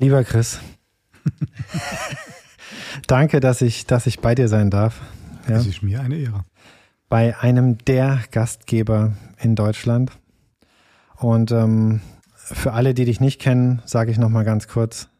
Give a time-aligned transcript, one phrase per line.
[0.00, 0.58] Lieber Chris,
[3.06, 4.98] danke, dass ich, dass ich bei dir sein darf.
[5.46, 5.58] Ja.
[5.58, 6.46] Es ist mir eine Ehre.
[7.10, 10.12] Bei einem der Gastgeber in Deutschland.
[11.16, 12.00] Und ähm,
[12.34, 15.10] für alle, die dich nicht kennen, sage ich nochmal ganz kurz.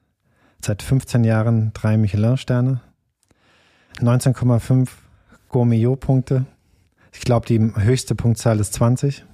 [0.62, 2.80] Seit 15 Jahren drei Michelin-Sterne,
[3.98, 4.88] 19,5
[5.50, 6.46] Gourmillot-Punkte.
[7.12, 9.26] Ich glaube, die höchste Punktzahl ist 20.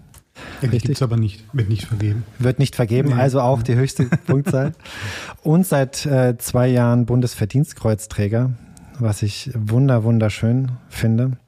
[0.63, 2.25] Ja, die gibt es aber nicht, wird nicht vergeben.
[2.39, 3.15] Wird nicht vergeben, nee.
[3.15, 4.73] also auch die höchste Punktzahl.
[5.43, 8.53] Und seit äh, zwei Jahren Bundesverdienstkreuzträger,
[8.99, 11.39] was ich wunder, wunderschön finde.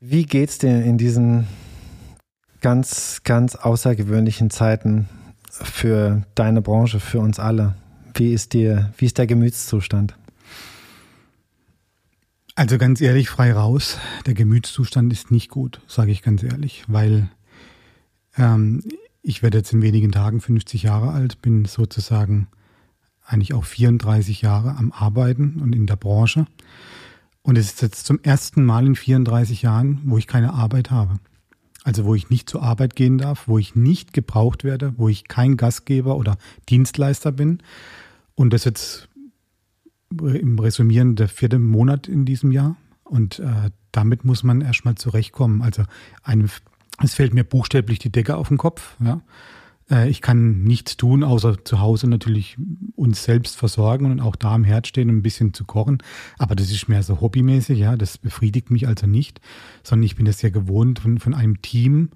[0.00, 1.46] Wie geht's dir in diesen
[2.60, 5.08] ganz, ganz außergewöhnlichen Zeiten
[5.50, 7.74] für deine Branche, für uns alle?
[8.14, 10.14] Wie ist dir, wie ist der Gemütszustand?
[12.56, 17.28] Also ganz ehrlich, frei raus, der Gemütszustand ist nicht gut, sage ich ganz ehrlich, weil
[18.36, 18.80] ähm,
[19.22, 22.46] ich werde jetzt in wenigen Tagen 50 Jahre alt, bin sozusagen
[23.26, 26.46] eigentlich auch 34 Jahre am Arbeiten und in der Branche.
[27.42, 31.18] Und es ist jetzt zum ersten Mal in 34 Jahren, wo ich keine Arbeit habe.
[31.82, 35.26] Also wo ich nicht zur Arbeit gehen darf, wo ich nicht gebraucht werde, wo ich
[35.26, 37.58] kein Gastgeber oder Dienstleister bin.
[38.36, 39.08] Und das jetzt
[40.22, 42.76] im Resümieren der vierte Monat in diesem Jahr.
[43.04, 45.62] Und äh, damit muss man erstmal zurechtkommen.
[45.62, 45.84] Also
[46.22, 46.48] einem,
[47.02, 48.96] es fällt mir buchstäblich die Decke auf den Kopf.
[49.04, 49.20] Ja.
[49.90, 52.56] Äh, ich kann nichts tun, außer zu Hause natürlich
[52.96, 55.98] uns selbst versorgen und auch da am Herd stehen und ein bisschen zu kochen.
[56.38, 57.96] Aber das ist mehr so hobbymäßig, ja.
[57.96, 59.40] Das befriedigt mich also nicht,
[59.82, 62.10] sondern ich bin das ja gewohnt, von, von einem Team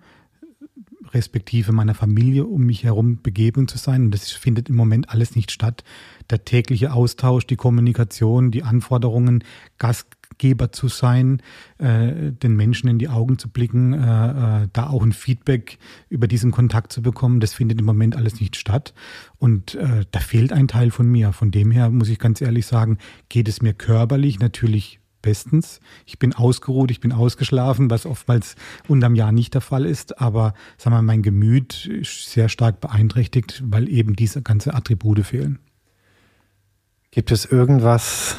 [1.12, 4.04] respektive meiner Familie um mich herum begeben zu sein.
[4.04, 5.84] Und das findet im Moment alles nicht statt
[6.30, 9.44] der tägliche Austausch, die Kommunikation, die Anforderungen,
[9.78, 11.42] Gastgeber zu sein,
[11.78, 16.28] äh, den Menschen in die Augen zu blicken, äh, äh, da auch ein Feedback über
[16.28, 18.94] diesen Kontakt zu bekommen, das findet im Moment alles nicht statt.
[19.38, 21.32] Und äh, da fehlt ein Teil von mir.
[21.32, 22.98] Von dem her muss ich ganz ehrlich sagen,
[23.28, 25.80] geht es mir körperlich natürlich bestens.
[26.06, 28.56] Ich bin ausgeruht, ich bin ausgeschlafen, was oftmals
[28.86, 30.20] unterm Jahr nicht der Fall ist.
[30.20, 35.58] Aber sagen wir, mein Gemüt ist sehr stark beeinträchtigt, weil eben diese ganze Attribute fehlen.
[37.10, 38.36] Gibt es irgendwas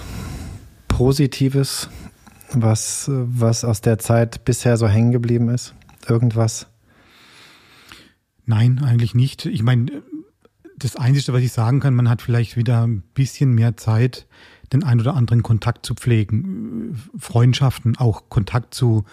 [0.88, 1.90] Positives,
[2.52, 5.74] was, was aus der Zeit bisher so hängen geblieben ist?
[6.08, 6.68] Irgendwas?
[8.46, 9.46] Nein, eigentlich nicht.
[9.46, 10.04] Ich meine,
[10.78, 14.28] das Einzige, was ich sagen kann, man hat vielleicht wieder ein bisschen mehr Zeit,
[14.74, 19.06] den ein oder anderen Kontakt zu pflegen, Freundschaften, auch Kontakt zu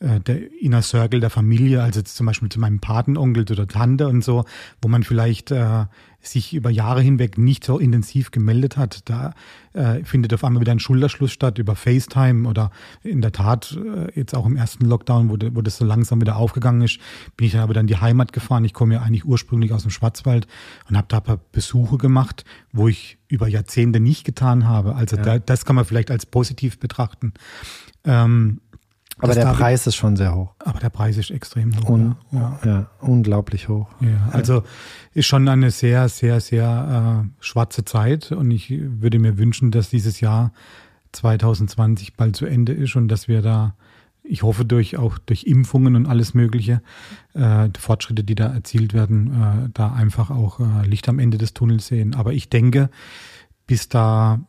[0.00, 4.24] äh, der Inner Circle der Familie, also zum Beispiel zu meinem Patenonkel oder Tante und
[4.24, 4.44] so,
[4.80, 5.84] wo man vielleicht äh,
[6.22, 9.08] sich über Jahre hinweg nicht so intensiv gemeldet hat.
[9.08, 9.34] Da
[9.72, 12.70] äh, findet auf einmal wieder ein Schulterschluss statt über FaceTime oder
[13.02, 16.36] in der Tat äh, jetzt auch im ersten Lockdown, wo, wo das so langsam wieder
[16.36, 16.98] aufgegangen ist,
[17.36, 18.64] bin ich dann aber dann in die Heimat gefahren.
[18.64, 20.46] Ich komme ja eigentlich ursprünglich aus dem Schwarzwald
[20.88, 24.94] und habe da ein paar Besuche gemacht, wo ich über Jahrzehnte nicht getan habe.
[24.94, 25.22] Also ja.
[25.22, 27.32] da, das kann man vielleicht als positiv betrachten.
[28.04, 28.60] Ähm,
[29.20, 30.54] aber der Preis ist schon sehr hoch.
[30.58, 31.88] Aber der Preis ist extrem hoch.
[31.88, 32.58] Un, ja.
[32.64, 32.86] ja.
[33.00, 33.88] unglaublich hoch.
[34.00, 34.62] Ja, also
[35.14, 39.90] ist schon eine sehr, sehr, sehr äh, schwarze Zeit und ich würde mir wünschen, dass
[39.90, 40.52] dieses Jahr
[41.12, 43.74] 2020 bald zu Ende ist und dass wir da,
[44.22, 46.82] ich hoffe durch auch durch Impfungen und alles Mögliche,
[47.34, 51.38] äh, die Fortschritte, die da erzielt werden, äh, da einfach auch äh, Licht am Ende
[51.38, 52.14] des Tunnels sehen.
[52.14, 52.90] Aber ich denke,
[53.66, 54.40] bis da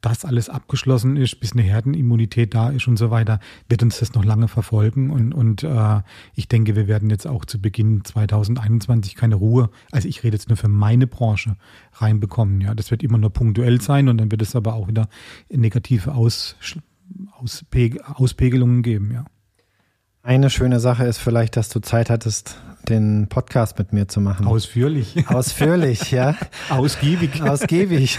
[0.00, 3.38] das alles abgeschlossen ist, bis eine Herdenimmunität da ist und so weiter,
[3.68, 5.10] wird uns das noch lange verfolgen.
[5.10, 6.00] Und, und äh,
[6.34, 10.48] ich denke, wir werden jetzt auch zu Beginn 2021 keine Ruhe, also ich rede jetzt
[10.48, 11.56] nur für meine Branche,
[11.94, 12.60] reinbekommen.
[12.60, 15.08] Ja, das wird immer nur punktuell sein und dann wird es aber auch wieder
[15.50, 16.56] negative Aus,
[17.38, 19.24] Auspeg Auspegelungen geben, ja.
[20.22, 24.46] Eine schöne Sache ist vielleicht, dass du Zeit hattest, den Podcast mit mir zu machen.
[24.46, 25.14] Ausführlich.
[25.28, 26.34] Ausführlich, ja.
[26.68, 27.42] Ausgiebig.
[27.42, 28.18] Ausgiebig.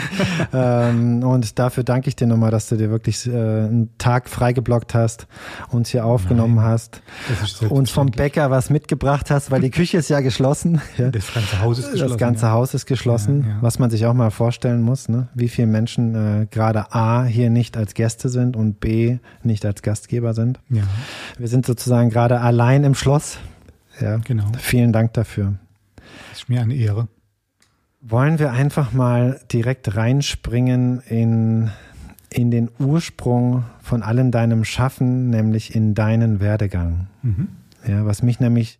[0.53, 4.94] ähm, und dafür danke ich dir nochmal, dass du dir wirklich äh, einen Tag freigeblockt
[4.94, 5.27] hast,
[5.69, 7.01] uns hier aufgenommen Nein, hast,
[7.69, 10.81] uns vom Bäcker was mitgebracht hast, weil die Küche ist ja geschlossen.
[10.97, 11.09] Ja.
[11.09, 12.09] Das ganze Haus ist geschlossen.
[12.09, 12.51] Das ganze ja.
[12.51, 15.27] Haus ist geschlossen, ja, was man sich auch mal vorstellen muss, ne?
[15.33, 19.81] wie viele Menschen äh, gerade A hier nicht als Gäste sind und B nicht als
[19.81, 20.59] Gastgeber sind.
[20.69, 20.83] Ja.
[21.38, 23.38] Wir sind sozusagen gerade allein im Schloss
[24.01, 24.51] ja, genau.
[24.57, 25.56] Vielen Dank dafür.
[26.33, 27.07] Ist mir eine Ehre.
[28.01, 31.69] Wollen wir einfach mal direkt reinspringen in,
[32.30, 37.07] in den Ursprung von allem deinem Schaffen, nämlich in deinen Werdegang.
[37.21, 37.50] Mhm.
[37.88, 38.80] Ja, was mich nämlich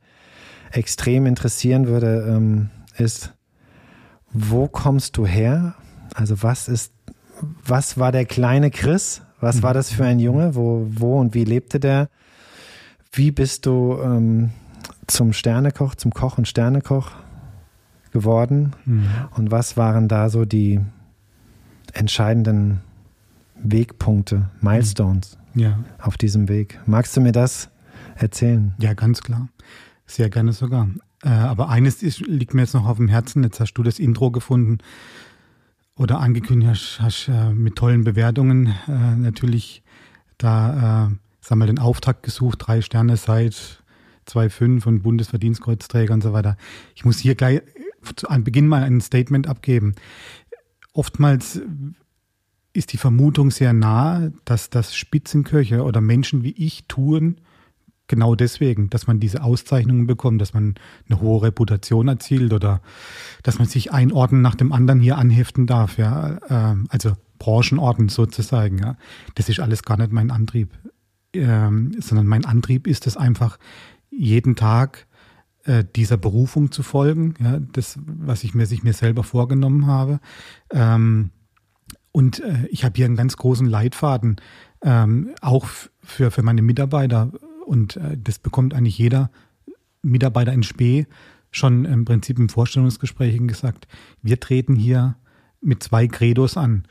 [0.72, 3.34] extrem interessieren würde, ähm, ist,
[4.32, 5.76] wo kommst du her?
[6.14, 6.94] Also was ist,
[7.66, 9.22] was war der kleine Chris?
[9.40, 9.64] Was mhm.
[9.64, 10.56] war das für ein Junge?
[10.56, 12.10] Wo, wo und wie lebte der?
[13.12, 14.52] Wie bist du ähm,
[15.12, 17.12] zum Sternekoch, zum Koch und Sternekoch
[18.12, 18.74] geworden?
[18.86, 19.08] Mhm.
[19.36, 20.80] Und was waren da so die
[21.94, 22.82] entscheidenden
[23.56, 25.80] Wegpunkte, Milestones ja.
[26.00, 26.80] auf diesem Weg?
[26.86, 27.70] Magst du mir das
[28.16, 28.74] erzählen?
[28.80, 29.50] Ja, ganz klar.
[30.06, 30.90] Sehr gerne sogar.
[31.24, 33.44] Äh, aber eines ist, liegt mir jetzt noch auf dem Herzen.
[33.44, 34.80] Jetzt hast du das Intro gefunden
[35.96, 39.84] oder angekündigt hast, hast äh, mit tollen Bewertungen äh, natürlich
[40.38, 42.60] da, äh, sagen wir, den Auftakt gesucht.
[42.62, 43.81] Drei Sterne seit
[44.32, 46.58] 2,5 und Bundesverdienstkreuzträger und so weiter.
[46.96, 47.62] Ich muss hier gleich
[48.16, 49.94] zu Beginn mal ein Statement abgeben.
[50.94, 51.62] Oftmals
[52.74, 57.38] ist die Vermutung sehr nahe, dass das Spitzenköche oder Menschen wie ich tun,
[58.12, 60.76] genau deswegen, dass man diese Auszeichnungen bekommt, dass man
[61.10, 62.82] eine hohe Reputation erzielt oder
[63.42, 68.10] dass man sich ein Orden nach dem anderen hier anheften darf, ja, ähm, also Branchenorden
[68.10, 68.98] sozusagen, ja.
[69.36, 70.78] Das ist alles gar nicht mein Antrieb,
[71.34, 73.58] ähm, sondern mein Antrieb ist es einfach,
[74.12, 75.08] jeden Tag
[75.64, 80.20] äh, dieser Berufung zu folgen, ja, das, was ich mir sich mir selber vorgenommen habe.
[80.72, 81.32] Ähm,
[82.12, 84.36] und äh, ich habe hier einen ganz großen Leitfaden,
[84.84, 85.68] ähm, auch
[86.02, 87.32] für, für meine Mitarbeiter
[87.66, 89.32] und äh, das bekommt eigentlich jeder
[90.02, 91.08] Mitarbeiter in Spee
[91.52, 93.88] schon im Prinzip im Vorstellungsgespräch gesagt.
[94.22, 95.16] Wir treten hier
[95.62, 96.84] mit zwei Credos an.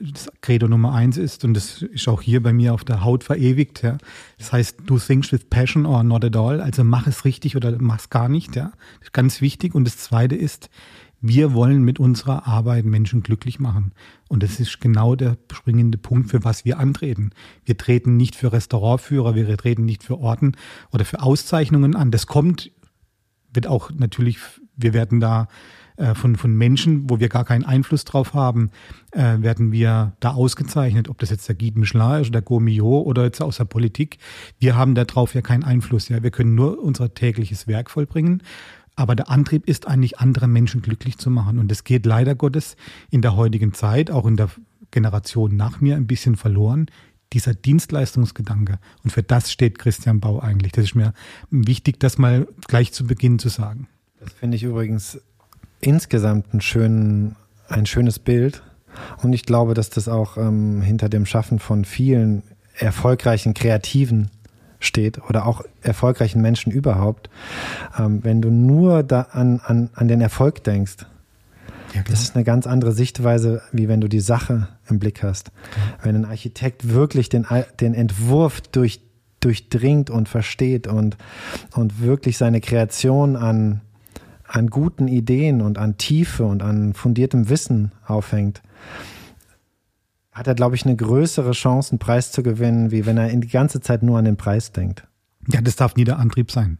[0.00, 3.24] Das Credo Nummer eins ist, und das ist auch hier bei mir auf der Haut
[3.24, 3.98] verewigt, ja.
[4.38, 6.60] Das heißt, do things with passion or not at all.
[6.60, 8.72] Also mach es richtig oder mach es gar nicht, ja.
[8.98, 9.74] Das ist ganz wichtig.
[9.74, 10.70] Und das zweite ist,
[11.26, 13.92] wir wollen mit unserer Arbeit Menschen glücklich machen.
[14.28, 17.30] Und das ist genau der springende Punkt, für was wir antreten.
[17.64, 20.52] Wir treten nicht für Restaurantführer, wir treten nicht für Orten
[20.92, 22.10] oder für Auszeichnungen an.
[22.10, 22.72] Das kommt,
[23.54, 24.36] wird auch natürlich,
[24.76, 25.48] wir werden da
[25.96, 28.70] äh, von, von Menschen, wo wir gar keinen Einfluss drauf haben,
[29.12, 33.06] äh, werden wir da ausgezeichnet, ob das jetzt der Guide Michelin ist oder der Gourmillot
[33.06, 34.18] oder jetzt aus der Politik.
[34.58, 36.08] Wir haben darauf ja keinen Einfluss.
[36.08, 38.42] Ja, wir können nur unser tägliches Werk vollbringen.
[38.96, 41.58] Aber der Antrieb ist eigentlich, andere Menschen glücklich zu machen.
[41.58, 42.76] Und das geht leider Gottes
[43.10, 44.50] in der heutigen Zeit, auch in der
[44.90, 46.86] Generation nach mir, ein bisschen verloren.
[47.32, 48.78] Dieser Dienstleistungsgedanke.
[49.02, 50.72] Und für das steht Christian Bau eigentlich.
[50.72, 51.14] Das ist mir
[51.50, 53.88] wichtig, das mal gleich zu Beginn zu sagen.
[54.20, 55.20] Das finde ich übrigens
[55.84, 57.36] insgesamt ein, schön,
[57.68, 58.62] ein schönes Bild.
[59.22, 62.42] Und ich glaube, dass das auch ähm, hinter dem Schaffen von vielen
[62.76, 64.30] erfolgreichen Kreativen
[64.80, 67.30] steht oder auch erfolgreichen Menschen überhaupt,
[67.98, 71.06] ähm, wenn du nur da an, an, an den Erfolg denkst,
[71.94, 75.52] ja, das ist eine ganz andere Sichtweise, wie wenn du die Sache im Blick hast.
[75.76, 76.04] Ja.
[76.04, 77.46] Wenn ein Architekt wirklich den,
[77.80, 79.00] den Entwurf durch,
[79.38, 81.16] durchdringt und versteht und,
[81.72, 83.80] und wirklich seine Kreation an,
[84.54, 88.62] an guten Ideen und an Tiefe und an fundiertem Wissen aufhängt,
[90.30, 93.48] hat er, glaube ich, eine größere Chance, einen Preis zu gewinnen, wie wenn er die
[93.48, 95.06] ganze Zeit nur an den Preis denkt.
[95.48, 96.78] Ja, das darf nie der Antrieb sein.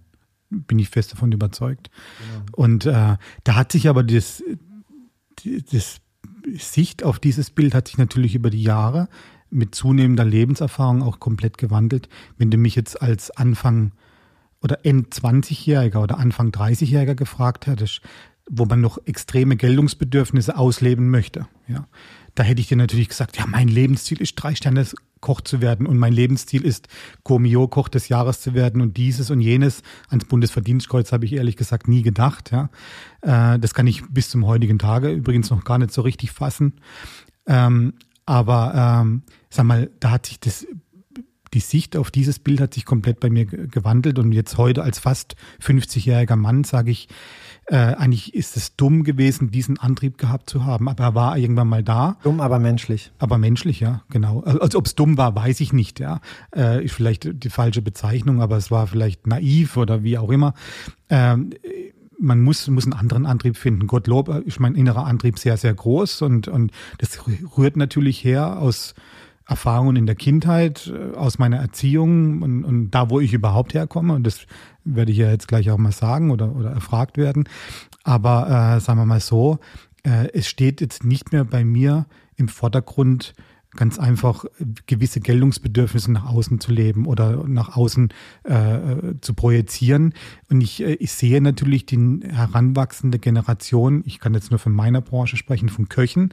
[0.51, 1.91] Bin ich fest davon überzeugt.
[2.19, 2.65] Genau.
[2.65, 4.43] Und äh, da hat sich aber das,
[5.73, 6.01] das
[6.57, 9.09] Sicht auf dieses Bild hat sich natürlich über die Jahre
[9.51, 12.09] mit zunehmender Lebenserfahrung auch komplett gewandelt.
[12.39, 13.93] Wenn du mich jetzt als Anfang
[14.65, 18.01] oder End 20-Jähriger oder Anfang 30-Jähriger gefragt hättest,
[18.51, 21.87] wo man noch extreme Geltungsbedürfnisse ausleben möchte, ja,
[22.35, 24.87] da hätte ich dir natürlich gesagt, ja, mein Lebensziel ist, drei Sterne
[25.21, 26.89] Koch zu werden und mein Lebensziel ist,
[27.23, 29.83] Gourmillot Koch des Jahres zu werden und dieses und jenes.
[30.09, 32.51] Ans Bundesverdienstkreuz habe ich ehrlich gesagt nie gedacht.
[32.51, 32.69] Ja,
[33.23, 36.75] äh, Das kann ich bis zum heutigen Tage übrigens noch gar nicht so richtig fassen.
[37.47, 37.95] Ähm,
[38.27, 40.67] aber ähm, sag mal, da hat sich das
[41.55, 44.99] die Sicht auf dieses Bild hat sich komplett bei mir gewandelt und jetzt heute als
[44.99, 47.09] fast 50-jähriger Mann sage ich,
[47.67, 51.69] äh, eigentlich ist es dumm gewesen, diesen Antrieb gehabt zu haben, aber er war irgendwann
[51.69, 52.17] mal da.
[52.23, 53.13] Dumm, aber menschlich.
[53.19, 54.41] Aber menschlich, ja, genau.
[54.41, 56.21] Also, ob es dumm war, weiß ich nicht, ja.
[56.55, 60.55] Äh, ist vielleicht die falsche Bezeichnung, aber es war vielleicht naiv oder wie auch immer.
[61.09, 61.51] Ähm,
[62.19, 63.87] man muss, muss einen anderen Antrieb finden.
[63.87, 68.95] Gottlob ist mein innerer Antrieb sehr, sehr groß und, und das rührt natürlich her aus
[69.47, 74.15] Erfahrungen in der Kindheit, äh, aus meiner Erziehung und, und da, wo ich überhaupt herkomme.
[74.15, 74.47] Und das
[74.85, 77.49] werde ich ja jetzt gleich auch mal sagen oder, oder erfragt werden.
[78.03, 79.59] Aber äh, sagen wir mal so,
[80.03, 83.35] äh, es steht jetzt nicht mehr bei mir im Vordergrund,
[83.75, 84.45] ganz einfach
[84.87, 88.13] gewisse Geltungsbedürfnisse nach außen zu leben oder nach außen
[88.45, 90.15] äh, zu projizieren.
[90.51, 95.01] Und ich, äh, ich sehe natürlich die heranwachsende Generation, ich kann jetzt nur von meiner
[95.01, 96.33] Branche sprechen, von Köchen,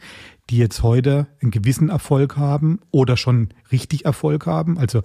[0.49, 4.77] die jetzt heute einen gewissen Erfolg haben oder schon richtig Erfolg haben.
[4.77, 5.01] Also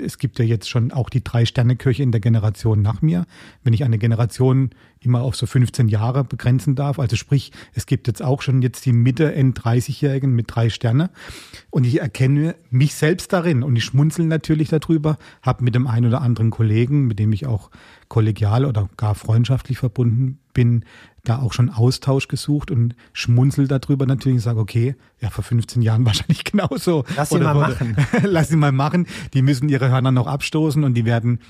[0.00, 3.26] es gibt ja jetzt schon auch die Drei-Sterne-Köche in der Generation nach mir.
[3.62, 8.06] Wenn ich eine Generation immer auf so 15 Jahre begrenzen darf, also sprich, es gibt
[8.06, 11.10] jetzt auch schon jetzt die Mitte, End 30-Jährigen mit drei Sterne.
[11.70, 16.06] Und ich erkenne mich selbst darin und ich schmunzel natürlich darüber, habe mit dem einen
[16.06, 17.70] oder anderen Kollegen, mit dem ich auch
[18.08, 20.84] kollegial oder gar freundschaftlich verbunden bin,
[21.28, 25.82] da auch schon Austausch gesucht und schmunzel darüber natürlich und sage, okay, ja, vor 15
[25.82, 27.04] Jahren wahrscheinlich genauso.
[27.16, 27.96] Lass sie mal machen.
[28.22, 29.06] Lass sie mal machen.
[29.34, 31.40] Die müssen ihre Hörner noch abstoßen und die werden,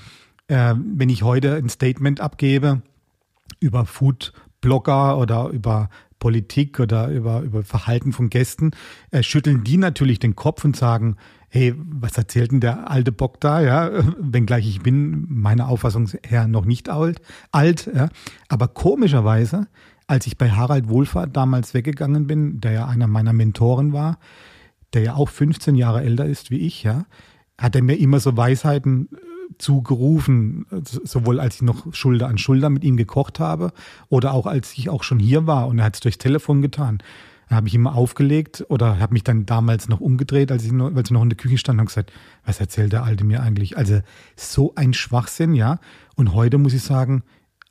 [0.47, 2.81] äh, wenn ich heute ein Statement abgebe
[3.59, 8.71] über Food-Blogger oder über Politik oder über, über Verhalten von Gästen,
[9.11, 11.17] äh, schütteln die natürlich den Kopf und sagen,
[11.49, 16.47] hey, was erzählt denn der alte Bock da, ja, wenngleich ich bin meiner Auffassung her
[16.47, 18.09] noch nicht alt, alt, ja,
[18.49, 19.67] aber komischerweise,
[20.07, 24.19] als ich bei Harald Wohlfahrt damals weggegangen bin, der ja einer meiner Mentoren war,
[24.93, 27.05] der ja auch 15 Jahre älter ist wie ich, ja,
[27.57, 29.17] hat er mir immer so Weisheiten äh,
[29.57, 33.71] zugerufen, sowohl als ich noch Schulter an Schulter mit ihm gekocht habe
[34.09, 36.99] oder auch als ich auch schon hier war und er hat es durchs Telefon getan.
[37.49, 41.09] Habe ich immer aufgelegt oder habe mich dann damals noch umgedreht, als ich noch, als
[41.09, 42.11] ich noch in der Küche stand und gesagt,
[42.45, 43.77] was erzählt der Alte mir eigentlich?
[43.77, 44.01] Also
[44.35, 45.79] so ein Schwachsinn, ja.
[46.15, 47.23] Und heute muss ich sagen,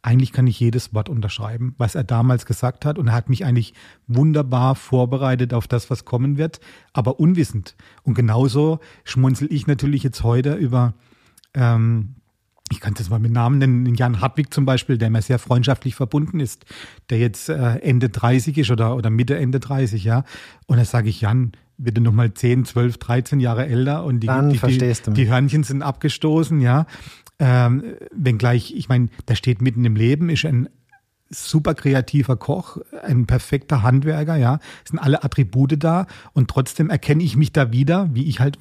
[0.06, 2.96] eigentlich kann ich jedes Wort unterschreiben, was er damals gesagt hat.
[2.96, 3.74] Und er hat mich eigentlich
[4.06, 6.60] wunderbar vorbereitet auf das, was kommen wird,
[6.92, 7.74] aber unwissend.
[8.04, 10.94] Und genauso schmunzel ich natürlich jetzt heute über
[11.54, 12.14] ähm,
[12.70, 15.94] ich kann das mal mit Namen nennen, Jan Hartwig zum Beispiel, der mir sehr freundschaftlich
[15.94, 16.64] verbunden ist,
[17.10, 20.24] der jetzt äh, Ende 30 ist oder, oder Mitte, Ende 30, ja.
[20.66, 24.26] Und da sage ich, Jan, wird noch mal 10, 12, 13 Jahre älter und die,
[24.26, 26.86] Dann die, verstehst die, du die Hörnchen sind abgestoßen, ja.
[27.38, 30.68] Ähm, wenngleich, ich meine, der steht mitten im Leben, ist ein
[31.28, 37.22] super kreativer Koch, ein perfekter Handwerker, ja, es sind alle Attribute da und trotzdem erkenne
[37.22, 38.58] ich mich da wieder, wie ich halt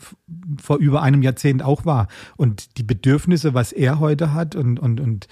[0.62, 2.07] vor über einem Jahrzehnt auch war.
[2.38, 5.27] Und die Bedürfnisse, was er heute hat und, und, und,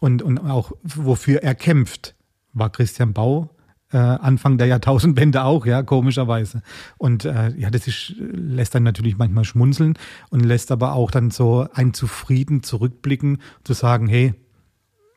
[0.00, 2.14] und, und auch wofür er kämpft,
[2.52, 3.50] war Christian Bau
[3.92, 6.62] äh, Anfang der Jahrtausendwende auch, ja, komischerweise.
[6.98, 9.94] Und äh, ja, das ist, lässt dann natürlich manchmal schmunzeln
[10.30, 14.34] und lässt aber auch dann so ein zufrieden zurückblicken, zu sagen, hey,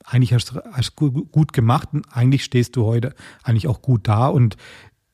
[0.06, 4.28] eigentlich hast du hast gut gemacht und eigentlich stehst du heute eigentlich auch gut da.
[4.28, 4.58] Und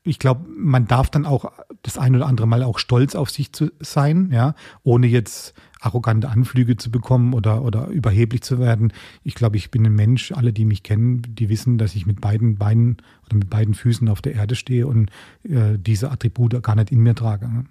[0.04, 1.52] ich glaube, man darf dann auch
[1.82, 6.30] das ein oder andere Mal auch stolz auf sich zu sein, ja, ohne jetzt arrogante
[6.30, 8.94] Anflüge zu bekommen oder, oder überheblich zu werden.
[9.24, 12.22] Ich glaube, ich bin ein Mensch, alle, die mich kennen, die wissen, dass ich mit
[12.22, 15.12] beiden Beinen oder mit beiden Füßen auf der Erde stehe und
[15.44, 17.66] äh, diese Attribute gar nicht in mir trage.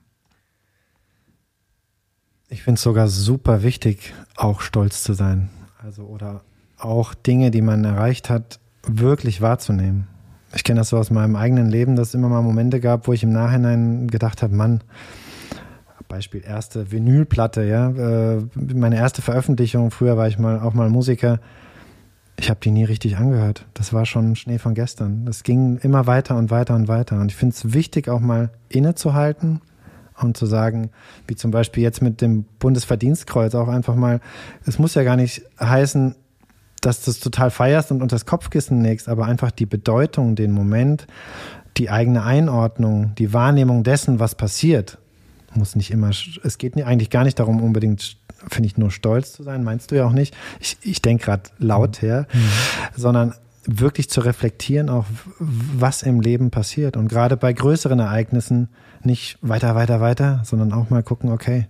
[2.49, 5.51] Ich finde es sogar super wichtig, auch stolz zu sein.
[5.83, 6.43] Also oder
[6.79, 10.09] auch Dinge, die man erreicht hat, wirklich wahrzunehmen.
[10.55, 13.13] Ich kenne das so aus meinem eigenen Leben, dass es immer mal Momente gab, wo
[13.13, 14.83] ich im Nachhinein gedacht habe, Mann,
[16.09, 21.41] Beispiel erste Vinylplatte, ja, äh, meine erste Veröffentlichung, früher war ich mal auch mal Musiker,
[22.39, 23.67] ich habe die nie richtig angehört.
[23.75, 25.25] Das war schon Schnee von gestern.
[25.25, 27.19] Das ging immer weiter und weiter und weiter.
[27.19, 29.63] Und ich finde es wichtig, auch mal innezuhalten
[30.21, 30.91] und zu sagen,
[31.27, 34.21] wie zum Beispiel jetzt mit dem Bundesverdienstkreuz auch einfach mal,
[34.67, 36.15] es muss ja gar nicht heißen,
[36.87, 40.53] dass du es total feierst und unter das Kopfkissen legst, aber einfach die Bedeutung, den
[40.53, 41.07] Moment,
[41.77, 44.99] die eigene Einordnung, die Wahrnehmung dessen, was passiert,
[45.55, 49.43] muss nicht immer, es geht eigentlich gar nicht darum, unbedingt, finde ich, nur stolz zu
[49.43, 50.37] sein, meinst du ja auch nicht.
[50.61, 52.07] Ich, ich denke gerade laut mhm.
[52.07, 52.39] her, mhm.
[52.95, 55.07] sondern wirklich zu reflektieren, auch
[55.41, 56.97] was im Leben passiert.
[56.97, 58.69] Und gerade bei größeren Ereignissen
[59.03, 61.67] nicht weiter, weiter, weiter, sondern auch mal gucken, okay,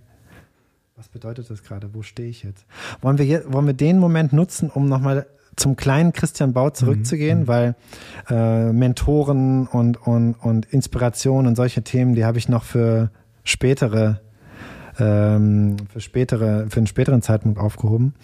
[0.97, 1.93] was bedeutet das gerade?
[1.93, 2.65] Wo stehe ich jetzt?
[3.01, 7.41] Wollen wir, jetzt, wollen wir den Moment nutzen, um nochmal zum kleinen Christian Bau zurückzugehen,
[7.41, 7.47] mhm.
[7.47, 7.75] weil
[8.29, 13.11] äh, Mentoren und, und, und Inspiration und solche Themen, die habe ich noch für
[13.43, 14.21] spätere,
[14.97, 18.15] ähm, für spätere, für einen späteren Zeitpunkt aufgehoben.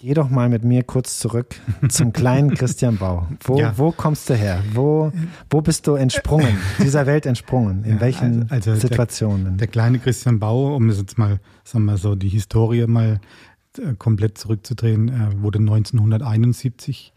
[0.00, 1.56] Geh doch mal mit mir kurz zurück
[1.88, 3.26] zum kleinen Christian Bau.
[3.42, 3.76] Wo, ja.
[3.76, 4.62] wo kommst du her?
[4.72, 5.10] Wo,
[5.50, 7.82] wo bist du entsprungen, dieser Welt entsprungen?
[7.82, 9.44] In ja, welchen also, also Situationen?
[9.44, 13.20] Der, der, kleine Christian Bau, um das jetzt mal, sagen wir so, die Historie mal
[13.76, 17.12] äh, komplett zurückzudrehen, er wurde 1971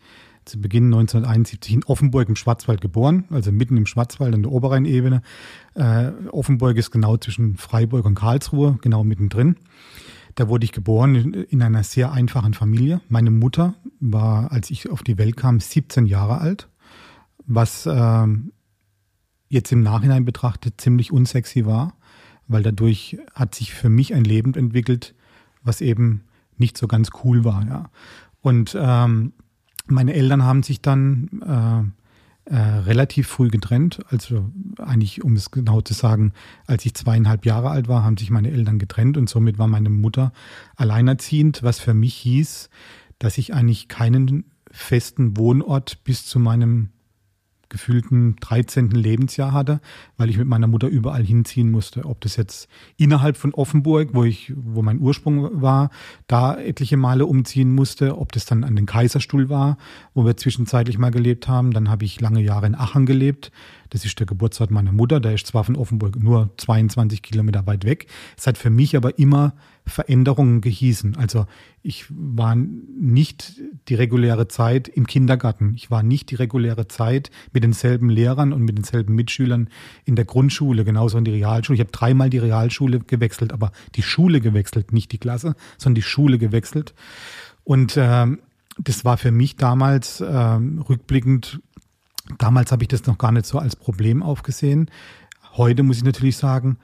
[0.46, 5.22] zu Beginn 1971 in Offenburg im Schwarzwald geboren, also mitten im Schwarzwald an der Oberrheinebene.
[5.76, 9.58] Äh, Offenburg ist genau zwischen Freiburg und Karlsruhe, genau mittendrin.
[10.36, 13.02] Da wurde ich geboren in einer sehr einfachen Familie.
[13.10, 16.70] Meine Mutter war, als ich auf die Welt kam, 17 Jahre alt,
[17.46, 18.28] was äh,
[19.50, 21.94] jetzt im Nachhinein betrachtet ziemlich unsexy war,
[22.48, 25.14] weil dadurch hat sich für mich ein Leben entwickelt,
[25.64, 26.24] was eben
[26.58, 27.66] nicht so ganz cool war.
[27.68, 27.90] Ja.
[28.42, 29.34] Und ähm,
[29.88, 31.94] meine Eltern haben sich dann
[32.46, 34.00] äh, relativ früh getrennt.
[34.10, 36.34] Also eigentlich, um es genau zu sagen,
[36.66, 39.90] als ich zweieinhalb Jahre alt war, haben sich meine Eltern getrennt und somit war meine
[39.90, 40.34] Mutter
[40.76, 42.70] alleinerziehend, was für mich hieß,
[43.20, 46.90] dass ich eigentlich keinen festen Wohnort bis zu meinem
[47.72, 48.92] gefühlten 13.
[48.92, 49.82] Lebensjahr hatte,
[50.18, 52.06] weil ich mit meiner Mutter überall hinziehen musste.
[52.06, 55.90] Ob das jetzt innerhalb von Offenburg, wo ich, wo mein Ursprung war,
[56.28, 59.78] da etliche Male umziehen musste, ob das dann an den Kaiserstuhl war,
[60.14, 61.72] wo wir zwischenzeitlich mal gelebt haben.
[61.72, 63.52] Dann habe ich lange Jahre in Aachen gelebt.
[63.92, 65.20] Das ist der Geburtsort meiner Mutter.
[65.20, 68.08] Der ist zwar von Offenburg nur 22 Kilometer weit weg.
[68.38, 69.54] Es hat für mich aber immer
[69.86, 71.18] Veränderungen gehießen.
[71.18, 71.46] Also
[71.84, 73.54] ich war nicht
[73.90, 75.74] die reguläre Zeit im Kindergarten.
[75.76, 79.68] Ich war nicht die reguläre Zeit mit denselben Lehrern und mit denselben Mitschülern
[80.06, 81.76] in der Grundschule, genauso in die Realschule.
[81.76, 86.02] Ich habe dreimal die Realschule gewechselt, aber die Schule gewechselt, nicht die Klasse, sondern die
[86.02, 86.94] Schule gewechselt.
[87.66, 88.28] Und äh,
[88.78, 91.60] das war für mich damals äh, rückblickend
[92.38, 94.90] Damals habe ich das noch gar nicht so als Problem aufgesehen.
[95.54, 96.78] Heute muss ich natürlich sagen,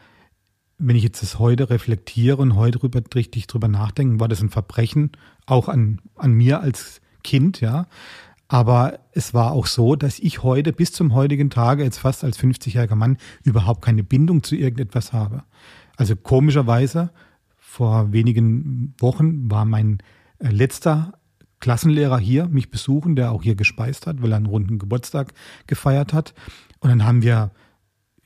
[0.77, 4.49] wenn ich jetzt das heute reflektiere und heute drüber, richtig drüber nachdenke, war das ein
[4.49, 5.11] Verbrechen,
[5.45, 7.87] auch an, an mir als Kind, ja.
[8.47, 12.39] Aber es war auch so, dass ich heute bis zum heutigen Tage, jetzt fast als
[12.39, 15.43] 50-jähriger Mann, überhaupt keine Bindung zu irgendetwas habe.
[15.97, 17.09] Also komischerweise,
[17.57, 19.97] vor wenigen Wochen war mein
[20.39, 21.16] äh, letzter
[21.59, 25.33] Klassenlehrer hier mich besuchen, der auch hier gespeist hat, weil er einen runden Geburtstag
[25.65, 26.33] gefeiert hat.
[26.79, 27.51] Und dann haben wir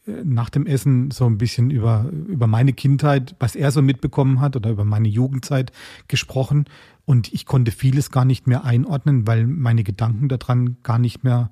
[0.05, 4.41] äh, nach dem Essen so ein bisschen über, über meine Kindheit, was er so mitbekommen
[4.41, 5.71] hat oder über meine Jugendzeit
[6.07, 6.65] gesprochen.
[7.05, 11.51] Und ich konnte vieles gar nicht mehr einordnen, weil meine Gedanken daran gar nicht mehr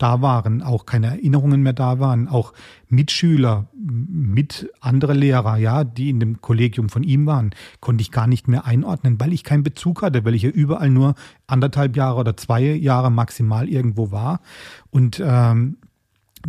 [0.00, 2.54] da waren, auch keine Erinnerungen mehr da waren, auch
[2.88, 8.26] Mitschüler, mit andere Lehrer, ja, die in dem Kollegium von ihm waren, konnte ich gar
[8.26, 11.14] nicht mehr einordnen, weil ich keinen Bezug hatte, weil ich ja überall nur
[11.46, 14.40] anderthalb Jahre oder zwei Jahre maximal irgendwo war.
[14.90, 15.76] Und ähm,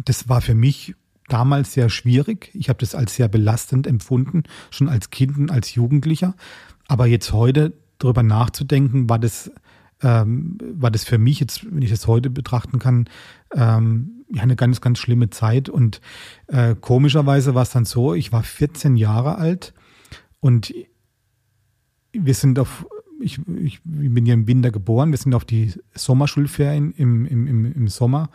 [0.06, 0.96] das war für mich
[1.28, 2.52] damals sehr schwierig.
[2.54, 6.36] Ich habe das als sehr belastend empfunden, schon als Kind und als Jugendlicher.
[6.88, 9.52] Aber jetzt heute darüber nachzudenken, war das
[10.04, 13.06] ähm, war das für mich jetzt, wenn ich das heute betrachten kann,
[13.56, 15.70] ähm, ja, eine ganz, ganz schlimme Zeit.
[15.70, 16.02] Und
[16.48, 19.74] äh, komischerweise war es dann so, ich war 14 Jahre alt
[20.40, 20.74] und
[22.14, 22.86] wir sind auf,
[23.20, 27.66] ich, ich bin ja im Winter geboren, wir sind auf die Sommerschulferien im, im, im,
[27.66, 28.30] im Sommer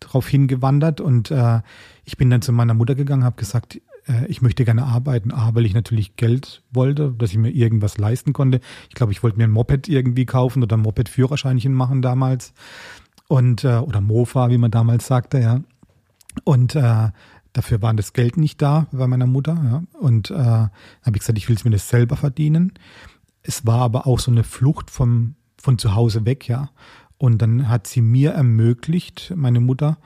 [0.00, 1.60] drauf hingewandert und äh,
[2.04, 5.32] ich bin dann zu meiner Mutter gegangen, habe gesagt, äh, ich möchte gerne arbeiten.
[5.32, 8.60] A, weil ich natürlich Geld wollte, dass ich mir irgendwas leisten konnte.
[8.88, 12.52] Ich glaube, ich wollte mir ein Moped irgendwie kaufen oder ein Moped-Führerscheinchen machen damals.
[13.28, 15.60] Und, äh, oder Mofa, wie man damals sagte, ja.
[16.44, 17.10] Und äh,
[17.52, 19.54] dafür war das Geld nicht da bei meiner Mutter.
[19.54, 19.82] Ja.
[19.98, 20.70] Und äh, habe
[21.06, 22.72] ich gesagt, ich will es mir das selber verdienen.
[23.42, 26.70] Es war aber auch so eine Flucht vom, von zu Hause weg, ja.
[27.16, 29.98] Und dann hat sie mir ermöglicht, meine Mutter,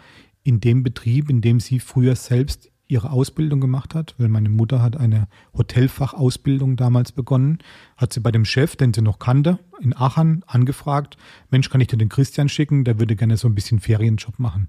[0.42, 4.80] in dem Betrieb, in dem sie früher selbst ihre Ausbildung gemacht hat, weil meine Mutter
[4.80, 7.58] hat eine Hotelfachausbildung damals begonnen,
[7.98, 11.18] hat sie bei dem Chef, den sie noch kannte, in Aachen angefragt,
[11.50, 14.68] Mensch, kann ich dir den Christian schicken, der würde gerne so ein bisschen Ferienjob machen.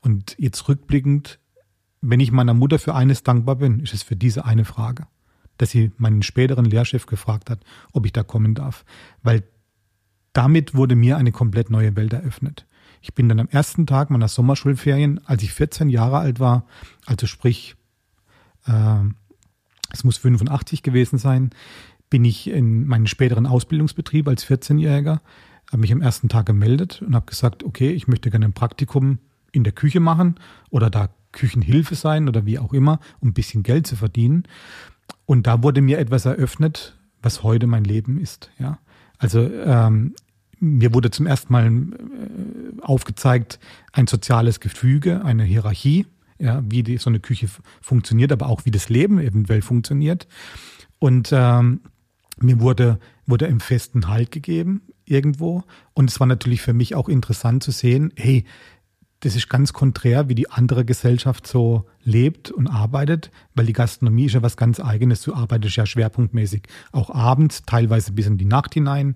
[0.00, 1.38] Und jetzt rückblickend,
[2.00, 5.06] wenn ich meiner Mutter für eines dankbar bin, ist es für diese eine Frage,
[5.58, 7.60] dass sie meinen späteren Lehrchef gefragt hat,
[7.92, 8.84] ob ich da kommen darf,
[9.22, 9.42] weil
[10.32, 12.66] damit wurde mir eine komplett neue Welt eröffnet.
[13.00, 16.64] Ich bin dann am ersten Tag meiner Sommerschulferien, als ich 14 Jahre alt war,
[17.06, 17.76] also sprich,
[18.66, 19.00] äh,
[19.92, 21.50] es muss 85 gewesen sein,
[22.10, 25.20] bin ich in meinen späteren Ausbildungsbetrieb als 14-Jähriger,
[25.70, 29.18] habe mich am ersten Tag gemeldet und habe gesagt, okay, ich möchte gerne ein Praktikum
[29.52, 30.36] in der Küche machen
[30.70, 34.44] oder da Küchenhilfe sein oder wie auch immer, um ein bisschen Geld zu verdienen.
[35.26, 38.50] Und da wurde mir etwas eröffnet, was heute mein Leben ist.
[38.58, 38.78] Ja,
[39.18, 40.14] also ähm,
[40.60, 43.58] mir wurde zum ersten Mal äh, aufgezeigt,
[43.92, 46.06] ein soziales Gefüge, eine Hierarchie,
[46.38, 47.48] ja, wie die, so eine Küche
[47.80, 50.28] funktioniert, aber auch wie das Leben eventuell funktioniert.
[50.98, 51.80] Und ähm,
[52.40, 55.64] mir wurde, wurde im festen Halt gegeben irgendwo.
[55.94, 58.44] Und es war natürlich für mich auch interessant zu sehen, hey,
[59.20, 64.26] das ist ganz konträr, wie die andere Gesellschaft so lebt und arbeitet, weil die Gastronomie
[64.26, 65.22] ist ja was ganz Eigenes.
[65.22, 69.14] Du arbeitest ja schwerpunktmäßig auch abends, teilweise bis in die Nacht hinein.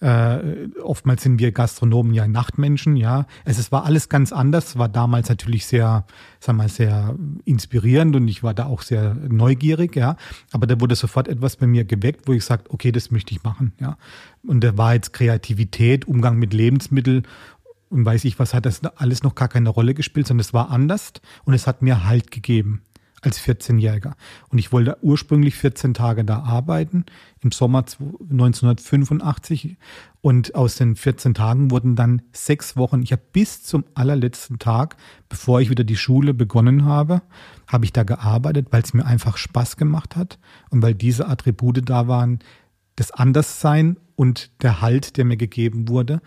[0.00, 3.26] Äh, oftmals sind wir Gastronomen ja Nachtmenschen, ja.
[3.44, 6.06] Es, es war alles ganz anders, war damals natürlich sehr,
[6.40, 10.16] sag mal, sehr inspirierend und ich war da auch sehr neugierig, ja.
[10.52, 13.42] Aber da wurde sofort etwas bei mir geweckt, wo ich sagte, okay, das möchte ich
[13.42, 13.96] machen, ja.
[14.44, 17.26] Und da war jetzt Kreativität, Umgang mit Lebensmitteln
[17.92, 20.70] und weiß ich was, hat das alles noch gar keine Rolle gespielt, sondern es war
[20.70, 21.12] anders
[21.44, 22.82] und es hat mir Halt gegeben
[23.20, 24.14] als 14-Jähriger.
[24.48, 27.04] Und ich wollte ursprünglich 14 Tage da arbeiten,
[27.40, 29.76] im Sommer 1985.
[30.20, 33.02] Und aus den 14 Tagen wurden dann sechs Wochen.
[33.02, 34.96] Ich habe bis zum allerletzten Tag,
[35.28, 37.22] bevor ich wieder die Schule begonnen habe,
[37.68, 40.38] habe ich da gearbeitet, weil es mir einfach Spaß gemacht hat
[40.70, 42.40] und weil diese Attribute da waren,
[42.96, 46.20] das Anderssein und der Halt, der mir gegeben wurde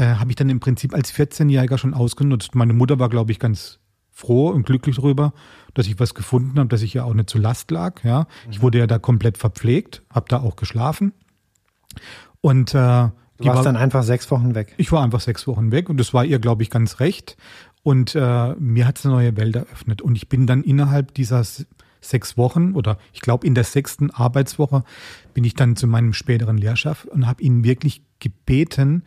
[0.00, 2.54] äh, habe ich dann im Prinzip als 14-Jähriger schon ausgenutzt.
[2.54, 3.78] Meine Mutter war, glaube ich, ganz
[4.10, 5.32] froh und glücklich darüber,
[5.74, 8.02] dass ich was gefunden habe, dass ich ja auch nicht zur Last lag.
[8.02, 8.50] Ja, mhm.
[8.50, 11.12] ich wurde ja da komplett verpflegt, habe da auch geschlafen
[12.40, 13.08] und äh,
[13.38, 14.74] Du warst war, dann einfach sechs Wochen weg.
[14.76, 17.38] Ich war einfach sechs Wochen weg und das war ihr, glaube ich, ganz recht.
[17.82, 20.02] Und äh, mir hat es eine neue Welt eröffnet.
[20.02, 21.42] Und ich bin dann innerhalb dieser
[22.02, 24.84] sechs Wochen oder ich glaube in der sechsten Arbeitswoche
[25.32, 29.04] bin ich dann zu meinem späteren Lehrchef und habe ihn wirklich gebeten,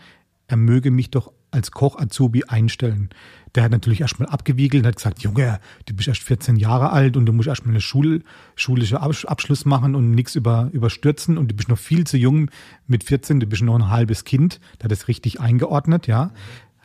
[0.53, 3.09] er möge mich doch als Koch Azubi einstellen.
[3.55, 7.17] Der hat natürlich erstmal abgewiegelt und hat gesagt, Junge, du bist erst 14 Jahre alt
[7.17, 8.23] und du musst erstmal eine Schul,
[8.55, 12.51] schulische Abschluss machen und nichts über, überstürzen und du bist noch viel zu jung
[12.85, 14.59] mit 14, du bist noch ein halbes Kind.
[14.77, 16.31] Der hat das richtig eingeordnet, ja.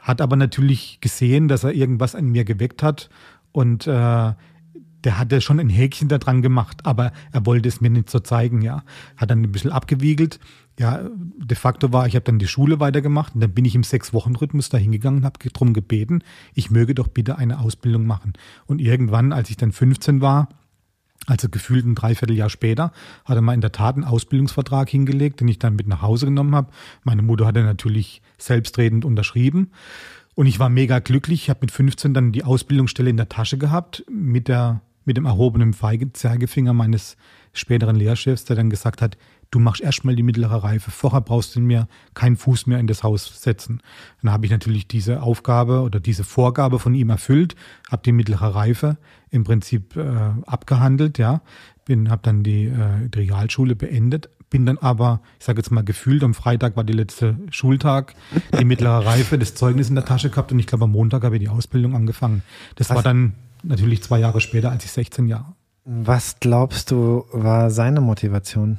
[0.01, 3.11] Hat aber natürlich gesehen, dass er irgendwas an mir geweckt hat
[3.53, 4.33] und äh,
[5.05, 8.19] der hatte schon ein Häkchen da dran gemacht, aber er wollte es mir nicht so
[8.19, 8.83] zeigen, ja.
[9.17, 10.41] Hat dann ein bisschen abgewiegelt.
[10.79, 11.01] Ja,
[11.37, 14.69] de facto war, ich habe dann die Schule weitergemacht und dann bin ich im Sechs-Wochen-Rhythmus
[14.69, 16.23] da hingegangen und habe darum gebeten,
[16.55, 18.35] ich möge doch bitte eine Ausbildung machen.
[18.67, 20.49] Und irgendwann, als ich dann 15 war,
[21.27, 22.93] also gefühlt ein Dreivierteljahr später,
[23.25, 26.27] hat er mal in der Tat einen Ausbildungsvertrag hingelegt, den ich dann mit nach Hause
[26.27, 26.71] genommen habe.
[27.03, 29.73] Meine Mutter hat er natürlich selbstredend unterschrieben.
[30.37, 31.43] Und ich war mega glücklich.
[31.43, 35.25] Ich habe mit 15 dann die Ausbildungsstelle in der Tasche gehabt mit der mit dem
[35.25, 35.75] erhobenen
[36.13, 37.17] Zeigefinger meines
[37.55, 39.17] späteren Lehrchefs, der dann gesagt hat,
[39.51, 43.03] du machst erstmal die mittlere Reife, vorher brauchst du mir keinen Fuß mehr in das
[43.03, 43.81] Haus setzen.
[44.23, 47.57] Dann habe ich natürlich diese Aufgabe oder diese Vorgabe von ihm erfüllt,
[47.91, 48.99] habe die mittlere Reife
[49.31, 50.03] im Prinzip äh,
[50.47, 51.41] abgehandelt, ja,
[51.87, 55.85] bin, habe dann die, äh, die Realschule beendet, bin dann aber, ich sage jetzt mal
[55.85, 58.15] gefühlt, am Freitag war der letzte Schultag,
[58.59, 61.37] die mittlere Reife, das Zeugnis in der Tasche gehabt und ich glaube am Montag habe
[61.37, 62.43] ich die Ausbildung angefangen.
[62.77, 62.97] Das Was?
[62.97, 63.33] war dann
[63.69, 65.55] natürlich zwei Jahre später, als ich 16 Jahre.
[65.85, 68.79] Was glaubst du, war seine Motivation?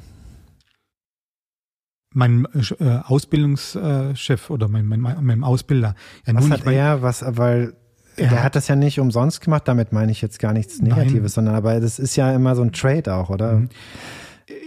[2.12, 2.46] Mein
[2.78, 5.94] äh, Ausbildungschef oder mein, mein, mein Ausbilder.
[6.26, 7.74] Ja, was hat er, was, weil
[8.18, 11.28] der hat das ja nicht umsonst gemacht, damit meine ich jetzt gar nichts Negatives, Nein.
[11.28, 13.54] sondern aber das ist ja immer so ein Trade auch, oder?
[13.54, 13.68] Mhm.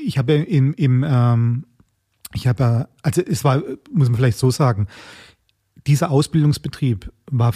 [0.06, 1.66] Ich habe im, im ähm,
[2.34, 4.88] ich habe, also es war, muss man vielleicht so sagen,
[5.86, 7.54] dieser Ausbildungsbetrieb war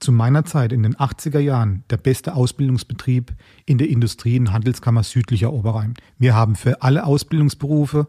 [0.00, 3.32] zu meiner Zeit in den 80er Jahren der beste Ausbildungsbetrieb
[3.66, 5.94] in der Industrie- und Handelskammer südlicher Oberrhein.
[6.18, 8.06] Wir haben für alle Ausbildungsberufe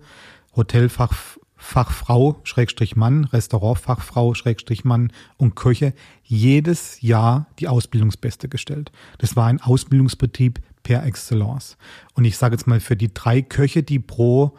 [0.56, 5.94] Hotelfachfrau, Schrägstrich Mann, Restaurantfachfrau, Schrägstrich Mann und Köche
[6.24, 8.92] jedes Jahr die Ausbildungsbeste gestellt.
[9.18, 11.78] Das war ein Ausbildungsbetrieb per Excellence.
[12.14, 14.56] Und ich sage jetzt mal, für die drei Köche, die pro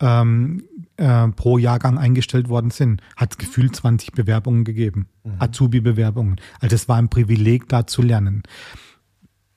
[0.00, 0.64] ähm,
[0.98, 5.36] äh, pro Jahrgang eingestellt worden sind, hat es gefühlt 20 Bewerbungen gegeben, mhm.
[5.38, 6.40] Azubi-Bewerbungen.
[6.60, 8.42] Also es war ein Privileg, da zu lernen.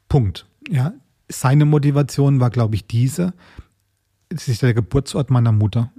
[0.07, 0.45] Punkt.
[0.69, 0.93] Ja,
[1.29, 3.33] seine Motivation war, glaube ich, diese.
[4.29, 5.91] Es ist der Geburtsort meiner Mutter.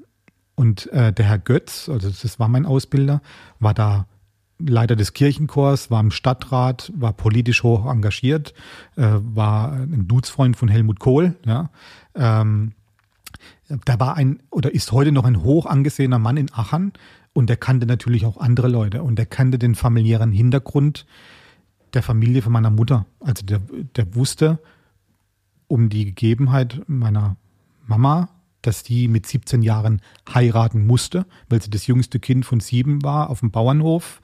[0.54, 3.22] Und äh, der Herr Götz, also das war mein Ausbilder,
[3.58, 4.06] war da
[4.58, 8.54] Leiter des Kirchenchors, war im Stadtrat, war politisch hoch engagiert,
[8.96, 11.70] äh, war ein Dudesfreund von Helmut Kohl, ja.
[12.14, 12.72] Ähm,
[13.84, 16.92] da war ein oder ist heute noch ein hoch angesehener Mann in Aachen
[17.32, 21.06] und der kannte natürlich auch andere Leute und der kannte den familiären Hintergrund
[21.94, 23.06] der Familie von meiner Mutter.
[23.20, 23.60] Also der,
[23.96, 24.58] der wusste
[25.68, 27.36] um die Gegebenheit meiner
[27.86, 28.28] Mama,
[28.62, 30.00] dass die mit 17 Jahren
[30.32, 34.20] heiraten musste, weil sie das jüngste Kind von sieben war auf dem Bauernhof.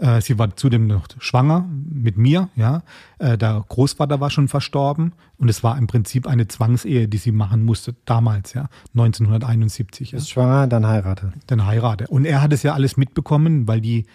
[0.00, 2.82] Äh, sie war zudem noch schwanger mit mir, ja.
[3.18, 7.32] Äh, der Großvater war schon verstorben und es war im Prinzip eine Zwangsehe, die sie
[7.32, 10.14] machen musste damals, ja, 1971.
[10.14, 11.32] Ist schwanger, dann heirate.
[11.46, 12.06] Dann heirate.
[12.08, 14.06] Und er hat es ja alles mitbekommen, weil die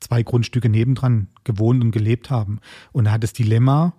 [0.00, 2.60] zwei Grundstücke nebendran gewohnt und gelebt haben.
[2.92, 3.92] Und er hat das Dilemma,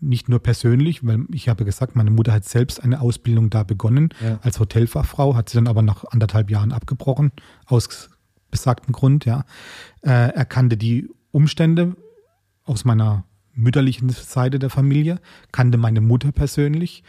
[0.00, 4.08] nicht nur persönlich, weil ich habe gesagt, meine Mutter hat selbst eine Ausbildung da begonnen
[4.20, 4.40] ja.
[4.42, 7.30] als Hotelfachfrau, hat sie dann aber nach anderthalb Jahren abgebrochen,
[7.66, 8.10] aus
[8.50, 9.44] besagten Grund, ja.
[10.02, 11.96] Äh, er kannte die Umstände
[12.64, 17.02] aus meiner mütterlichen Seite der Familie, kannte meine Mutter persönlich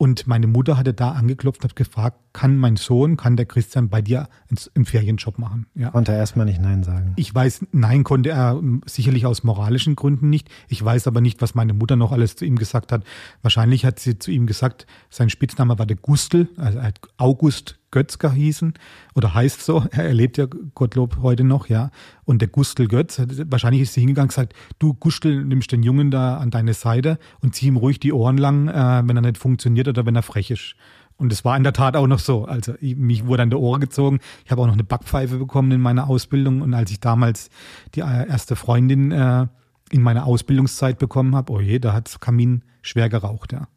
[0.00, 3.90] und meine Mutter hatte da angeklopft und hat gefragt, kann mein Sohn, kann der Christian
[3.90, 4.30] bei dir
[4.74, 5.66] einen Ferienjob machen?
[5.74, 5.90] Ja.
[5.90, 7.12] Konnte er erstmal nicht Nein sagen.
[7.16, 10.48] Ich weiß, nein konnte er sicherlich aus moralischen Gründen nicht.
[10.68, 13.04] Ich weiß aber nicht, was meine Mutter noch alles zu ihm gesagt hat.
[13.42, 16.80] Wahrscheinlich hat sie zu ihm gesagt, sein Spitzname war der Gustel, also
[17.18, 18.74] August Götzger hießen
[19.14, 19.84] oder heißt so.
[19.92, 21.90] Er lebt ja Gottlob heute noch, ja.
[22.24, 26.10] Und der Gustel Götz, wahrscheinlich ist sie hingegangen und gesagt, du Gustel, nimmst den Jungen
[26.10, 29.38] da an deine Seite und zieh ihm ruhig die Ohren lang, äh, wenn er nicht
[29.38, 30.76] funktioniert oder wenn er frech ist.
[31.20, 32.46] Und es war in der Tat auch noch so.
[32.46, 34.20] Also mich wurde an der Ohren gezogen.
[34.46, 36.62] Ich habe auch noch eine Backpfeife bekommen in meiner Ausbildung.
[36.62, 37.50] Und als ich damals
[37.94, 39.46] die äh, erste Freundin äh,
[39.90, 43.68] in meiner Ausbildungszeit bekommen habe, oh je, da hat Kamin schwer geraucht, ja.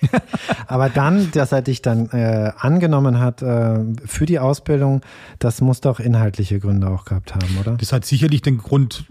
[0.66, 5.02] Aber dann, dass er dich dann äh, angenommen hat äh, für die Ausbildung,
[5.38, 7.76] das muss doch inhaltliche Gründe auch gehabt haben, oder?
[7.76, 9.04] Das hat sicherlich den Grund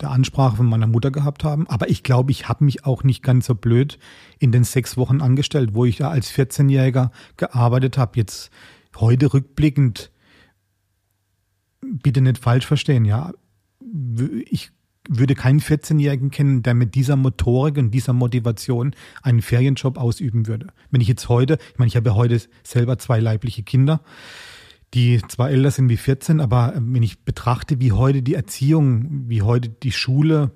[0.00, 1.68] der Ansprache von meiner Mutter gehabt haben.
[1.68, 3.98] Aber ich glaube, ich habe mich auch nicht ganz so blöd
[4.38, 8.12] in den sechs Wochen angestellt, wo ich da als 14-Jähriger gearbeitet habe.
[8.16, 8.50] Jetzt
[8.96, 10.10] heute rückblickend,
[11.80, 13.32] bitte nicht falsch verstehen, ja.
[14.50, 14.72] Ich
[15.08, 20.68] würde keinen 14-Jährigen kennen, der mit dieser Motorik und dieser Motivation einen Ferienjob ausüben würde.
[20.90, 24.00] Wenn ich jetzt heute, ich meine, ich habe heute selber zwei leibliche Kinder,
[24.94, 29.42] die zwar älter sind wie 14, aber wenn ich betrachte, wie heute die Erziehung, wie
[29.42, 30.52] heute die Schule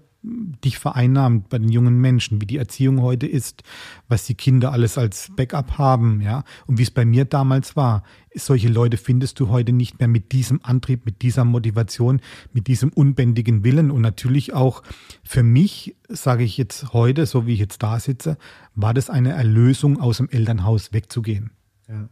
[0.64, 3.62] dich vereinnahmt bei den jungen Menschen, wie die Erziehung heute ist,
[4.08, 8.02] was die Kinder alles als Backup haben, ja, und wie es bei mir damals war.
[8.34, 12.20] Solche Leute findest du heute nicht mehr mit diesem Antrieb, mit dieser Motivation,
[12.52, 14.82] mit diesem unbändigen Willen und natürlich auch
[15.24, 18.36] für mich, sage ich jetzt heute, so wie ich jetzt da sitze,
[18.74, 21.50] war das eine Erlösung aus dem Elternhaus wegzugehen.
[21.88, 22.08] Ja.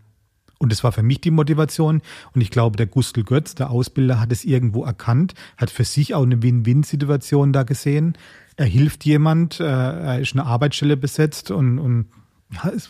[0.58, 2.00] Und das war für mich die Motivation.
[2.34, 6.14] Und ich glaube, der Gustl Götz, der Ausbilder, hat es irgendwo erkannt, hat für sich
[6.14, 8.16] auch eine Win-Win-Situation da gesehen.
[8.56, 12.06] Er hilft jemand, äh, er ist eine Arbeitsstelle besetzt und, und
[12.52, 12.88] ja, es,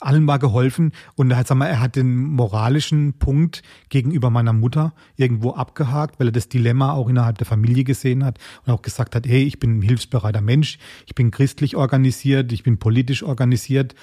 [0.00, 4.52] allen war geholfen und er hat, sag mal, er hat den moralischen Punkt gegenüber meiner
[4.52, 8.82] Mutter irgendwo abgehakt, weil er das Dilemma auch innerhalb der Familie gesehen hat und auch
[8.82, 13.22] gesagt hat, hey, ich bin ein hilfsbereiter Mensch, ich bin christlich organisiert, ich bin politisch
[13.22, 13.94] organisiert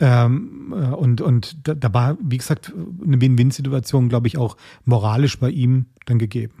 [0.00, 2.72] ähm, äh, und, und da, da war, wie gesagt,
[3.04, 6.54] eine Win-Win-Situation, glaube ich, auch moralisch bei ihm dann gegeben.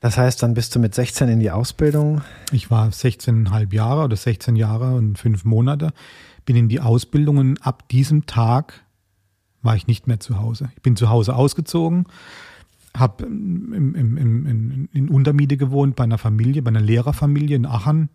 [0.00, 2.22] Das heißt, dann bist du mit 16 in die Ausbildung?
[2.52, 5.92] Ich war 16,5 Jahre oder 16 Jahre und fünf Monate
[6.44, 8.84] bin in die Ausbildung und ab diesem Tag
[9.62, 10.70] war ich nicht mehr zu Hause.
[10.76, 12.06] Ich bin zu Hause ausgezogen,
[12.96, 18.08] habe in Untermiete gewohnt bei einer Familie, bei einer Lehrerfamilie in Aachen,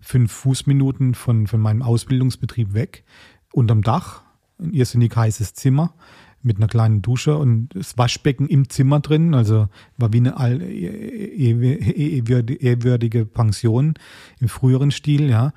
[0.00, 3.04] fünf Fußminuten von, von meinem Ausbildungsbetrieb weg,
[3.52, 4.22] unterm Dach,
[4.58, 5.94] ein irrsinnig heißes Zimmer
[6.42, 10.36] mit einer kleinen Dusche und das Waschbecken im Zimmer drin, also war wie eine
[12.60, 13.94] ehrwürdige Pension
[14.40, 15.52] im früheren Stil, ja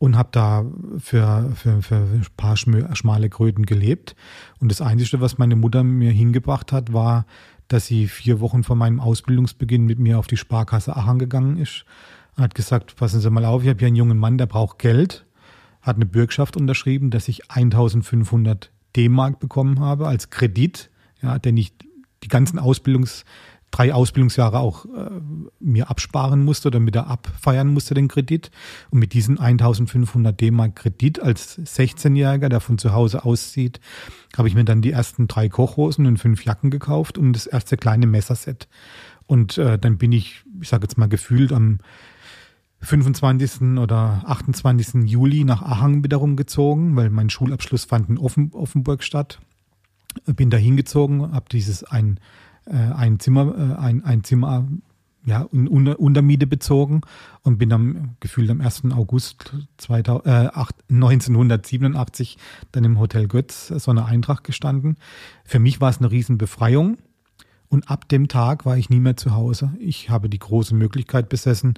[0.00, 0.64] und habe da
[0.98, 4.16] für, für, für ein paar schmale Kröten gelebt.
[4.58, 7.26] Und das Einzige, was meine Mutter mir hingebracht hat, war,
[7.68, 11.84] dass sie vier Wochen vor meinem Ausbildungsbeginn mit mir auf die Sparkasse Aachen gegangen ist.
[12.34, 14.78] Und hat gesagt, passen Sie mal auf, ich habe hier einen jungen Mann, der braucht
[14.78, 15.26] Geld.
[15.82, 21.74] Hat eine Bürgschaft unterschrieben, dass ich 1500 D-Mark bekommen habe als Kredit, ja, denn ich
[22.22, 23.26] die ganzen Ausbildungs
[23.70, 25.10] drei Ausbildungsjahre auch äh,
[25.60, 28.50] mir absparen musste oder mit er abfeiern musste, den Kredit.
[28.90, 33.80] Und mit diesen 1500 D-Mark Kredit als 16-Jähriger, der von zu Hause auszieht,
[34.36, 37.76] habe ich mir dann die ersten drei Kochhosen und fünf Jacken gekauft und das erste
[37.76, 38.68] kleine Messerset.
[39.26, 41.78] Und äh, dann bin ich, ich sage jetzt mal gefühlt am
[42.80, 43.78] 25.
[43.78, 45.08] oder 28.
[45.08, 49.38] Juli nach Ahang wiederum gezogen, weil mein Schulabschluss fand in Offen, Offenburg statt.
[50.26, 52.18] Bin da hingezogen, habe dieses ein
[52.74, 54.66] ein Zimmer, äh, ein, ein Zimmer
[55.26, 57.02] ja, in Unter Untermiete bezogen
[57.42, 58.84] und bin am gefühlt am 1.
[58.92, 60.50] August 2000, äh,
[60.88, 62.38] 1987
[62.72, 64.96] dann im Hotel Götz so eine Eintracht gestanden.
[65.44, 66.98] Für mich war es eine Riesenbefreiung
[67.68, 69.72] und ab dem Tag war ich nie mehr zu Hause.
[69.78, 71.74] Ich habe die große Möglichkeit besessen.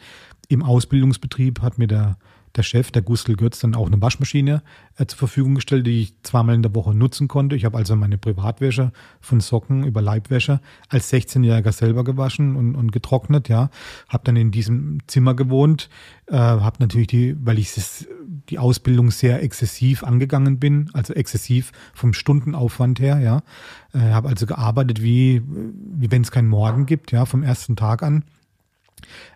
[0.48, 2.16] Im Ausbildungsbetrieb hat mir der
[2.56, 4.62] der Chef, der Gustl Götz, dann auch eine Waschmaschine
[4.96, 7.56] äh, zur Verfügung gestellt, die ich zweimal in der Woche nutzen konnte.
[7.56, 12.92] Ich habe also meine Privatwäsche von Socken über Leibwäsche als 16-Jähriger selber gewaschen und, und
[12.92, 13.70] getrocknet, ja.
[14.08, 15.88] Habe dann in diesem Zimmer gewohnt,
[16.26, 18.06] äh, habe natürlich die, weil ich das,
[18.48, 23.42] die Ausbildung sehr exzessiv angegangen bin, also exzessiv vom Stundenaufwand her, ja.
[23.94, 28.02] Äh, habe also gearbeitet wie, wie wenn es keinen Morgen gibt, ja, vom ersten Tag
[28.02, 28.24] an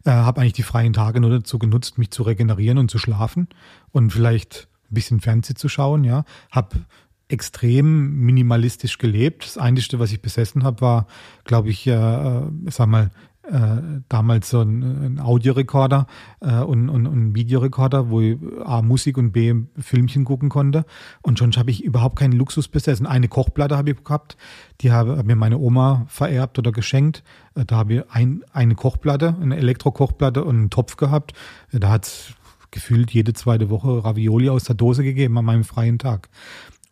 [0.04, 3.48] äh, habe eigentlich die freien Tage nur dazu genutzt, mich zu regenerieren und zu schlafen
[3.92, 6.24] und vielleicht ein bisschen Fernsehen zu schauen, ja.
[6.50, 6.84] Habe
[7.28, 9.44] extrem minimalistisch gelebt.
[9.44, 11.06] Das Einzige, was ich besessen habe, war,
[11.44, 13.10] glaube ich, äh, äh sag mal,
[13.50, 16.06] äh, damals so ein, ein Audiorekorder
[16.40, 20.84] äh, und, und, und ein Videorekorder, wo ich A Musik und B Filmchen gucken konnte.
[21.22, 23.06] Und schon habe ich überhaupt keinen Luxus besessen.
[23.06, 24.36] Eine Kochplatte habe ich gehabt,
[24.80, 27.22] die habe mir meine Oma vererbt oder geschenkt.
[27.54, 31.32] Äh, da habe ich ein, eine Kochplatte, eine Elektrokochplatte und einen Topf gehabt.
[31.72, 32.34] Da hat es
[32.70, 36.28] gefühlt jede zweite Woche Ravioli aus der Dose gegeben an meinem freien Tag.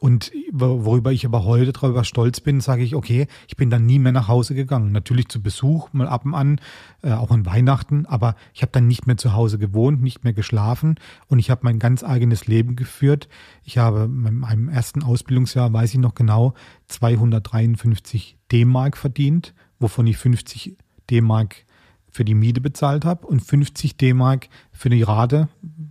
[0.05, 3.99] Und worüber ich aber heute darüber stolz bin, sage ich, okay, ich bin dann nie
[3.99, 4.93] mehr nach Hause gegangen.
[4.93, 6.61] Natürlich zu Besuch, mal ab und an,
[7.01, 10.35] äh, auch an Weihnachten, aber ich habe dann nicht mehr zu Hause gewohnt, nicht mehr
[10.35, 10.97] geschlafen
[11.29, 13.31] und ich habe mein ganz eigenes Leben geführt.
[13.62, 16.53] Ich habe in meinem ersten Ausbildungsjahr, weiß ich noch genau,
[16.88, 20.77] 253 D-Mark verdient, wovon ich 50
[21.09, 21.64] D-Mark
[22.14, 25.48] für die Miete bezahlt habe und 50 D-Mark für die Rate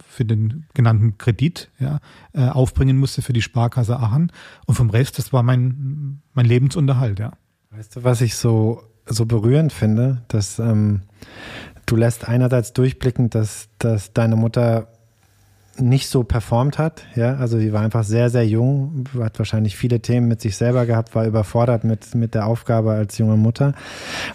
[0.07, 1.99] für den genannten Kredit ja,
[2.31, 4.31] äh, aufbringen musste für die Sparkasse Aachen.
[4.65, 7.33] Und vom Rest, das war mein, mein Lebensunterhalt, ja.
[7.71, 11.01] Weißt du, was ich so, so berührend finde, dass ähm,
[11.85, 14.87] du lässt einerseits durchblicken, dass, dass deine Mutter
[15.77, 17.03] nicht so performt hat.
[17.15, 20.85] Ja, also sie war einfach sehr, sehr jung, hat wahrscheinlich viele Themen mit sich selber
[20.85, 23.73] gehabt, war überfordert mit, mit der Aufgabe als junge Mutter.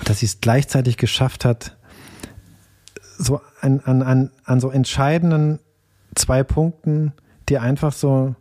[0.04, 1.77] Dass sie es gleichzeitig geschafft hat,
[3.18, 5.58] so an, an, an, an so entscheidenden
[6.14, 7.12] zwei Punkten
[7.48, 8.34] dir einfach so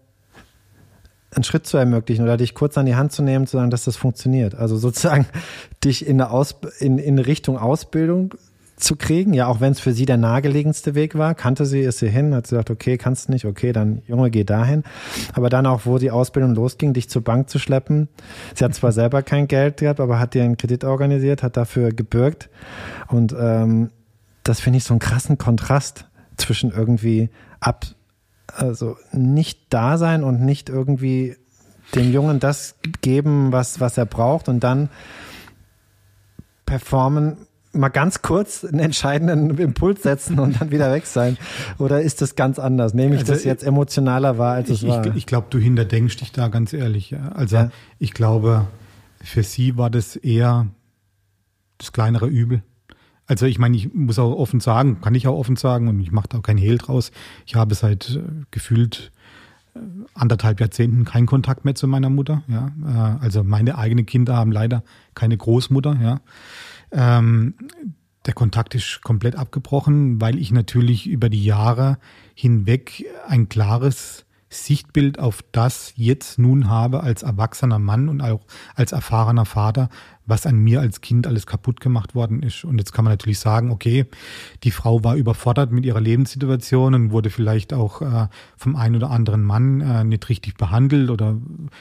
[1.35, 3.83] einen Schritt zu ermöglichen oder dich kurz an die Hand zu nehmen, zu sagen, dass
[3.83, 4.55] das funktioniert.
[4.55, 5.25] Also sozusagen
[5.83, 8.33] dich in, eine Aus in, in Richtung Ausbildung
[8.77, 11.97] zu kriegen, ja, auch wenn es für sie der nahegelegenste Weg war, kannte sie, ist
[11.97, 14.83] sie hin, hat sie gesagt, okay, kannst nicht, okay, dann Junge, geh dahin.
[15.33, 18.07] Aber dann auch, wo die Ausbildung losging, dich zur Bank zu schleppen.
[18.53, 21.91] Sie hat zwar selber kein Geld gehabt, aber hat dir einen Kredit organisiert, hat dafür
[21.91, 22.49] gebürgt.
[23.07, 23.89] Und ähm,
[24.47, 26.05] das finde ich so einen krassen Kontrast
[26.37, 27.29] zwischen irgendwie
[27.59, 27.85] ab,
[28.47, 31.35] also nicht da sein und nicht irgendwie
[31.95, 34.89] dem Jungen das geben, was, was er braucht und dann
[36.65, 37.37] performen,
[37.73, 41.37] mal ganz kurz einen entscheidenden Impuls setzen und dann wieder weg sein?
[41.77, 42.93] Oder ist das ganz anders?
[42.93, 45.05] Nehme ich also, das jetzt emotionaler wahr, als ich, es war?
[45.07, 47.15] Ich, ich glaube, du hinterdenkst dich da ganz ehrlich.
[47.33, 47.69] Also ja.
[47.99, 48.67] ich glaube,
[49.21, 50.67] für sie war das eher
[51.77, 52.63] das kleinere Übel.
[53.27, 56.11] Also ich meine, ich muss auch offen sagen, kann ich auch offen sagen und ich
[56.11, 57.11] mache da auch kein Hehl draus.
[57.45, 59.11] Ich habe seit äh, gefühlt
[59.75, 59.79] äh,
[60.13, 62.43] anderthalb Jahrzehnten keinen Kontakt mehr zu meiner Mutter.
[62.47, 65.97] Ja, äh, also meine eigenen Kinder haben leider keine Großmutter.
[66.01, 66.21] Ja,
[66.91, 67.55] ähm,
[68.25, 71.97] der Kontakt ist komplett abgebrochen, weil ich natürlich über die Jahre
[72.33, 78.41] hinweg ein klares Sichtbild auf das jetzt nun habe als erwachsener Mann und auch
[78.75, 79.89] als erfahrener Vater,
[80.25, 82.63] was an mir als Kind alles kaputt gemacht worden ist.
[82.63, 84.05] Und jetzt kann man natürlich sagen, okay,
[84.63, 89.11] die Frau war überfordert mit ihrer Lebenssituation und wurde vielleicht auch äh, vom einen oder
[89.11, 91.37] anderen Mann äh, nicht richtig behandelt oder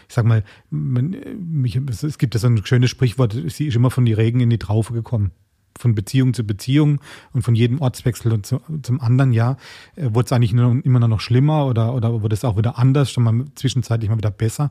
[0.09, 3.91] ich sag mal, man, mich, es gibt ja so ein schönes Sprichwort, sie ist immer
[3.91, 5.33] von die Regen in die Traufe gekommen
[5.79, 7.01] von Beziehung zu Beziehung
[7.33, 9.57] und von jedem Ortswechsel zu, zum anderen Jahr
[9.97, 13.11] äh, wurde es eigentlich nur, immer noch schlimmer oder, oder wurde es auch wieder anders,
[13.11, 14.71] schon mal zwischenzeitlich mal wieder besser.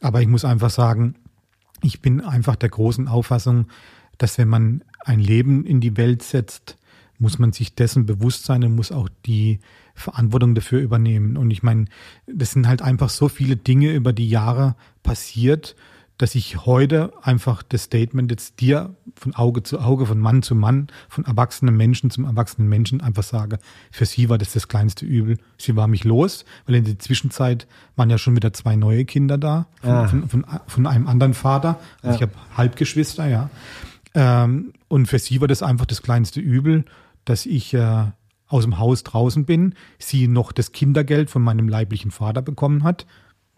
[0.00, 1.16] Aber ich muss einfach sagen,
[1.82, 3.66] ich bin einfach der großen Auffassung,
[4.18, 6.76] dass wenn man ein Leben in die Welt setzt,
[7.18, 9.60] muss man sich dessen bewusst sein und muss auch die
[9.94, 11.36] Verantwortung dafür übernehmen.
[11.36, 11.86] Und ich meine,
[12.26, 15.76] das sind halt einfach so viele Dinge über die Jahre passiert
[16.18, 20.54] dass ich heute einfach das Statement jetzt dir von Auge zu Auge, von Mann zu
[20.54, 23.58] Mann, von erwachsenen Menschen zum erwachsenen Menschen einfach sage,
[23.90, 25.38] für sie war das das kleinste Übel.
[25.58, 29.38] Sie war mich los, weil in der Zwischenzeit waren ja schon wieder zwei neue Kinder
[29.38, 30.08] da, von, ah.
[30.08, 31.80] von, von, von, einem anderen Vater.
[32.02, 32.14] Also ja.
[32.14, 33.50] ich habe Halbgeschwister, ja.
[34.14, 36.84] Ähm, und für sie war das einfach das kleinste Übel,
[37.24, 38.04] dass ich äh,
[38.46, 43.04] aus dem Haus draußen bin, sie noch das Kindergeld von meinem leiblichen Vater bekommen hat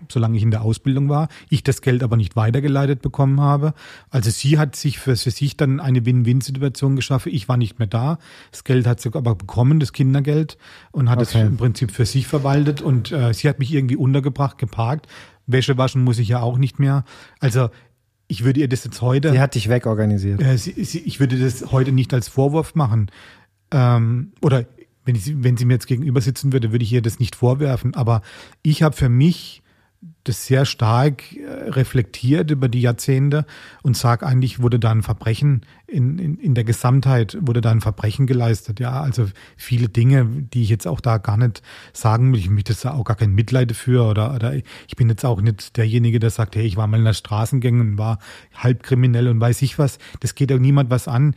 [0.09, 3.75] solange ich in der Ausbildung war, ich das Geld aber nicht weitergeleitet bekommen habe.
[4.11, 7.33] Also sie hat sich für, für sich dann eine Win-Win-Situation geschaffen.
[7.33, 8.19] Ich war nicht mehr da.
[8.51, 10.59] Das Geld hat sie aber bekommen, das Kindergeld,
[10.93, 11.39] und hat okay.
[11.41, 12.83] es im Prinzip für sich verwaltet.
[12.83, 15.07] Und äh, sie hat mich irgendwie untergebracht, geparkt.
[15.47, 17.05] Wäsche waschen muss ich ja auch nicht mehr.
[17.41, 17.71] Also
[18.29, 19.33] ich würde ihr das jetzt heute.
[19.33, 20.43] Sie hat dich wegorganisiert.
[20.43, 23.11] Äh, sie, sie, ich würde das heute nicht als Vorwurf machen.
[23.71, 24.67] Ähm, oder
[25.05, 27.95] wenn, ich, wenn sie mir jetzt gegenüber sitzen würde, würde ich ihr das nicht vorwerfen.
[27.95, 28.23] Aber
[28.63, 29.63] ich habe für mich
[30.25, 33.47] das sehr stark äh, reflektiert über die Jahrzehnte
[33.83, 37.81] und sag eigentlich wurde da ein Verbrechen in, in, in der Gesamtheit wurde da ein
[37.81, 38.81] Verbrechen geleistet.
[38.81, 42.41] Ja, also viele Dinge, die ich jetzt auch da gar nicht sagen will.
[42.41, 45.77] Ich möchte da auch gar kein Mitleid dafür oder, oder ich bin jetzt auch nicht
[45.77, 48.19] derjenige, der sagt, hey, ich war mal in der Straßengänge und war
[48.55, 49.99] halbkriminell und weiß ich was.
[50.21, 51.35] Das geht auch niemand was an.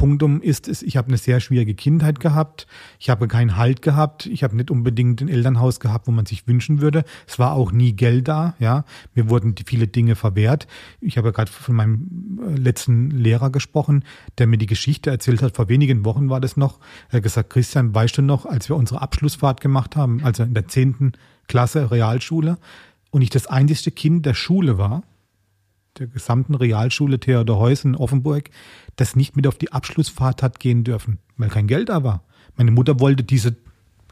[0.00, 2.66] Punktum ist es, ich habe eine sehr schwierige Kindheit gehabt.
[2.98, 4.24] Ich habe keinen Halt gehabt.
[4.24, 7.04] Ich habe nicht unbedingt ein Elternhaus gehabt, wo man sich wünschen würde.
[7.26, 8.54] Es war auch nie Geld da.
[8.58, 10.66] Ja, mir wurden viele Dinge verwehrt.
[11.02, 14.02] Ich habe ja gerade von meinem äh, letzten Lehrer gesprochen,
[14.38, 15.54] der mir die Geschichte erzählt hat.
[15.54, 16.80] Vor wenigen Wochen war das noch.
[17.10, 20.54] Er hat gesagt, Christian, weißt du noch, als wir unsere Abschlussfahrt gemacht haben, also in
[20.54, 21.12] der zehnten
[21.46, 22.56] Klasse Realschule,
[23.10, 25.02] und ich das einzigste Kind der Schule war,
[25.98, 28.50] der gesamten Realschule Theodor Heuss in Offenburg,
[28.96, 32.24] das nicht mit auf die Abschlussfahrt hat gehen dürfen, weil kein Geld da war.
[32.56, 33.56] Meine Mutter wollte diese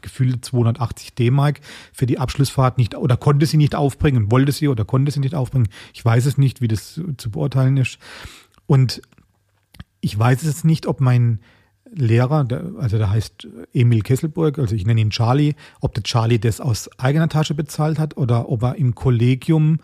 [0.01, 1.59] gefühlte 280 D-Mark
[1.93, 5.35] für die Abschlussfahrt nicht oder konnte sie nicht aufbringen, wollte sie oder konnte sie nicht
[5.35, 5.67] aufbringen.
[5.93, 7.97] Ich weiß es nicht, wie das zu beurteilen ist.
[8.65, 9.01] Und
[10.01, 11.39] ich weiß es nicht, ob mein
[11.91, 16.39] Lehrer, der, also der heißt Emil Kesselburg, also ich nenne ihn Charlie, ob der Charlie
[16.39, 19.79] das aus eigener Tasche bezahlt hat oder ob er im Kollegium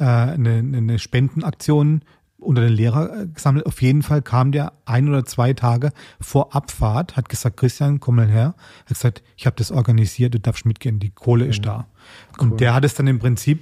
[0.00, 2.02] äh, eine, eine Spendenaktion
[2.38, 3.66] unter den Lehrer äh, gesammelt.
[3.66, 8.16] Auf jeden Fall kam der ein oder zwei Tage vor Abfahrt, hat gesagt, Christian, komm
[8.16, 8.54] mal her.
[8.80, 11.86] Hat gesagt, ich habe das organisiert, du darfst mitgehen, die Kohle ist da.
[12.38, 12.52] Cool.
[12.52, 13.60] Und der hat es dann im Prinzip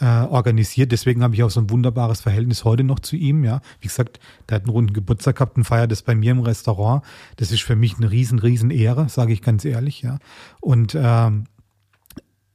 [0.00, 0.92] äh, organisiert.
[0.92, 3.44] Deswegen habe ich auch so ein wunderbares Verhältnis heute noch zu ihm.
[3.44, 6.40] Ja, wie gesagt, der hat einen runden Geburtstag gehabt und feiert das bei mir im
[6.40, 7.02] Restaurant.
[7.36, 10.02] Das ist für mich eine riesen, riesen Ehre, sage ich ganz ehrlich.
[10.02, 10.18] Ja,
[10.60, 11.44] und ähm,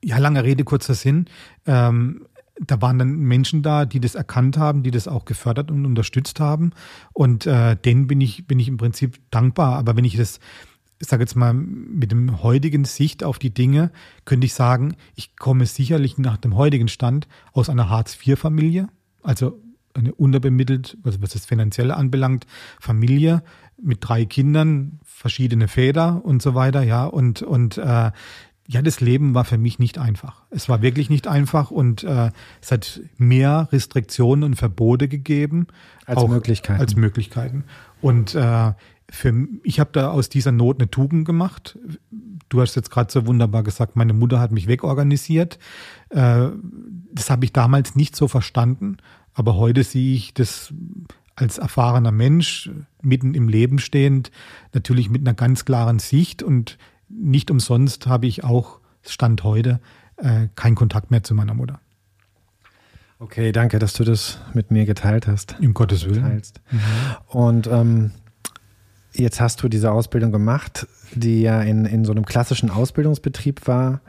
[0.04, 1.26] ja, lange Rede, kurzer Sinn.
[1.66, 2.26] Ähm,
[2.68, 6.40] da waren dann Menschen da, die das erkannt haben, die das auch gefördert und unterstützt
[6.40, 6.72] haben.
[7.12, 9.78] Und äh, denen bin ich, bin ich im Prinzip dankbar.
[9.78, 10.40] Aber wenn ich das,
[11.00, 13.92] ich sage jetzt mal, mit dem heutigen Sicht auf die Dinge,
[14.26, 18.88] könnte ich sagen, ich komme sicherlich nach dem heutigen Stand aus einer Hartz-IV-Familie,
[19.24, 19.60] also
[19.94, 22.46] eine unterbemittelt, also was das Finanzielle anbelangt,
[22.80, 23.44] Familie
[23.82, 28.12] mit drei Kindern, verschiedene Väter und so weiter, ja, und, und äh,
[28.72, 30.44] ja, das Leben war für mich nicht einfach.
[30.50, 35.68] Es war wirklich nicht einfach und äh, es hat mehr Restriktionen und Verbote gegeben
[36.06, 36.80] als Möglichkeiten.
[36.80, 37.66] Als Möglichkeiten.
[38.00, 38.72] Und äh,
[39.10, 41.78] für ich habe da aus dieser Not eine Tugend gemacht.
[42.48, 45.60] Du hast jetzt gerade so wunderbar gesagt, meine Mutter hat mich wegorganisiert.
[46.08, 46.48] Äh,
[47.12, 48.98] das habe ich damals nicht so verstanden,
[49.34, 50.74] aber heute sehe ich das
[51.36, 54.32] als erfahrener Mensch, mitten im Leben stehend,
[54.74, 56.78] natürlich mit einer ganz klaren Sicht und
[57.14, 59.80] nicht umsonst habe ich auch, Stand heute,
[60.18, 61.80] äh, keinen Kontakt mehr zu meiner Mutter.
[63.20, 65.56] Okay, danke, dass du das mit mir geteilt hast.
[65.60, 66.42] Im Gottes Willen.
[66.72, 66.80] Mhm.
[67.28, 68.12] Und ähm,
[69.14, 74.02] jetzt hast du diese Ausbildung gemacht, die ja in, in so einem klassischen Ausbildungsbetrieb war.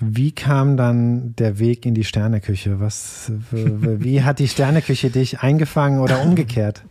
[0.00, 2.80] Wie kam dann der Weg in die Sterneküche?
[2.80, 6.84] Was, wie hat die Sterneküche dich eingefangen oder umgekehrt?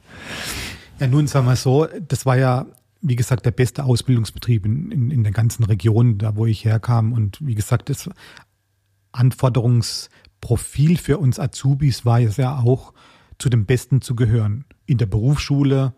[0.99, 2.65] Ja, nun sagen wir so, das war ja
[3.01, 7.13] wie gesagt, der beste Ausbildungsbetrieb in, in, in der ganzen Region, da wo ich herkam.
[7.13, 8.09] Und wie gesagt, das
[9.11, 12.93] Anforderungsprofil für uns Azubis war es ja auch,
[13.39, 14.65] zu den Besten zu gehören.
[14.85, 15.93] In der Berufsschule,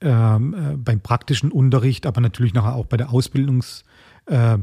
[0.00, 3.84] ähm, äh, beim praktischen Unterricht, aber natürlich nachher auch bei der Ausbildungs-
[4.26, 4.56] äh,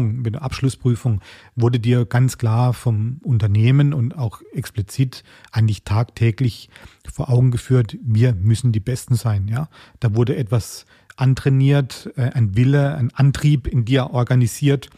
[0.00, 1.20] mit der Abschlussprüfung,
[1.54, 6.68] wurde dir ganz klar vom Unternehmen und auch explizit eigentlich tagtäglich
[7.10, 9.48] vor Augen geführt, wir müssen die Besten sein.
[9.48, 9.68] Ja,
[10.00, 10.86] da wurde etwas
[11.16, 14.90] antrainiert, äh, ein Wille, ein Antrieb in dir organisiert,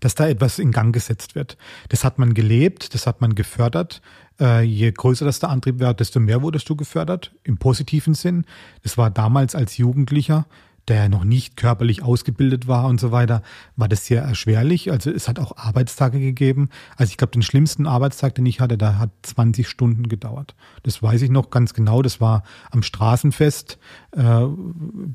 [0.00, 1.56] dass da etwas in Gang gesetzt wird.
[1.88, 4.00] Das hat man gelebt, das hat man gefördert.
[4.40, 8.44] Äh, je größer das der Antrieb war, desto mehr wurdest du gefördert, im positiven Sinn.
[8.82, 10.46] Das war damals als Jugendlicher
[10.88, 13.42] der noch nicht körperlich ausgebildet war und so weiter,
[13.76, 14.90] war das sehr erschwerlich.
[14.90, 16.70] Also es hat auch Arbeitstage gegeben.
[16.96, 20.54] Also ich glaube, den schlimmsten Arbeitstag, den ich hatte, da hat 20 Stunden gedauert.
[20.82, 22.02] Das weiß ich noch ganz genau.
[22.02, 23.78] Das war am Straßenfest
[24.12, 24.20] äh,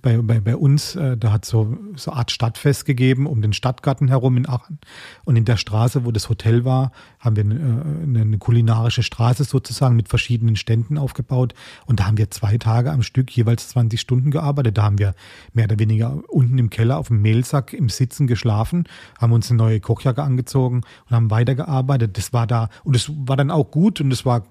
[0.02, 0.96] bei, bei, bei uns.
[0.96, 4.80] Äh, da hat so so Art Stadtfest gegeben um den Stadtgarten herum in Aachen.
[5.26, 9.44] Und in der Straße, wo das Hotel war, haben wir äh, eine, eine kulinarische Straße
[9.44, 11.54] sozusagen mit verschiedenen Ständen aufgebaut.
[11.86, 14.78] Und da haben wir zwei Tage am Stück jeweils 20 Stunden gearbeitet.
[14.78, 15.16] Da haben wir
[15.54, 18.86] mehr oder weniger unten im Keller auf dem Mehlsack im Sitzen geschlafen,
[19.20, 22.18] haben uns eine neue Kochjacke angezogen und haben weitergearbeitet.
[22.18, 24.44] Das war da, und es war dann auch gut und es war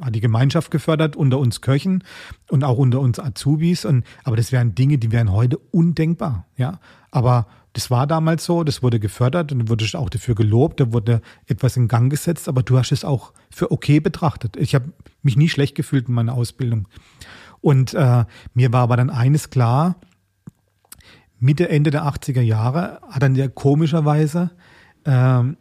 [0.00, 2.04] hat die Gemeinschaft gefördert unter uns Köchen
[2.50, 3.84] und auch unter uns Azubis.
[3.84, 6.46] Und, aber das wären Dinge, die wären heute undenkbar.
[6.56, 6.78] Ja,
[7.10, 11.20] aber das war damals so, das wurde gefördert und wurde auch dafür gelobt, da wurde
[11.46, 14.56] etwas in Gang gesetzt, aber du hast es auch für okay betrachtet.
[14.56, 16.88] Ich habe mich nie schlecht gefühlt in meiner Ausbildung.
[17.60, 18.24] Und äh,
[18.54, 19.96] mir war aber dann eines klar,
[21.40, 24.50] Mitte, Ende der 80er Jahre hat dann ja komischerweise
[25.04, 25.56] ähm,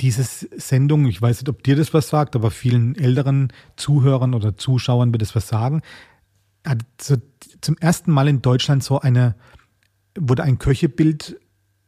[0.00, 0.24] diese
[0.56, 5.12] Sendung, ich weiß nicht, ob dir das was sagt, aber vielen älteren Zuhörern oder Zuschauern
[5.12, 5.82] wird das was sagen,
[6.66, 7.16] hat so
[7.60, 9.34] zum ersten Mal in Deutschland so eine
[10.18, 11.38] wurde ein Köchebild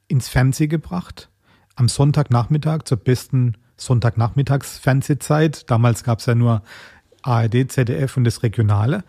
[0.08, 1.30] ins Fernsehen gebracht.
[1.74, 5.70] Am Sonntagnachmittag zur besten Sonntagnachmittags-Fernsehzeit.
[5.70, 6.62] Damals gab es ja nur
[7.22, 9.04] ARD, ZDF und das Regionale.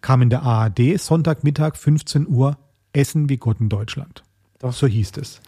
[0.00, 2.58] Kam in der ARD Sonntagmittag 15 Uhr
[2.92, 4.22] Essen wie Gott in Deutschland.
[4.62, 4.72] Doch.
[4.72, 5.40] So hieß es.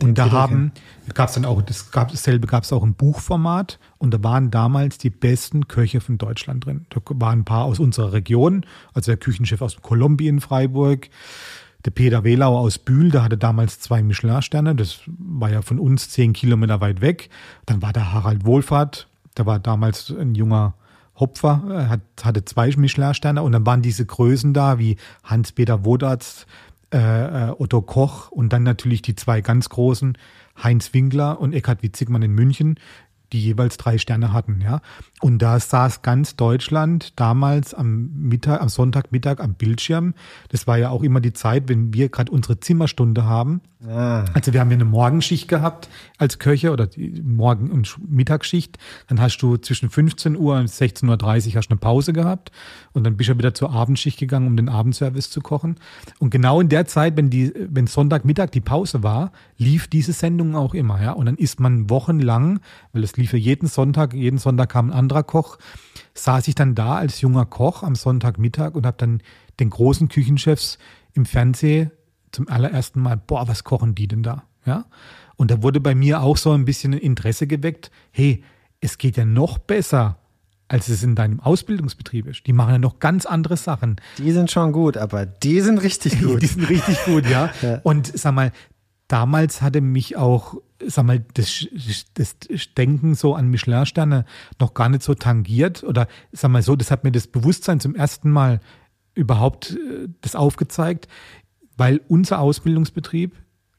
[0.00, 0.72] Und da haben,
[1.14, 4.50] gab es dann auch, das gab, dasselbe gab es auch im Buchformat und da waren
[4.50, 6.86] damals die besten Köche von Deutschland drin.
[6.90, 8.64] Da waren ein paar aus unserer Region,
[8.94, 11.08] also der Küchenchef aus Kolumbien, Freiburg,
[11.84, 16.10] der Peter Wehlau aus Bühl, der hatte damals zwei Michelin-Sterne, das war ja von uns
[16.10, 17.30] zehn Kilometer weit weg.
[17.66, 20.74] Dann war der Harald Wohlfahrt, der war damals ein junger
[21.18, 26.46] Hopfer, hat, hatte zwei Michelin-Sterne und dann waren diese Größen da wie Hans-Peter Wodatz,
[26.92, 30.18] äh, äh, Otto Koch und dann natürlich die zwei ganz großen,
[30.62, 32.78] Heinz Winkler und Eckhard Witzigmann in München,
[33.32, 34.80] die jeweils drei Sterne hatten, ja.
[35.22, 40.14] Und da saß ganz Deutschland damals am Mittag, am Sonntagmittag am Bildschirm.
[40.48, 44.24] Das war ja auch immer die Zeit, wenn wir gerade unsere Zimmerstunde haben Ah.
[44.32, 48.78] Also wir haben ja eine Morgenschicht gehabt als Köche oder die Morgen- und Mittagsschicht.
[49.08, 52.52] Dann hast du zwischen 15 Uhr und 16.30 Uhr hast eine Pause gehabt
[52.92, 55.76] und dann bist du wieder zur Abendschicht gegangen, um den Abendservice zu kochen.
[56.20, 60.54] Und genau in der Zeit, wenn die, wenn Sonntagmittag die Pause war, lief diese Sendung
[60.54, 61.12] auch immer, ja.
[61.12, 62.60] Und dann ist man wochenlang,
[62.92, 65.58] weil es lief ja jeden Sonntag, jeden Sonntag kam ein anderer Koch,
[66.14, 69.22] saß ich dann da als junger Koch am Sonntagmittag und habe dann
[69.60, 70.78] den großen Küchenchefs
[71.12, 71.90] im Fernsehen
[72.32, 74.44] zum allerersten Mal, boah, was kochen die denn da?
[74.64, 74.86] Ja.
[75.36, 78.42] Und da wurde bei mir auch so ein bisschen Interesse geweckt, hey,
[78.80, 80.18] es geht ja noch besser,
[80.68, 82.46] als es in deinem Ausbildungsbetrieb ist.
[82.46, 83.96] Die machen ja noch ganz andere Sachen.
[84.18, 86.42] Die sind schon gut, aber die sind richtig gut.
[86.42, 87.52] die sind richtig gut, ja.
[87.62, 87.80] ja.
[87.82, 88.52] Und sag mal,
[89.06, 90.56] damals hatte mich auch,
[90.86, 91.66] sag mal, das,
[92.14, 92.36] das
[92.76, 94.24] Denken so an Michelin-Sterne
[94.58, 95.84] noch gar nicht so tangiert.
[95.84, 98.60] Oder sag mal so, das hat mir das Bewusstsein zum ersten Mal
[99.14, 101.08] überhaupt äh, das aufgezeigt
[101.76, 103.36] weil unser Ausbildungsbetrieb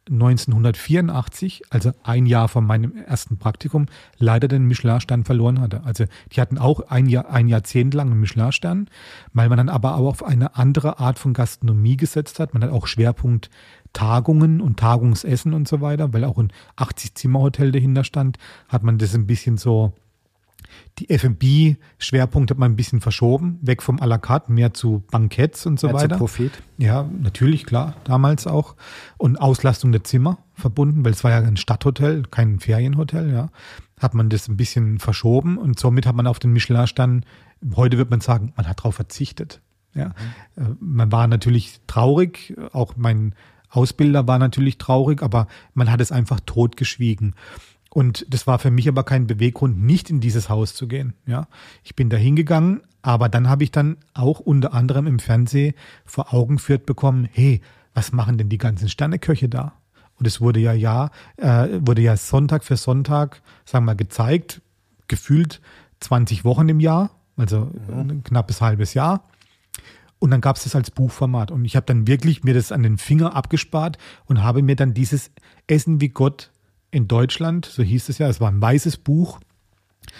[0.10, 3.86] 1984, also ein Jahr von meinem ersten Praktikum,
[4.18, 5.84] leider den Michelin-Stern verloren hatte.
[5.86, 8.90] Also die hatten auch ein, Jahr, ein Jahrzehnt lang einen Michelin-Stern,
[9.32, 12.54] weil man dann aber auch auf eine andere Art von Gastronomie gesetzt hat.
[12.54, 13.50] Man hat auch Schwerpunkt
[13.94, 18.38] Tagungen und Tagungsessen und so weiter, weil auch ein 80-Zimmer-Hotel dahinter stand,
[18.68, 19.94] hat man das ein bisschen so
[21.00, 25.66] die F&B-Schwerpunkt hat man ein bisschen verschoben, weg vom à la carte, mehr zu Banketts
[25.66, 26.16] und so mehr weiter.
[26.16, 26.52] Zu Profit.
[26.78, 28.76] Ja, natürlich, klar, damals auch.
[29.18, 33.50] Und Auslastung der Zimmer verbunden, weil es war ja ein Stadthotel, kein Ferienhotel, ja.
[34.00, 37.26] Hat man das ein bisschen verschoben und somit hat man auf den Michelin-Stern,
[37.76, 39.62] heute wird man sagen, man hat darauf verzichtet.
[39.94, 40.14] Ja.
[40.56, 40.78] Mhm.
[40.80, 43.36] Man war natürlich traurig, auch mein
[43.74, 47.36] Ausbilder war natürlich traurig, aber man hat es einfach totgeschwiegen.
[47.90, 51.14] Und das war für mich aber kein Beweggrund, nicht in dieses Haus zu gehen.
[51.26, 51.48] Ja,
[51.84, 56.34] ich bin da hingegangen, aber dann habe ich dann auch unter anderem im Fernsehen vor
[56.34, 57.62] Augen führt bekommen, hey,
[57.94, 59.74] was machen denn die ganzen Sterneköche da?
[60.18, 64.62] Und es wurde ja, ja, äh, wurde ja Sonntag für Sonntag, sagen wir mal, gezeigt,
[65.08, 65.62] gefühlt
[66.00, 68.10] 20 Wochen im Jahr, also mhm.
[68.10, 69.24] ein knappes halbes Jahr.
[70.24, 71.52] Und dann gab es das als Buchformat.
[71.52, 74.94] Und ich habe dann wirklich mir das an den Finger abgespart und habe mir dann
[74.94, 75.32] dieses
[75.68, 76.50] Essen wie Gott
[76.92, 79.42] in Deutschland, so hieß es ja, es war ein weißes Buch,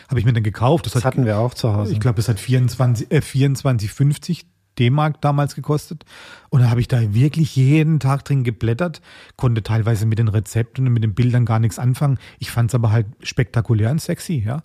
[0.10, 0.86] habe ich mir dann gekauft.
[0.86, 1.94] Das, das hat, hatten wir auch zu Hause.
[1.94, 4.44] Ich glaube, das hat 24, äh, 24,50
[4.78, 6.04] D-Mark damals gekostet.
[6.50, 9.00] Und da habe ich da wirklich jeden Tag drin geblättert,
[9.38, 12.20] konnte teilweise mit den Rezepten und mit den Bildern gar nichts anfangen.
[12.40, 14.64] Ich fand es aber halt spektakulär und sexy, ja.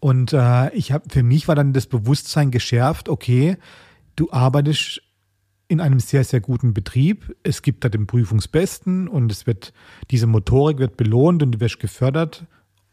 [0.00, 3.56] Und äh, ich habe für mich war dann das Bewusstsein geschärft, okay,
[4.16, 5.02] du arbeitest
[5.68, 7.36] in einem sehr, sehr guten Betrieb.
[7.42, 9.72] Es gibt da den Prüfungsbesten und es wird,
[10.10, 12.46] diese Motorik wird belohnt und du wirst gefördert,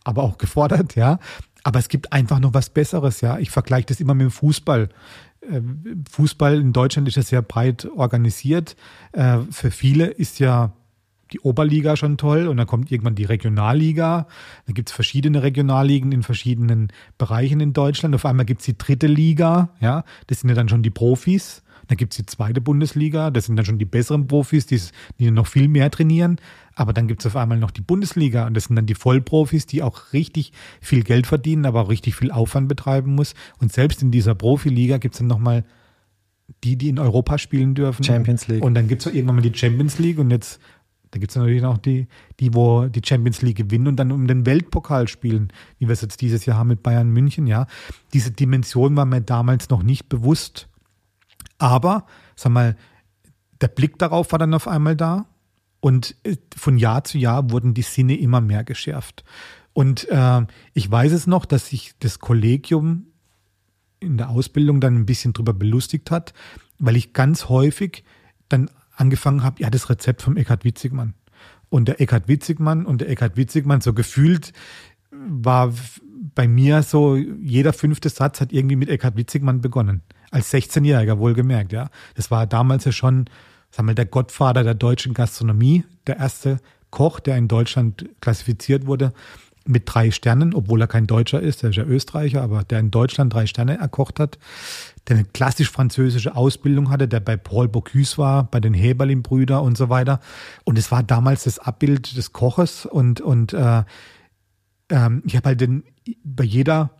[0.03, 1.19] aber auch gefordert, ja.
[1.63, 3.37] Aber es gibt einfach noch was Besseres, ja.
[3.39, 4.89] Ich vergleiche das immer mit dem Fußball.
[5.49, 8.75] Ähm, Fußball in Deutschland ist ja sehr breit organisiert.
[9.11, 10.73] Äh, für viele ist ja
[11.33, 14.27] die Oberliga schon toll und dann kommt irgendwann die Regionalliga.
[14.65, 18.15] Da gibt es verschiedene Regionalligen in verschiedenen Bereichen in Deutschland.
[18.15, 21.63] Auf einmal gibt es die dritte Liga, ja, das sind ja dann schon die Profis.
[21.87, 24.79] Dann gibt es die zweite Bundesliga, das sind dann schon die besseren Profis, die,
[25.19, 26.37] die noch viel mehr trainieren.
[26.75, 29.65] Aber dann gibt es auf einmal noch die Bundesliga und das sind dann die Vollprofis,
[29.65, 33.33] die auch richtig viel Geld verdienen, aber auch richtig viel Aufwand betreiben muss.
[33.59, 35.65] Und selbst in dieser Profiliga gibt es dann nochmal
[36.63, 38.03] die, die in Europa spielen dürfen.
[38.03, 38.63] Champions League.
[38.63, 40.59] Und dann gibt es irgendwann mal die Champions League und jetzt
[41.13, 42.07] da gibt es natürlich noch die,
[42.39, 46.01] die, wo die Champions League gewinnen und dann um den Weltpokal spielen, wie wir es
[46.01, 47.67] jetzt dieses Jahr haben mit Bayern München, ja.
[48.13, 50.67] Diese Dimension war mir damals noch nicht bewusst.
[51.59, 52.75] Aber, sag mal,
[53.61, 55.27] der Blick darauf war dann auf einmal da
[55.81, 59.23] und äh, von Jahr zu Jahr wurden die Sinne immer mehr geschärft.
[59.73, 60.41] Und äh,
[60.73, 63.05] ich weiß es noch, dass sich das Kollegium
[63.99, 66.33] in der Ausbildung dann ein bisschen drüber belustigt hat,
[66.79, 68.03] weil ich ganz häufig
[68.49, 71.13] dann angefangen habe, ja, das Rezept vom Eckhard Witzigmann.
[71.69, 74.53] Und der Eckhard Witzigmann und der Eckhard Witzigmann so gefühlt
[75.11, 75.73] war
[76.35, 80.01] bei mir so, jeder fünfte Satz hat irgendwie mit Eckhard Witzigmann begonnen.
[80.31, 81.89] Als 16-Jähriger wohlgemerkt, ja.
[82.15, 83.25] Das war damals ja schon,
[83.71, 89.13] sagen wir, der Gottvater der deutschen Gastronomie, der erste Koch, der in Deutschland klassifiziert wurde
[89.65, 92.91] mit drei Sternen, obwohl er kein Deutscher ist, der ist ja Österreicher, aber der in
[92.91, 94.37] Deutschland drei Sterne erkocht hat,
[95.07, 99.77] der eine klassisch französische Ausbildung hatte, der bei Paul Bocuse war, bei den Heberlin-Brüder und
[99.77, 100.19] so weiter.
[100.63, 103.83] Und es war damals das Abbild des Koches und, und äh,
[104.89, 105.83] ähm, ich habe halt den,
[106.23, 106.91] bei jeder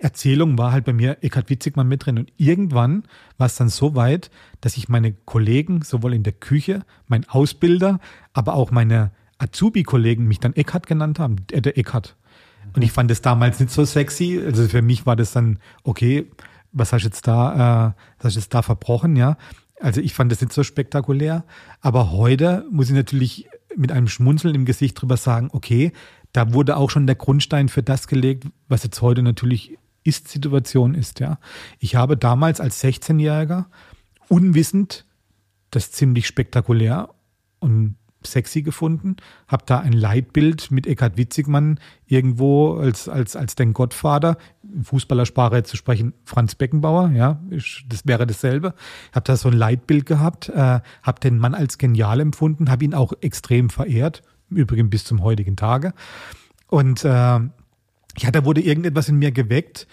[0.00, 2.18] Erzählung war halt bei mir Eckhard Witzigmann mit drin.
[2.18, 3.02] Und irgendwann
[3.36, 7.98] war es dann so weit, dass ich meine Kollegen, sowohl in der Küche, mein Ausbilder,
[8.32, 12.16] aber auch meine Azubi-Kollegen mich dann Eckhard genannt haben, äh, der Eckhard.
[12.74, 14.40] Und ich fand das damals nicht so sexy.
[14.44, 16.26] Also für mich war das dann, okay,
[16.72, 19.36] was hast du jetzt da, äh, was hast du jetzt da verbrochen, ja?
[19.80, 21.44] Also ich fand das nicht so spektakulär.
[21.80, 25.92] Aber heute muss ich natürlich mit einem Schmunzeln im Gesicht drüber sagen, okay,
[26.32, 31.20] da wurde auch schon der Grundstein für das gelegt, was jetzt heute natürlich Ist-Situation ist.
[31.20, 31.38] Ja.
[31.78, 33.66] Ich habe damals als 16-Jähriger
[34.28, 35.06] unwissend
[35.70, 37.10] das ziemlich spektakulär
[37.60, 39.16] und sexy gefunden,
[39.46, 44.36] habe da ein Leitbild mit Eckhard Witzigmann irgendwo als, als, als den Gottvater,
[44.82, 48.74] Fußballersprache zu sprechen, Franz Beckenbauer, ja, das wäre dasselbe.
[49.12, 52.94] Habe da so ein Leitbild gehabt, äh, habe den Mann als genial empfunden, habe ihn
[52.94, 55.92] auch extrem verehrt, im Übrigen bis zum heutigen Tage.
[56.66, 59.86] Und äh, ja, da wurde irgendetwas in mir geweckt,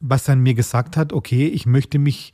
[0.00, 2.32] was dann mir gesagt hat, okay, ich möchte mich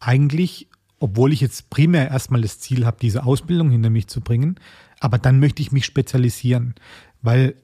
[0.00, 0.68] eigentlich
[1.04, 4.56] obwohl ich jetzt primär erstmal das Ziel habe, diese Ausbildung hinter mich zu bringen,
[5.00, 6.74] aber dann möchte ich mich spezialisieren,
[7.22, 7.54] weil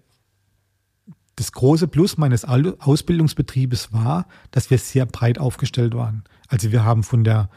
[1.37, 6.25] das große Plus meines Ausbildungsbetriebes war, dass wir sehr breit aufgestellt waren.
[6.49, 7.49] Also wir haben von der,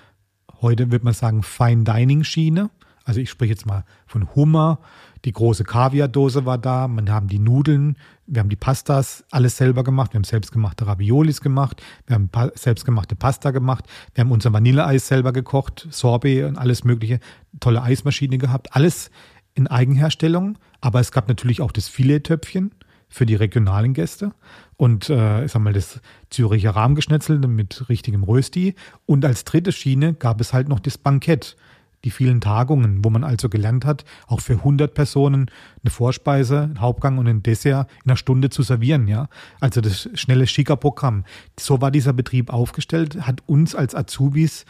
[0.61, 2.69] heute würde man sagen, Fine Dining Schiene,
[3.03, 4.79] also ich spreche jetzt mal von Hummer,
[5.25, 9.83] die große Kaviardose war da, man haben die Nudeln, wir haben die Pastas alles selber
[9.83, 15.07] gemacht, wir haben selbstgemachte Raviolis gemacht, wir haben selbstgemachte Pasta gemacht, wir haben unser Vanilleeis
[15.07, 17.19] selber gekocht, Sorbet und alles mögliche,
[17.59, 19.11] tolle Eismaschine gehabt, alles
[19.55, 22.71] in Eigenherstellung, aber es gab natürlich auch das Filettöpfchen
[23.09, 24.33] für die regionalen Gäste
[24.75, 28.75] und äh, ich sag mal das Züricher Rahmgeschnetzelte mit richtigem Rösti
[29.05, 31.55] und als dritte Schiene gab es halt noch das Bankett
[32.03, 35.49] die vielen Tagungen, wo man also gelernt hat, auch für 100 Personen
[35.83, 39.29] eine Vorspeise, einen Hauptgang und ein Dessert in einer Stunde zu servieren, ja.
[39.59, 41.23] Also das schnelle Schicker-Programm.
[41.57, 44.65] So war dieser Betrieb aufgestellt, hat uns als Azubis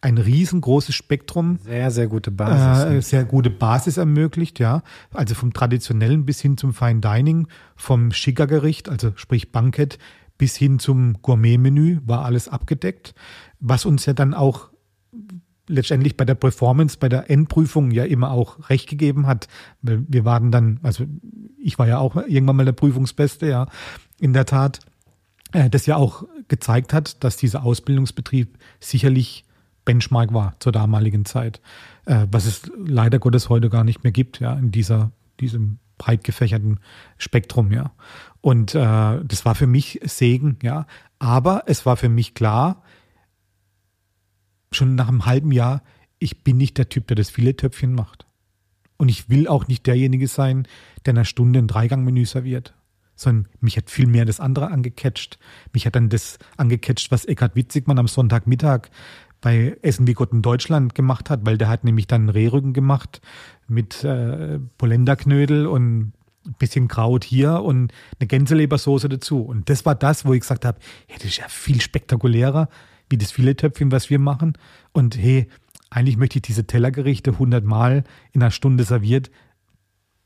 [0.00, 1.58] ein riesengroßes Spektrum.
[1.64, 2.84] Sehr, sehr gute Basis.
[2.84, 4.82] Äh, sehr gute Basis ermöglicht, ja.
[5.12, 9.98] Also vom traditionellen bis hin zum Fine Dining, vom Schickergericht, also sprich Bankett,
[10.36, 13.14] bis hin zum Gourmet-Menü war alles abgedeckt,
[13.58, 14.70] was uns ja dann auch
[15.66, 19.48] letztendlich bei der Performance, bei der Endprüfung ja immer auch recht gegeben hat.
[19.82, 21.04] Weil wir waren dann, also
[21.60, 23.66] ich war ja auch irgendwann mal der Prüfungsbeste, ja,
[24.20, 24.80] in der Tat,
[25.52, 29.44] äh, das ja auch gezeigt hat, dass dieser Ausbildungsbetrieb sicherlich
[29.88, 31.62] Benchmark war zur damaligen Zeit,
[32.04, 36.24] äh, was es leider Gottes heute gar nicht mehr gibt, ja, in dieser, diesem breit
[36.24, 36.80] gefächerten
[37.16, 37.92] Spektrum, ja.
[38.42, 38.78] Und äh,
[39.24, 40.86] das war für mich Segen, ja.
[41.18, 42.82] Aber es war für mich klar,
[44.72, 45.82] schon nach einem halben Jahr,
[46.18, 48.26] ich bin nicht der Typ, der das viele Töpfchen macht.
[48.98, 50.68] Und ich will auch nicht derjenige sein,
[51.06, 52.74] der in einer Stunde ein Dreigangmenü serviert.
[53.16, 55.38] Sondern mich hat viel mehr das andere angecatcht.
[55.72, 58.90] Mich hat dann das angecatcht, was Eckhard Witzigmann am Sonntagmittag
[59.40, 63.20] bei Essen wie Gott in Deutschland gemacht hat, weil der hat nämlich dann Rehrücken gemacht
[63.68, 66.12] mit äh, Polenderknödel und
[66.46, 69.42] ein bisschen Kraut hier und eine Gänselebersoße dazu.
[69.42, 72.68] Und das war das, wo ich gesagt habe, hey, das ist ja viel spektakulärer
[73.10, 74.54] wie das Filettöpfchen, was wir machen.
[74.92, 75.48] Und hey,
[75.90, 79.30] eigentlich möchte ich diese Tellergerichte 100 Mal in einer Stunde serviert.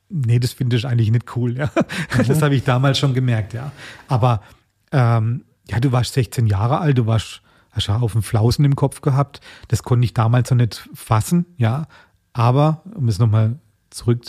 [0.09, 1.57] Nee, das finde ich eigentlich nicht cool.
[1.59, 1.71] Ja.
[1.77, 2.27] Mhm.
[2.27, 3.73] Das habe ich damals schon gemerkt, ja.
[4.09, 4.43] Aber
[4.91, 7.42] ähm, ja, du warst 16 Jahre alt, du warst,
[7.73, 9.41] hast ja auf dem Flausen im Kopf gehabt.
[9.69, 11.87] Das konnte ich damals noch nicht fassen, ja.
[12.33, 13.59] Aber, um es nochmal
[13.91, 14.25] zurück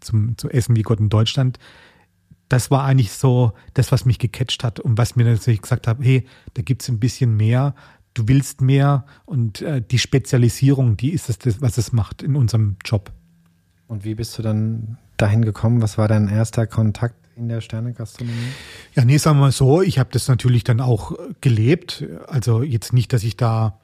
[0.00, 1.58] zum, zu Essen wie Gott in Deutschland,
[2.48, 5.98] das war eigentlich so das, was mich gecatcht hat und was mir natürlich gesagt hat,
[6.00, 7.74] hey, da gibt es ein bisschen mehr,
[8.14, 12.76] du willst mehr und äh, die Spezialisierung, die ist es, was es macht in unserem
[12.84, 13.10] Job.
[13.86, 15.80] Und wie bist du dann dahin gekommen?
[15.80, 18.36] Was war dein erster Kontakt in der Sternegastronomie?
[18.94, 22.04] Ja, nee, sagen wir mal so, ich habe das natürlich dann auch gelebt.
[22.26, 23.78] Also jetzt nicht, dass ich da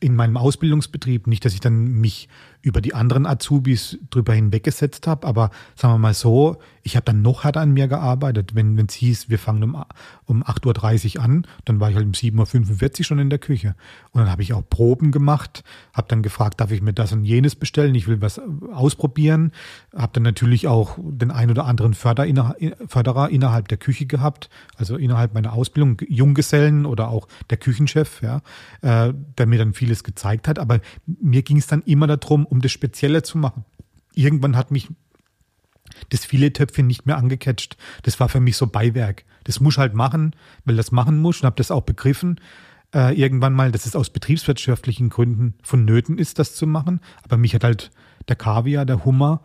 [0.00, 2.28] in meinem Ausbildungsbetrieb, nicht, dass ich dann mich
[2.62, 7.22] über die anderen Azubis drüber hinweggesetzt habe, aber sagen wir mal so, ich habe dann
[7.22, 8.54] noch härter an mir gearbeitet.
[8.54, 9.84] Wenn es hieß, wir fangen um,
[10.26, 13.74] um 8.30 Uhr an, dann war ich halt um 7.45 Uhr schon in der Küche.
[14.10, 17.24] Und dann habe ich auch Proben gemacht, habe dann gefragt, darf ich mir das und
[17.24, 18.40] jenes bestellen, ich will was
[18.72, 19.52] ausprobieren.
[19.94, 22.26] Habe dann natürlich auch den ein oder anderen Förder,
[22.86, 28.42] Förderer innerhalb der Küche gehabt, also innerhalb meiner Ausbildung, Junggesellen oder auch der Küchenchef, ja,
[28.82, 30.58] äh, der mir dann vieles gezeigt hat.
[30.58, 33.64] Aber mir ging es dann immer darum, um das Spezielle zu machen.
[34.14, 34.88] Irgendwann hat mich
[36.10, 37.78] das Filettöpfchen nicht mehr angecatcht.
[38.02, 39.24] Das war für mich so Beiwerk.
[39.44, 40.36] Das muss halt machen,
[40.66, 42.38] weil das machen muss und habe das auch begriffen.
[42.94, 47.00] Äh, irgendwann mal, dass es aus betriebswirtschaftlichen Gründen vonnöten ist, das zu machen.
[47.22, 47.90] Aber mich hat halt
[48.28, 49.40] der Kaviar, der Hummer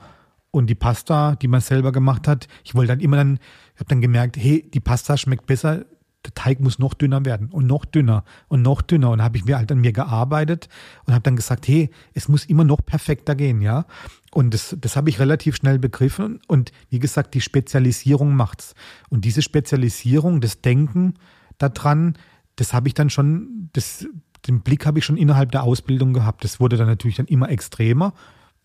[0.51, 2.49] und die Pasta, die man selber gemacht hat.
[2.65, 3.39] Ich wollte dann immer dann,
[3.73, 5.85] ich habe dann gemerkt, hey, die Pasta schmeckt besser,
[6.27, 9.11] der Teig muss noch dünner werden und noch dünner und noch dünner.
[9.11, 10.67] Und habe ich mir halt an mir gearbeitet
[11.05, 13.85] und habe dann gesagt, hey, es muss immer noch perfekter gehen, ja.
[14.33, 16.41] Und das, das habe ich relativ schnell begriffen.
[16.47, 18.75] Und wie gesagt, die Spezialisierung macht's.
[19.09, 21.13] Und diese Spezialisierung, das Denken
[21.57, 22.17] daran,
[22.57, 24.05] das habe ich dann schon, das,
[24.47, 26.43] den Blick habe ich schon innerhalb der Ausbildung gehabt.
[26.43, 28.13] Das wurde dann natürlich dann immer extremer.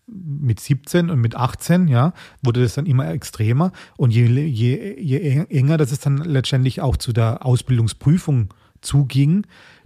[0.07, 3.71] Mit 17 und mit 18, ja, wurde das dann immer extremer.
[3.97, 9.45] Und je, je, je enger das es dann letztendlich auch zu der Ausbildungsprüfung zuging,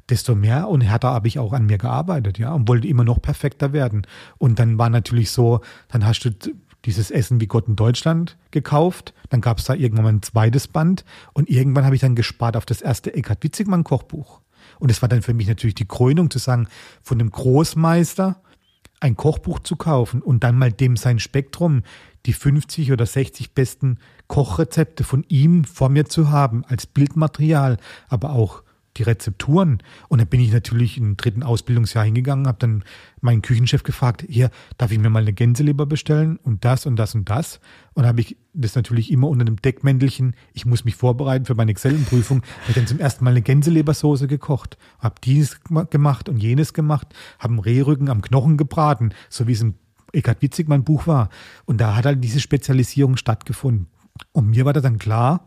[0.09, 3.21] desto mehr und härter habe ich auch an mir gearbeitet, ja, und wollte immer noch
[3.21, 4.07] perfekter werden.
[4.37, 6.31] Und dann war natürlich so, dann hast du
[6.85, 10.67] dieses Essen wie Gott in Deutschland gekauft, dann gab es da irgendwann mal ein zweites
[10.67, 11.03] Band
[11.33, 14.41] und irgendwann habe ich dann gespart auf das erste Eckhard Witzigmann Kochbuch.
[14.79, 16.67] Und es war dann für mich natürlich die Krönung zu sagen,
[17.01, 18.41] von dem Großmeister
[18.99, 21.83] ein Kochbuch zu kaufen und dann mal dem sein Spektrum,
[22.25, 27.77] die 50 oder 60 besten Kochrezepte von ihm vor mir zu haben, als Bildmaterial,
[28.09, 28.63] aber auch
[28.97, 29.79] die Rezepturen.
[30.07, 32.83] Und dann bin ich natürlich im dritten Ausbildungsjahr hingegangen, habe dann
[33.21, 37.15] meinen Küchenchef gefragt, hier, darf ich mir mal eine Gänseleber bestellen und das und das
[37.15, 37.59] und das.
[37.93, 41.71] Und habe ich das natürlich immer unter einem Deckmäntelchen, ich muss mich vorbereiten für meine
[41.71, 47.13] Excellenprüfung, habe dann zum ersten Mal eine Gänselebersoße gekocht, habe dies gemacht und jenes gemacht,
[47.39, 49.75] habe einen Rehrücken am Knochen gebraten, so wie es im
[50.13, 51.29] Eckhard Witzigmann Buch war.
[51.65, 53.87] Und da hat halt diese Spezialisierung stattgefunden.
[54.31, 55.45] Und mir war da dann klar,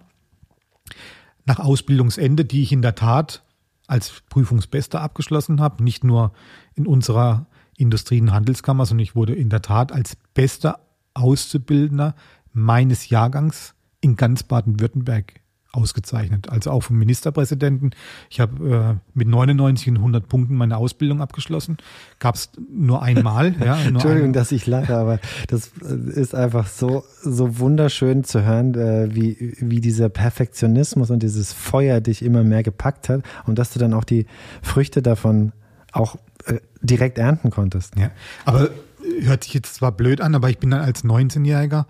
[1.51, 3.43] nach Ausbildungsende, die ich in der Tat
[3.89, 6.33] als Prüfungsbester abgeschlossen habe, nicht nur
[6.77, 7.47] in unserer
[7.77, 10.79] Industrie- und Handelskammer, sondern ich wurde in der Tat als bester
[11.13, 12.15] Auszubildender
[12.53, 15.40] meines Jahrgangs in ganz Baden-Württemberg
[15.73, 16.49] ausgezeichnet.
[16.49, 17.91] Also auch vom Ministerpräsidenten.
[18.29, 21.77] Ich habe äh, mit 99 und 100 Punkten meine Ausbildung abgeschlossen.
[22.19, 23.55] Gab es nur einmal.
[23.65, 28.25] ja, nur Entschuldigung, ein dass ich lache, aber das äh, ist einfach so, so wunderschön
[28.25, 33.23] zu hören, äh, wie, wie dieser Perfektionismus und dieses Feuer dich immer mehr gepackt hat
[33.47, 34.27] und dass du dann auch die
[34.63, 35.53] Früchte davon
[35.93, 36.17] auch
[36.47, 37.97] äh, direkt ernten konntest.
[37.97, 38.11] Ja,
[38.45, 38.71] aber
[39.21, 41.87] hört sich jetzt zwar blöd an, aber ich bin dann als 19-Jähriger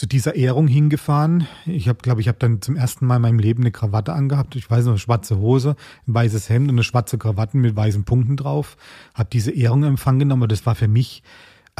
[0.00, 1.46] zu dieser Ehrung hingefahren.
[1.66, 4.56] Ich habe, glaube ich, habe dann zum ersten Mal in meinem Leben eine Krawatte angehabt.
[4.56, 5.76] Ich weiß noch, eine schwarze Hose,
[6.08, 8.78] ein weißes Hemd und eine schwarze Krawatte mit weißen Punkten drauf.
[9.12, 10.48] Habe diese Ehrung empfangen genommen.
[10.48, 11.22] Das war für mich,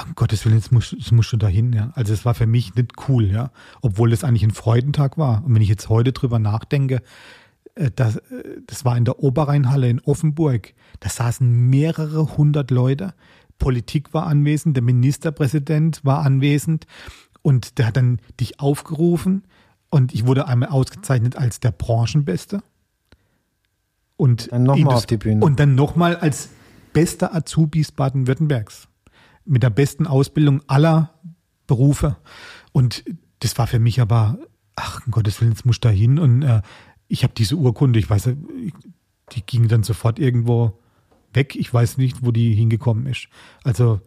[0.05, 1.73] um Gottes Willen, jetzt musst, jetzt musst du dahin.
[1.73, 1.93] Ja.
[1.95, 5.43] Also es war für mich nicht cool, ja, obwohl es eigentlich ein Freudentag war.
[5.43, 7.01] Und wenn ich jetzt heute drüber nachdenke,
[7.75, 8.21] äh, das, äh,
[8.67, 10.75] das war in der Oberrheinhalle in Offenburg.
[11.01, 13.15] Da saßen mehrere hundert Leute.
[13.59, 16.87] Politik war anwesend, der Ministerpräsident war anwesend
[17.43, 19.45] und der hat dann dich aufgerufen
[19.91, 22.63] und ich wurde einmal ausgezeichnet als der Branchenbeste.
[24.17, 25.45] Und dann nochmal auf die Bühne.
[25.45, 26.51] Und dann nochmal als
[26.93, 28.89] bester Azubis Baden-Württembergs.
[29.45, 31.15] Mit der besten Ausbildung aller
[31.67, 32.17] Berufe.
[32.73, 33.05] Und
[33.41, 34.39] das war für mich aber,
[34.77, 36.19] ach, um Gottes Willen, jetzt muss ich da hin.
[36.19, 36.63] Und äh,
[37.09, 38.31] ich habe diese Urkunde, ich weiß,
[39.33, 40.79] die ging dann sofort irgendwo
[41.33, 41.57] weg.
[41.57, 43.29] Ich weiß nicht, wo die hingekommen ist.
[43.65, 44.01] Also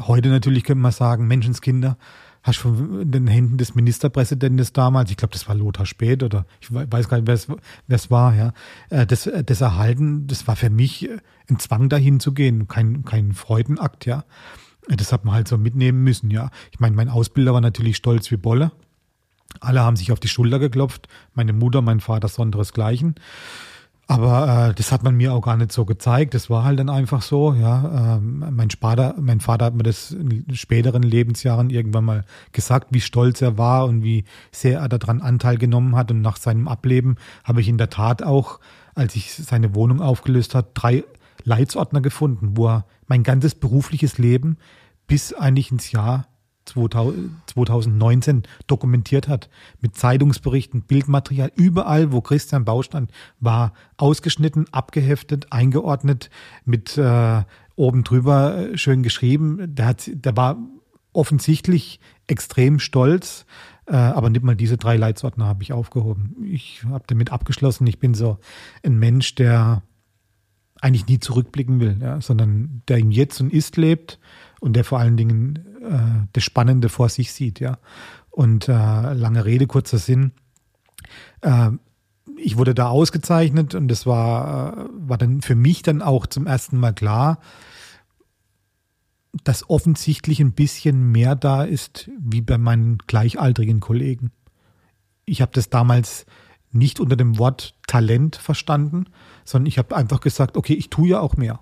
[0.00, 1.98] heute natürlich könnte man sagen, Menschenskinder,
[2.46, 6.72] hast du den Händen des Ministerpräsidenten damals, ich glaube, das war Lothar Späth oder ich
[6.72, 8.52] weiß gar nicht, wer es war, ja,
[8.88, 11.18] äh, das, äh, das Erhalten, das war für mich äh,
[11.50, 14.24] ein Zwang dahin zu gehen, kein, kein Freudenakt, ja.
[14.88, 16.50] Das hat man halt so mitnehmen müssen, ja.
[16.70, 18.70] Ich meine, mein Ausbilder war natürlich stolz wie Bolle.
[19.58, 21.08] Alle haben sich auf die Schulter geklopft.
[21.34, 23.16] Meine Mutter, mein Vater sonderesgleichen.
[24.08, 26.34] Aber äh, das hat man mir auch gar nicht so gezeigt.
[26.34, 27.54] Das war halt dann einfach so.
[27.54, 32.88] Ja, ähm, mein, Vater, mein Vater hat mir das in späteren Lebensjahren irgendwann mal gesagt,
[32.90, 36.12] wie stolz er war und wie sehr er daran Anteil genommen hat.
[36.12, 38.60] Und nach seinem Ableben habe ich in der Tat auch,
[38.94, 41.02] als ich seine Wohnung aufgelöst hat, drei
[41.42, 44.56] Leitsordner gefunden, wo er mein ganzes berufliches Leben
[45.08, 46.26] bis eigentlich ins Jahr
[46.66, 49.48] 2019 dokumentiert hat.
[49.80, 53.10] Mit Zeitungsberichten, Bildmaterial, überall, wo Christian Baustand
[53.40, 56.30] war, ausgeschnitten, abgeheftet, eingeordnet,
[56.64, 57.42] mit äh,
[57.76, 59.74] oben drüber äh, schön geschrieben.
[59.74, 60.58] Der, hat, der war
[61.12, 63.46] offensichtlich extrem stolz,
[63.86, 66.36] äh, aber nicht mal diese drei Leitsordner habe ich aufgehoben.
[66.44, 67.86] Ich habe damit abgeschlossen.
[67.86, 68.38] Ich bin so
[68.82, 69.82] ein Mensch, der
[70.80, 74.18] eigentlich nie zurückblicken will, ja, sondern der im Jetzt und Ist lebt
[74.60, 75.64] und der vor allen Dingen
[76.32, 77.78] das Spannende vor sich sieht, ja.
[78.30, 80.32] Und äh, lange Rede, kurzer Sinn.
[81.40, 81.70] Äh,
[82.36, 86.46] ich wurde da ausgezeichnet und das war, äh, war dann für mich dann auch zum
[86.46, 87.38] ersten Mal klar,
[89.44, 94.32] dass offensichtlich ein bisschen mehr da ist wie bei meinen gleichaltrigen Kollegen.
[95.24, 96.26] Ich habe das damals
[96.72, 99.06] nicht unter dem Wort Talent verstanden,
[99.44, 101.60] sondern ich habe einfach gesagt, okay, ich tue ja auch mehr.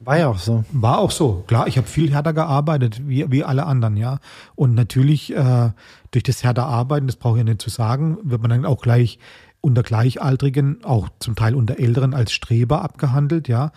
[0.00, 0.64] War ja auch so.
[0.72, 1.44] War auch so.
[1.48, 4.20] Klar, ich habe viel härter gearbeitet, wie, wie alle anderen, ja.
[4.54, 5.70] Und natürlich äh,
[6.12, 8.80] durch das härter Arbeiten, das brauche ich ja nicht zu sagen, wird man dann auch
[8.80, 9.18] gleich
[9.60, 13.72] unter Gleichaltrigen, auch zum Teil unter Älteren als Streber abgehandelt, ja.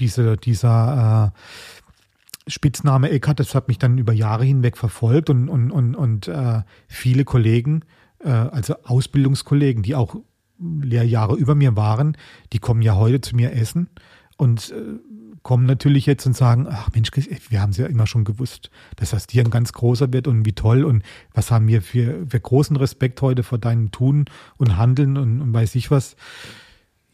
[0.00, 5.70] Diese, dieser äh, Spitzname Eckart, das hat mich dann über Jahre hinweg verfolgt und, und,
[5.70, 7.84] und, und äh, viele Kollegen,
[8.18, 10.16] äh, also Ausbildungskollegen, die auch
[10.58, 12.16] Lehrjahre über mir waren,
[12.52, 13.90] die kommen ja heute zu mir essen
[14.36, 14.98] und äh,
[15.42, 17.10] kommen natürlich jetzt und sagen, ach Mensch,
[17.48, 20.46] wir haben es ja immer schon gewusst, dass das dir ein ganz großer wird und
[20.46, 21.02] wie toll und
[21.34, 24.26] was haben wir für, für großen Respekt heute vor deinem Tun
[24.56, 26.16] und Handeln und, und weiß ich was.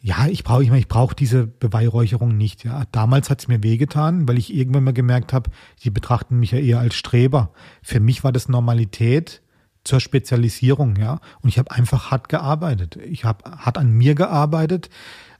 [0.00, 2.64] Ja, ich brauche ich, mein, ich brauche diese Beweihräucherung nicht.
[2.64, 2.84] Ja.
[2.92, 6.58] Damals hat es mir wehgetan, weil ich irgendwann mal gemerkt habe, sie betrachten mich ja
[6.58, 7.52] eher als Streber.
[7.82, 9.42] Für mich war das Normalität
[9.82, 11.20] zur Spezialisierung, ja.
[11.40, 12.96] Und ich habe einfach hart gearbeitet.
[12.96, 14.88] Ich habe hart an mir gearbeitet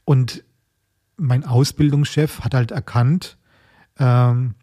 [0.04, 0.42] und
[1.18, 3.36] mein Ausbildungschef hat halt erkannt,
[3.98, 4.54] ähm,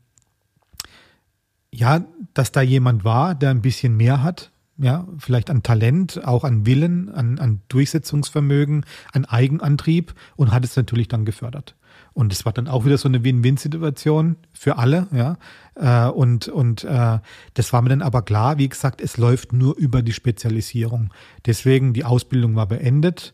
[1.72, 6.44] ja, dass da jemand war, der ein bisschen mehr hat, ja, vielleicht an Talent, auch
[6.44, 11.76] an Willen, an, an Durchsetzungsvermögen, an Eigenantrieb und hat es natürlich dann gefördert.
[12.14, 15.38] Und es war dann auch wieder so eine Win-Win-Situation für alle, ja.
[15.76, 17.20] Äh, und und äh,
[17.54, 21.14] das war mir dann aber klar, wie gesagt, es läuft nur über die Spezialisierung.
[21.46, 23.34] Deswegen die Ausbildung war beendet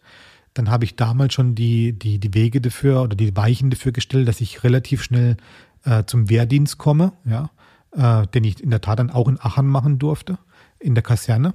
[0.53, 4.27] dann habe ich damals schon die, die, die Wege dafür oder die Weichen dafür gestellt,
[4.27, 5.37] dass ich relativ schnell
[5.85, 7.49] äh, zum Wehrdienst komme, ja,
[7.91, 10.37] äh, den ich in der Tat dann auch in Aachen machen durfte,
[10.79, 11.53] in der Kaserne.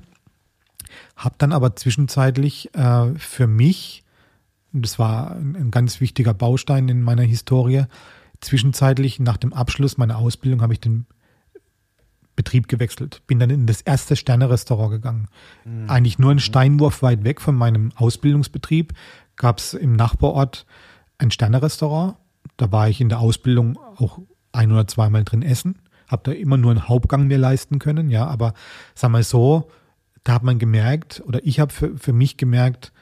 [1.17, 4.05] Hab dann aber zwischenzeitlich äh, für mich,
[4.73, 7.85] das war ein, ein ganz wichtiger Baustein in meiner Historie,
[8.41, 11.07] zwischenzeitlich nach dem Abschluss meiner Ausbildung habe ich den
[12.37, 13.23] Betrieb gewechselt.
[13.27, 15.29] Bin dann in das erste Sterne-Restaurant gegangen.
[15.65, 15.91] Mhm.
[15.91, 18.93] Eigentlich nur einen Steinwurf weit weg von meinem Ausbildungsbetrieb
[19.37, 20.67] gab es im Nachbarort
[21.19, 22.17] ein Sterne-Restaurant.
[22.57, 24.21] Da war ich in der Ausbildung auch
[24.53, 25.79] ein oder zweimal drin essen.
[26.09, 28.55] Hab da immer nur einen Hauptgang mir leisten können, ja, aber
[28.95, 29.71] sag mal so,
[30.23, 32.93] da hat man gemerkt, oder ich habe für, für mich gemerkt,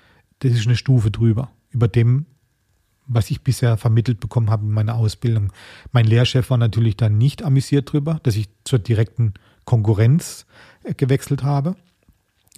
[0.41, 2.27] das ist eine Stufe drüber, über dem,
[3.07, 5.53] was ich bisher vermittelt bekommen habe in meiner Ausbildung.
[5.93, 9.35] Mein Lehrchef war natürlich dann nicht amüsiert drüber, dass ich zur direkten
[9.65, 10.47] Konkurrenz
[10.83, 11.77] äh, gewechselt habe.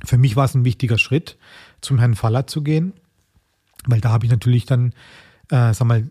[0.04, 1.38] Für mich war es ein wichtiger Schritt,
[1.80, 2.92] zum Herrn Faller zu gehen,
[3.86, 4.92] weil da habe ich natürlich dann,
[5.50, 6.10] äh, sag mal,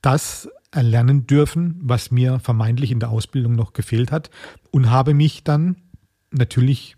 [0.00, 4.30] das erlernen dürfen, was mir vermeintlich in der Ausbildung noch gefehlt hat
[4.70, 5.76] und habe mich dann
[6.30, 6.96] natürlich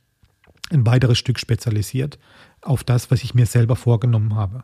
[0.71, 2.19] ein weiteres Stück spezialisiert
[2.63, 4.63] auf das, was ich mir selber vorgenommen habe.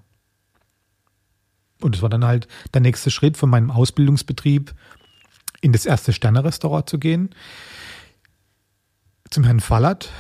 [1.85, 4.75] Und es war dann halt der nächste Schritt von meinem Ausbildungsbetrieb,
[5.61, 7.31] in das erste Sterne-Restaurant zu gehen.
[9.31, 10.11] Zum Herrn Fallert,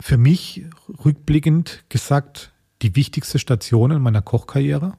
[0.00, 0.64] für mich
[1.04, 4.92] rückblickend gesagt, die wichtigste Station in meiner Kochkarriere.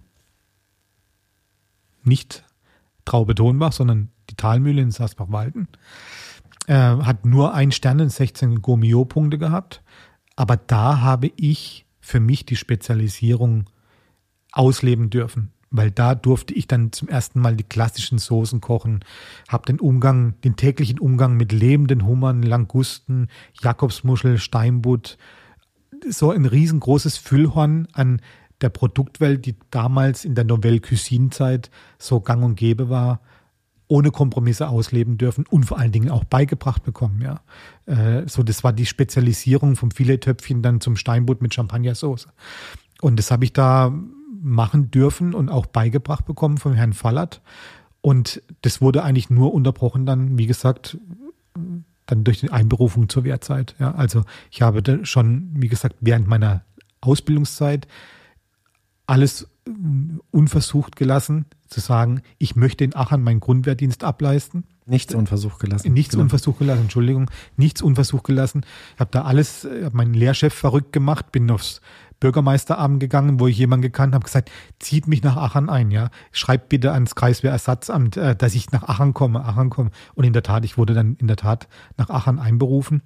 [2.03, 2.43] Nicht
[3.05, 5.67] Traube Tonbach, sondern die Talmühle in Saasbach-Walden.
[6.67, 9.81] Äh, hat nur ein Stern in 16 Gourmillot-Punkte gehabt.
[10.35, 13.69] Aber da habe ich für mich die Spezialisierung
[14.51, 19.01] ausleben dürfen weil da durfte ich dann zum ersten Mal die klassischen Soßen kochen,
[19.47, 23.27] habe den Umgang, den täglichen Umgang mit lebenden Hummern, Langusten,
[23.61, 25.17] Jakobsmuschel, Steinbutt,
[26.09, 28.21] so ein riesengroßes Füllhorn an
[28.61, 33.21] der Produktwelt, die damals in der Novelle Cuisine Zeit so gang und gäbe war,
[33.87, 37.41] ohne Kompromisse ausleben dürfen und vor allen Dingen auch beigebracht bekommen, ja.
[37.85, 42.29] Äh, so, das war die Spezialisierung vom Filettöpfchen dann zum Steinbutt mit Champagnersoße.
[43.01, 43.93] Und das habe ich da
[44.41, 47.41] machen dürfen und auch beigebracht bekommen von Herrn Fallert.
[48.01, 50.97] Und das wurde eigentlich nur unterbrochen dann, wie gesagt,
[52.05, 53.75] dann durch die Einberufung zur Wehrzeit.
[53.79, 56.63] Ja, also ich habe schon, wie gesagt, während meiner
[57.01, 57.87] Ausbildungszeit
[59.05, 59.71] alles äh,
[60.31, 64.63] unversucht gelassen, zu sagen, ich möchte in Aachen meinen Grundwehrdienst ableisten.
[64.85, 65.93] Nichts unversucht gelassen.
[65.93, 66.23] Nichts genau.
[66.23, 68.65] unversucht gelassen, Entschuldigung, nichts unversucht gelassen.
[68.95, 71.81] Ich habe da alles, hab meinen Lehrchef verrückt gemacht, bin aufs
[72.19, 76.09] Bürgermeisteramt gegangen, wo ich jemanden gekannt habe, gesagt, zieht mich nach Aachen ein, ja.
[76.31, 79.91] Schreibt bitte ans Kreiswehrersatzamt, äh, dass ich nach Aachen komme, Aachen komme.
[80.15, 81.67] Und in der Tat, ich wurde dann in der Tat
[81.97, 83.01] nach Aachen einberufen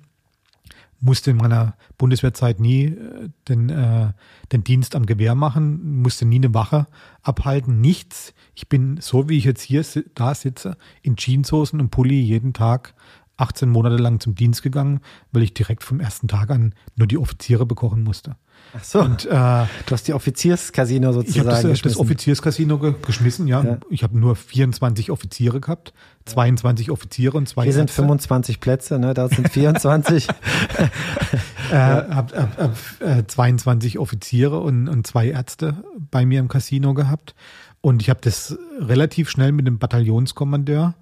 [1.03, 4.13] musste in meiner Bundeswehrzeit nie äh, den, äh,
[4.51, 6.87] den Dienst am Gewehr machen, musste nie eine Wache
[7.21, 8.33] abhalten, nichts.
[8.55, 9.83] Ich bin so, wie ich jetzt hier
[10.15, 12.95] da sitze, in Jeanshosen und Pulli jeden Tag
[13.37, 15.01] 18 Monate lang zum Dienst gegangen,
[15.31, 18.37] weil ich direkt vom ersten Tag an nur die Offiziere bekochen musste.
[18.75, 19.01] Ach so.
[19.01, 23.63] Und, äh, du hast die Offizierscasino sozusagen ich habe das, das Offizierscasino ge geschmissen, ja.
[23.63, 23.77] ja.
[23.89, 25.93] Ich habe nur 24 Offiziere gehabt,
[26.25, 29.13] 22 Offiziere und zwei Hier sind 25 Plätze, ne?
[29.13, 30.27] da sind 24.
[31.71, 36.93] äh, hab, hab, hab, äh, 22 Offiziere und, und zwei Ärzte bei mir im Casino
[36.93, 37.35] gehabt.
[37.81, 40.95] Und ich habe das relativ schnell mit dem Bataillonskommandeur,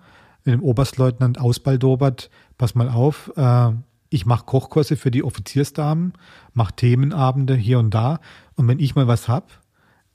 [0.43, 3.72] mit dem Oberstleutnant Ausbaldobert, pass mal auf, äh,
[4.12, 6.14] ich mache Kochkurse für die Offiziersdamen,
[6.53, 8.20] mache Themenabende hier und da.
[8.55, 9.62] Und wenn ich mal was hab,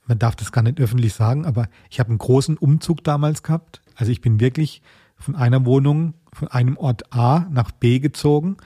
[0.05, 3.81] man darf das gar nicht öffentlich sagen, aber ich habe einen großen Umzug damals gehabt.
[3.95, 4.83] Also ich bin wirklich
[5.15, 8.57] von einer Wohnung, von einem Ort A nach B gezogen.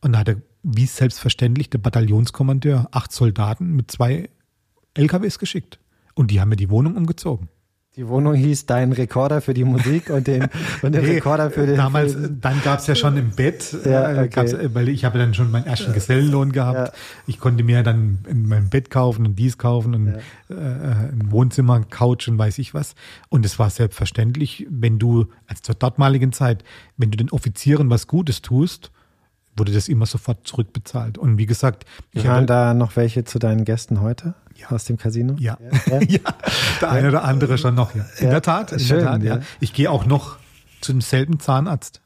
[0.00, 4.30] Und da hatte, wie selbstverständlich, der Bataillonskommandeur acht Soldaten mit zwei
[4.94, 5.80] LKWs geschickt.
[6.14, 7.48] Und die haben mir die Wohnung umgezogen.
[7.96, 10.48] Die Wohnung hieß dein Rekorder für die Musik und den,
[10.82, 11.76] und den Nee, Rekorder für den.
[11.76, 14.28] Damals, den, dann gab es ja schon im Bett, Ja, äh, okay.
[14.28, 16.94] gab's, äh, weil ich habe dann schon meinen ersten Gesellenlohn gehabt.
[17.26, 20.18] Ich konnte mir dann in meinem Bett kaufen und dies kaufen und äh,
[20.50, 22.96] äh, ein Wohnzimmer, Couch und weiß ich was.
[23.30, 26.64] Und es war selbstverständlich, wenn du, also zur dortmaligen Zeit,
[26.98, 28.90] wenn du den Offizieren was Gutes tust,
[29.56, 31.16] wurde das immer sofort zurückbezahlt.
[31.16, 34.70] Und wie gesagt, ich habe da noch welche zu deinen Gästen heute Ja.
[34.70, 35.34] aus dem Casino?
[35.38, 35.58] Ja.
[35.86, 36.00] Ja.
[36.00, 36.20] Ja,
[36.80, 38.04] der eine oder andere schon noch, ja.
[38.18, 39.36] In der Tat, in schön, der Tat, ja.
[39.36, 39.42] ja.
[39.60, 40.36] Ich gehe auch noch
[40.80, 42.00] zu demselben Zahnarzt.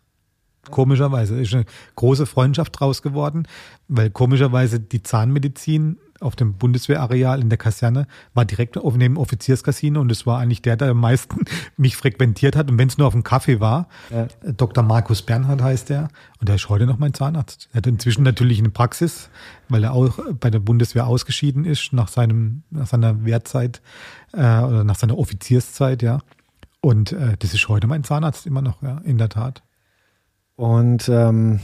[0.70, 1.64] Komischerweise ist eine
[1.96, 3.46] große Freundschaft draus geworden,
[3.88, 10.00] weil komischerweise die Zahnmedizin auf dem Bundeswehrareal in der Kaserne war direkt neben dem Offizierscasino
[10.00, 11.44] und es war eigentlich der, der am meisten
[11.76, 12.70] mich frequentiert hat.
[12.70, 14.24] Und wenn es nur auf dem Kaffee war, Ja.
[14.42, 14.84] äh, Dr.
[14.84, 16.08] Markus Bernhard heißt er
[16.38, 17.68] und der ist heute noch mein Zahnarzt.
[17.72, 19.30] Er hat inzwischen natürlich eine Praxis,
[19.68, 23.80] weil er auch bei der Bundeswehr ausgeschieden ist nach seinem nach seiner Wehrzeit
[24.32, 26.18] äh, oder nach seiner Offizierszeit, ja.
[26.82, 29.62] Und äh, das ist heute mein Zahnarzt immer noch, ja, in der Tat.
[30.56, 31.60] Und ähm,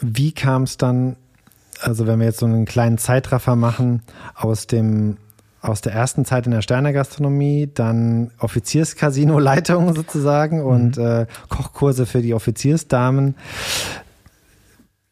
[0.00, 1.16] wie kam es dann,
[1.80, 4.02] also wenn wir jetzt so einen kleinen Zeitraffer machen,
[4.34, 5.16] aus dem
[5.62, 12.32] aus der ersten Zeit in der Sternegastronomie, dann Offizierscasino-Leitung sozusagen und äh, Kochkurse für die
[12.32, 13.34] Offiziersdamen.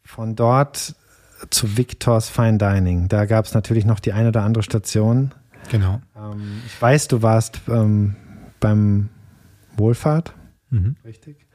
[0.03, 0.95] Von dort
[1.51, 3.07] zu Victors Fine Dining.
[3.09, 5.31] Da gab es natürlich noch die eine oder andere Station.
[5.69, 6.01] Genau.
[6.17, 8.15] Ähm, ich weiß, du warst ähm,
[8.59, 9.09] beim
[9.77, 10.33] Wohlfahrt,
[10.71, 10.95] Mhm.
[11.05, 11.47] richtig?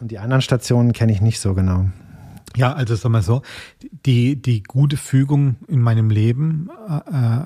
[0.00, 1.86] Und die anderen Stationen kenne ich nicht so genau.
[2.56, 3.42] Ja, also sag mal so,
[4.06, 7.40] die, die gute Fügung in meinem Leben äh,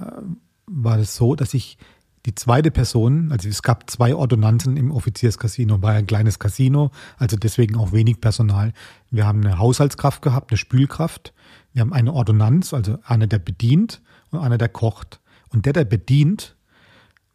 [0.67, 1.79] war es so, dass ich
[2.27, 7.37] die zweite Person, also es gab zwei Ordonnanzen im Offizierscasino, war ein kleines Casino, also
[7.37, 8.73] deswegen auch wenig Personal.
[9.11, 11.33] Wir haben eine Haushaltskraft gehabt, eine Spülkraft.
[11.73, 15.21] Wir haben eine Ordonnanz, also einer, der bedient und einer, der kocht.
[15.51, 16.57] Und der, der bedient,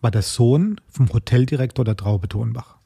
[0.02, 2.78] war der Sohn vom Hoteldirektor der Traube Tonbach.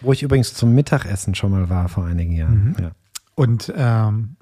[0.00, 2.76] Wo ich übrigens zum Mittagessen schon mal war vor einigen Jahren.
[2.80, 2.90] Ja.
[3.34, 4.36] Und ähm,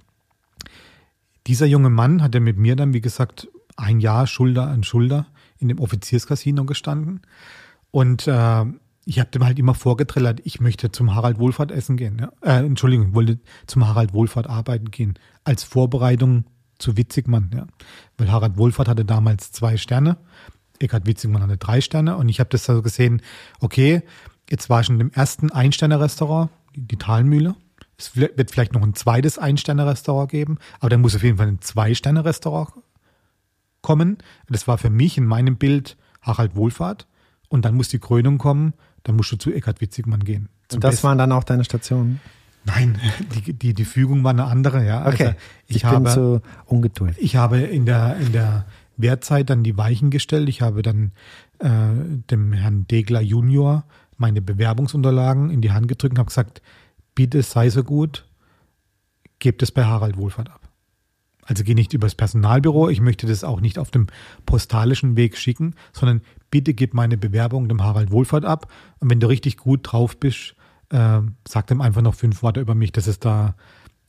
[1.46, 5.26] dieser junge Mann hat ja mit mir dann, wie gesagt, ein Jahr Schulter an Schulter
[5.58, 7.22] in dem Offizierscasino gestanden.
[7.90, 8.64] Und äh,
[9.04, 12.18] ich habe dem halt immer vorgetrellert, ich möchte zum Harald Wohlfahrt essen gehen.
[12.20, 12.32] Ja?
[12.42, 15.18] Äh, Entschuldigung, wollte zum Harald Wohlfahrt arbeiten gehen.
[15.44, 16.44] Als Vorbereitung
[16.78, 17.50] zu Witzigmann.
[17.54, 17.66] Ja?
[18.18, 20.18] Weil Harald Wohlfahrt hatte damals zwei Sterne.
[20.78, 22.16] Eckhard Witzigmann hatte drei Sterne.
[22.16, 23.22] Und ich habe das so gesehen,
[23.60, 24.02] okay,
[24.50, 27.54] jetzt war ich in dem ersten Ein-Sterne-Restaurant, die Talmühle.
[28.02, 31.60] Es wird vielleicht noch ein zweites Ein-Sterne-Restaurant geben, aber dann muss auf jeden Fall ein
[31.60, 32.72] Zwei-Sterne-Restaurant
[33.80, 34.18] kommen.
[34.48, 37.06] Das war für mich in meinem Bild Harald Wohlfahrt.
[37.48, 38.72] Und dann muss die Krönung kommen,
[39.02, 40.48] dann musst du zu Eckhard Witzigmann gehen.
[40.72, 42.20] Und das Besten- waren dann auch deine Stationen?
[42.64, 42.98] Nein,
[43.34, 45.06] die, die, die Fügung war eine andere, ja.
[45.06, 45.24] Okay.
[45.24, 45.36] Also
[45.66, 47.18] ich, ich, bin habe, zu ungeduldig.
[47.20, 50.48] ich habe in der, in der Wehrzeit dann die Weichen gestellt.
[50.48, 51.10] Ich habe dann
[51.58, 51.68] äh,
[52.30, 53.84] dem Herrn Degler Junior
[54.16, 56.62] meine Bewerbungsunterlagen in die Hand gedrückt und habe gesagt,
[57.14, 58.26] bitte sei so gut,
[59.38, 60.68] gebt es bei Harald Wohlfahrt ab.
[61.44, 64.06] Also geh nicht übers Personalbüro, ich möchte das auch nicht auf dem
[64.46, 68.70] postalischen Weg schicken, sondern bitte gib meine Bewerbung dem Harald Wohlfahrt ab.
[69.00, 70.54] Und wenn du richtig gut drauf bist,
[70.90, 73.56] äh, sag dem einfach noch fünf Worte über mich, dass es da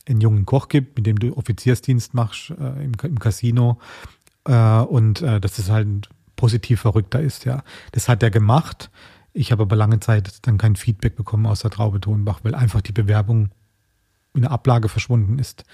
[0.08, 3.80] einen jungen Koch gibt, mit dem du Offiziersdienst machst äh, im, im Casino
[4.44, 7.62] äh, und äh, dass es halt positiv verrückter ist, ja.
[7.92, 8.90] Das hat er gemacht.
[9.36, 12.80] Ich habe aber lange Zeit dann kein Feedback bekommen aus der Traube Tonbach, weil einfach
[12.80, 13.50] die Bewerbung
[14.32, 15.64] in der Ablage verschwunden ist.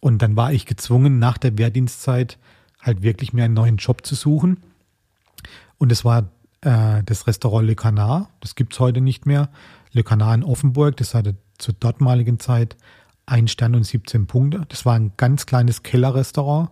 [0.00, 2.38] Und dann war ich gezwungen, nach der Wehrdienstzeit
[2.82, 4.58] halt wirklich mir einen neuen Job zu suchen.
[5.78, 6.28] Und es war
[6.60, 9.48] äh, das Restaurant Le Canard, das gibt's heute nicht mehr.
[9.92, 12.76] Le Canard in Offenburg, das hatte zur dortmaligen Zeit
[13.26, 14.62] ein Stern und 17 Punkte.
[14.68, 16.70] Das war ein ganz kleines Kellerrestaurant,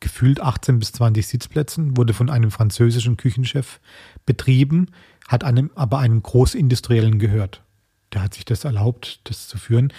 [0.00, 3.80] gefühlt 18 bis 20 Sitzplätzen, wurde von einem französischen Küchenchef
[4.26, 4.88] betrieben,
[5.30, 7.62] hat einem, aber einem Großindustriellen gehört.
[8.12, 9.92] Der hat sich das erlaubt, das zu führen.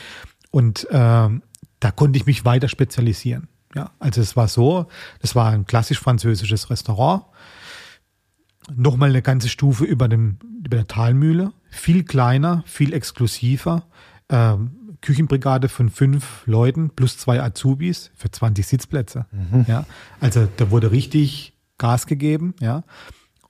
[0.52, 1.42] Und ähm,
[1.80, 3.48] da konnte ich mich weiter spezialisieren.
[3.74, 4.88] Ja, also es war so,
[5.22, 7.24] das war ein klassisch französisches Restaurant.
[8.76, 11.54] Nochmal eine ganze Stufe über, dem, über der Talmühle.
[11.70, 13.86] Viel kleiner, viel exklusiver.
[14.28, 19.26] Ähm, Küchenbrigade von fünf Leuten plus zwei Azubis für 20 Sitzplätze.
[19.68, 19.86] Ja,
[20.20, 22.54] also da wurde richtig Gas gegeben.
[22.60, 22.84] Ja,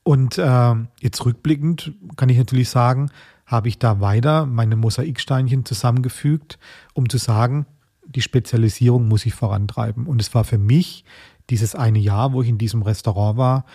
[0.03, 3.11] und ähm, jetzt rückblickend kann ich natürlich sagen,
[3.45, 6.57] habe ich da weiter meine Mosaiksteinchen zusammengefügt,
[6.93, 7.65] um zu sagen,
[8.05, 10.07] die Spezialisierung muss ich vorantreiben.
[10.07, 11.05] Und es war für mich
[11.49, 13.65] dieses eine Jahr, wo ich in diesem Restaurant war,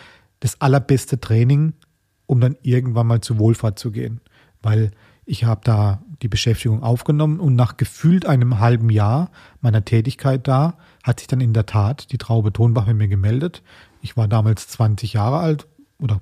[0.41, 1.75] das allerbeste Training,
[2.27, 4.21] um dann irgendwann mal zur Wohlfahrt zu gehen.
[4.63, 4.91] Weil
[5.25, 10.79] ich habe da die Beschäftigung aufgenommen und nach gefühlt einem halben Jahr meiner Tätigkeit da
[11.03, 13.63] hat sich dann in der Tat die Traube Tonbach mit mir gemeldet.
[14.01, 15.67] Ich war damals 20 Jahre alt
[15.99, 16.21] oder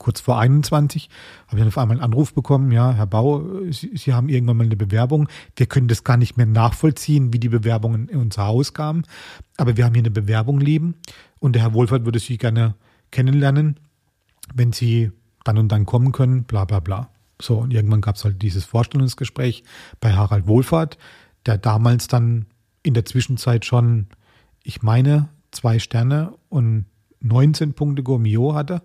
[0.00, 1.10] kurz vor 21,
[1.46, 4.56] habe ich dann auf einmal einen Anruf bekommen, ja, Herr Bau, Sie, Sie, haben irgendwann
[4.56, 5.28] mal eine Bewerbung.
[5.56, 9.04] Wir können das gar nicht mehr nachvollziehen, wie die Bewerbungen in unser Haus kamen.
[9.58, 10.94] Aber wir haben hier eine Bewerbung lieben
[11.38, 12.74] und der Herr Wohlfahrt würde Sie gerne
[13.10, 13.78] kennenlernen,
[14.54, 15.12] wenn Sie
[15.44, 17.10] dann und dann kommen können, bla bla bla.
[17.40, 19.64] So, und irgendwann gab es halt dieses Vorstellungsgespräch
[20.00, 20.98] bei Harald Wohlfahrt,
[21.46, 22.46] der damals dann
[22.82, 24.06] in der Zwischenzeit schon,
[24.62, 26.86] ich meine, zwei Sterne und
[27.20, 28.82] 19 Punkte Gourmillot hatte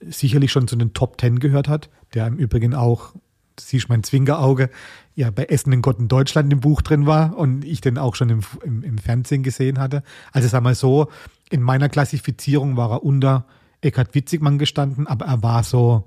[0.00, 3.14] sicherlich schon zu den Top 10 gehört hat, der im Übrigen auch,
[3.58, 4.70] siehst mein Zwingerauge,
[5.14, 8.14] ja bei Essen in Gott in Deutschland im Buch drin war und ich den auch
[8.14, 10.02] schon im, im, im Fernsehen gesehen hatte.
[10.32, 11.08] Also sag mal so,
[11.50, 13.44] in meiner Klassifizierung war er unter
[13.82, 16.04] Eckhard Witzigmann gestanden, aber er war so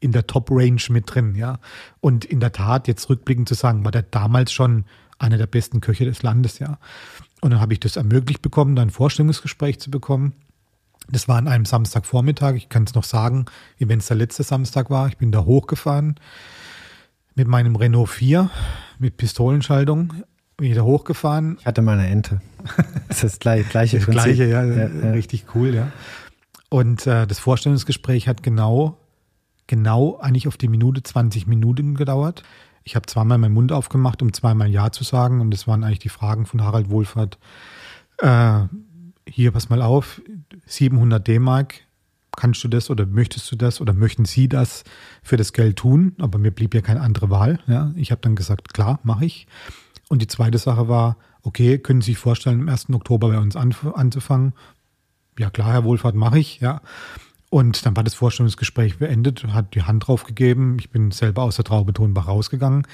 [0.00, 1.58] in der Top-Range mit drin, ja.
[2.00, 4.84] Und in der Tat, jetzt rückblickend zu sagen, war der damals schon
[5.18, 6.78] einer der besten Köche des Landes, ja.
[7.40, 10.34] Und dann habe ich das ermöglicht bekommen, da ein Vorstellungsgespräch zu bekommen.
[11.10, 12.54] Das war an einem Samstagvormittag.
[12.54, 13.46] Ich kann es noch sagen,
[13.78, 15.08] wie wenn es der letzte Samstag war.
[15.08, 16.16] Ich bin da hochgefahren
[17.34, 18.50] mit meinem Renault 4
[18.98, 20.12] mit Pistolenschaltung.
[20.56, 21.56] Bin ich da hochgefahren.
[21.60, 22.40] Ich hatte mal eine Ente.
[23.08, 24.22] Das ist das gleiche, gleiche das Prinzip.
[24.24, 25.90] Gleiche, ja, ja, ja, Richtig cool, ja.
[26.68, 28.98] Und äh, das Vorstellungsgespräch hat genau,
[29.66, 32.42] genau eigentlich auf die Minute 20 Minuten gedauert.
[32.84, 35.40] Ich habe zweimal meinen Mund aufgemacht, um zweimal Ja zu sagen.
[35.40, 37.38] Und das waren eigentlich die Fragen von Harald Wohlfahrt.
[38.18, 38.64] Äh,
[39.28, 40.20] hier, pass mal auf,
[40.66, 41.74] 700 D-Mark,
[42.36, 44.84] kannst du das oder möchtest du das oder möchten Sie das
[45.22, 46.14] für das Geld tun?
[46.18, 47.58] Aber mir blieb ja keine andere Wahl.
[47.66, 49.46] Ja, ich habe dann gesagt, klar, mache ich.
[50.08, 52.90] Und die zweite Sache war, okay, können Sie sich vorstellen, am 1.
[52.90, 54.52] Oktober bei uns anzufangen?
[55.38, 56.80] Ja, klar, Herr Wohlfahrt, mache ich, ja.
[57.50, 60.76] Und dann war das Vorstellungsgespräch beendet, hat die Hand drauf gegeben.
[60.78, 62.86] Ich bin selber aus der Traube Tonbach rausgegangen.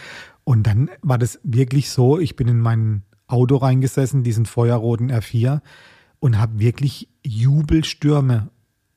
[0.44, 5.60] Und dann war das wirklich so, ich bin in mein Auto reingesessen, diesen feuerroten R4
[6.24, 8.48] und habe wirklich Jubelstürme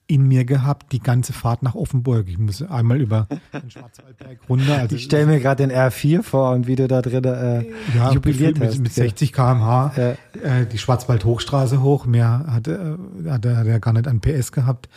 [0.07, 2.29] in mir gehabt, die ganze Fahrt nach Offenburg.
[2.29, 4.77] Ich muss einmal über den Schwarzwaldberg runter.
[4.77, 7.65] Also ich stelle mir gerade den R4 vor und wie du da drin äh,
[7.97, 8.79] ja, jubiliert mit, hast.
[8.79, 10.11] Mit 60 km/h ja.
[10.41, 12.05] äh, die Schwarzwald-Hochstraße hoch.
[12.05, 14.87] Mehr hatte, äh, hatte, hatte er gar nicht an PS gehabt.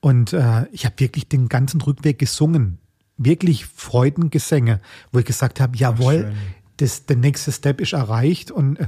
[0.00, 2.80] Und äh, ich habe wirklich den ganzen Rückweg gesungen.
[3.16, 6.34] Wirklich Freudengesänge, wo ich gesagt habe, jawohl,
[6.76, 8.78] das, der nächste Step ist erreicht und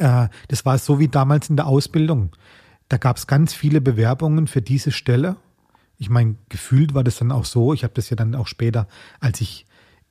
[0.00, 2.30] äh, äh, das war so wie damals in der Ausbildung.
[2.88, 5.36] Da gab es ganz viele Bewerbungen für diese Stelle.
[5.98, 7.72] Ich meine, gefühlt war das dann auch so.
[7.72, 8.88] Ich habe das ja dann auch später,
[9.20, 9.66] als ich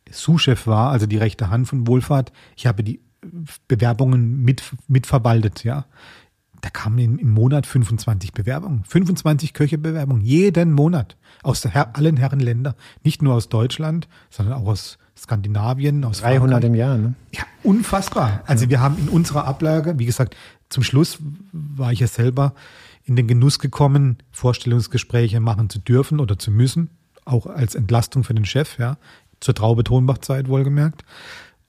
[0.09, 3.01] Sous-Chef war, also die rechte Hand von Wohlfahrt, ich habe die
[3.67, 5.85] Bewerbungen mit, mitverwaltet, ja.
[6.61, 12.75] Da kamen im Monat 25 Bewerbungen, 25 Köchebewerbungen, jeden Monat aus Her allen Herren Länder,
[13.03, 16.63] nicht nur aus Deutschland, sondern auch aus Skandinavien, aus 300 Frankreich.
[16.69, 17.13] im Jahr, ne?
[17.33, 18.41] Ja, unfassbar.
[18.45, 20.35] Also wir haben in unserer Ablage, wie gesagt,
[20.69, 21.19] zum Schluss
[21.51, 22.53] war ich ja selber
[23.05, 26.89] in den Genuss gekommen, Vorstellungsgespräche machen zu dürfen oder zu müssen,
[27.25, 28.97] auch als Entlastung für den Chef, ja,
[29.39, 31.03] zur Traube Tonbach-Zeit wohlgemerkt.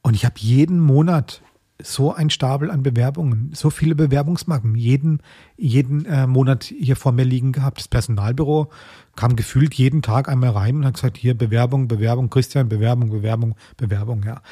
[0.03, 1.42] Und ich habe jeden Monat
[1.82, 5.20] so ein Stapel an Bewerbungen, so viele Bewerbungsmarken, jeden,
[5.56, 7.78] jeden äh, Monat hier vor mir liegen gehabt.
[7.78, 8.70] Das Personalbüro
[9.16, 13.54] kam gefühlt jeden Tag einmal rein und hat gesagt, hier Bewerbung, Bewerbung, Christian, Bewerbung, Bewerbung,
[13.76, 14.42] Bewerbung, ja.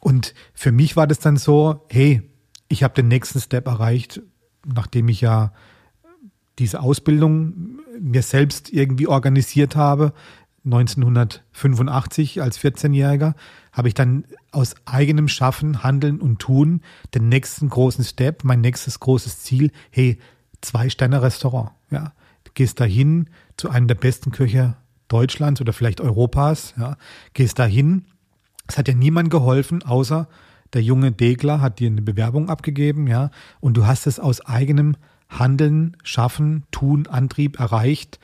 [0.00, 2.22] Und für mich war das dann so, hey,
[2.68, 4.22] ich habe den nächsten Step erreicht,
[4.64, 5.52] nachdem ich ja
[6.58, 10.12] diese Ausbildung mir selbst irgendwie organisiert habe,
[10.64, 13.34] 1985 als 14-Jähriger,
[13.76, 16.80] habe ich dann aus eigenem Schaffen, Handeln und Tun
[17.14, 20.18] den nächsten großen Step, mein nächstes großes Ziel, hey,
[20.62, 21.72] Zwei-Sterne-Restaurant.
[21.90, 22.14] Ja,
[22.44, 24.76] du gehst dahin zu einem der besten Köche
[25.08, 26.72] Deutschlands oder vielleicht Europas.
[26.78, 26.96] Ja,
[27.34, 28.06] gehst dahin.
[28.66, 30.26] Es hat ja niemand geholfen, außer
[30.72, 34.96] der junge Degler hat dir eine Bewerbung abgegeben, ja, und du hast es aus eigenem
[35.28, 38.18] Handeln, Schaffen, Tun, Antrieb erreicht,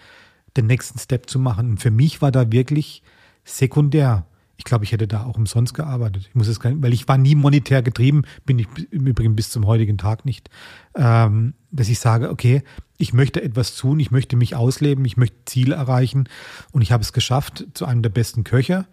[0.56, 1.72] den nächsten Step zu machen.
[1.72, 3.02] Und für mich war da wirklich
[3.44, 4.26] sekundär
[4.56, 6.26] ich glaube, ich hätte da auch umsonst gearbeitet.
[6.28, 9.34] Ich muss es gar nicht, weil ich war nie monetär getrieben, bin ich im Übrigen
[9.34, 10.50] bis zum heutigen Tag nicht,
[10.94, 12.62] ähm, dass ich sage, okay,
[12.98, 16.28] ich möchte etwas tun, ich möchte mich ausleben, ich möchte Ziele erreichen
[16.70, 18.86] und ich habe es geschafft zu einem der besten Köcher,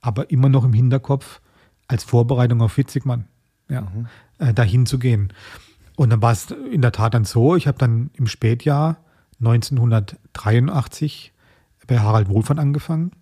[0.00, 1.40] aber immer noch im Hinterkopf
[1.88, 3.24] als Vorbereitung auf Witzigmann,
[3.68, 4.06] ja, mhm.
[4.38, 5.32] äh, dahin zu gehen.
[5.96, 8.98] Und dann war es in der Tat dann so, ich habe dann im Spätjahr
[9.40, 11.32] 1983
[11.86, 13.12] bei Harald Wohlfahrt angefangen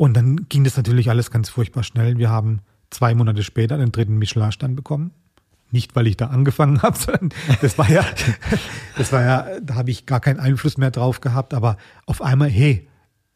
[0.00, 2.16] und dann ging das natürlich alles ganz furchtbar schnell.
[2.16, 5.10] Wir haben zwei Monate später den dritten Michelin-Stern bekommen.
[5.70, 7.28] Nicht, weil ich da angefangen habe, sondern
[7.60, 8.02] das war ja,
[8.96, 11.52] das war ja, da habe ich gar keinen Einfluss mehr drauf gehabt.
[11.52, 12.88] Aber auf einmal, hey,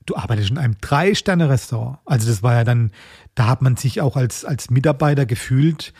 [0.07, 1.99] du arbeitest in einem Drei-Sterne-Restaurant.
[2.07, 2.93] Also das war ja dann,
[3.35, 5.93] da hat man sich auch als, als Mitarbeiter gefühlt,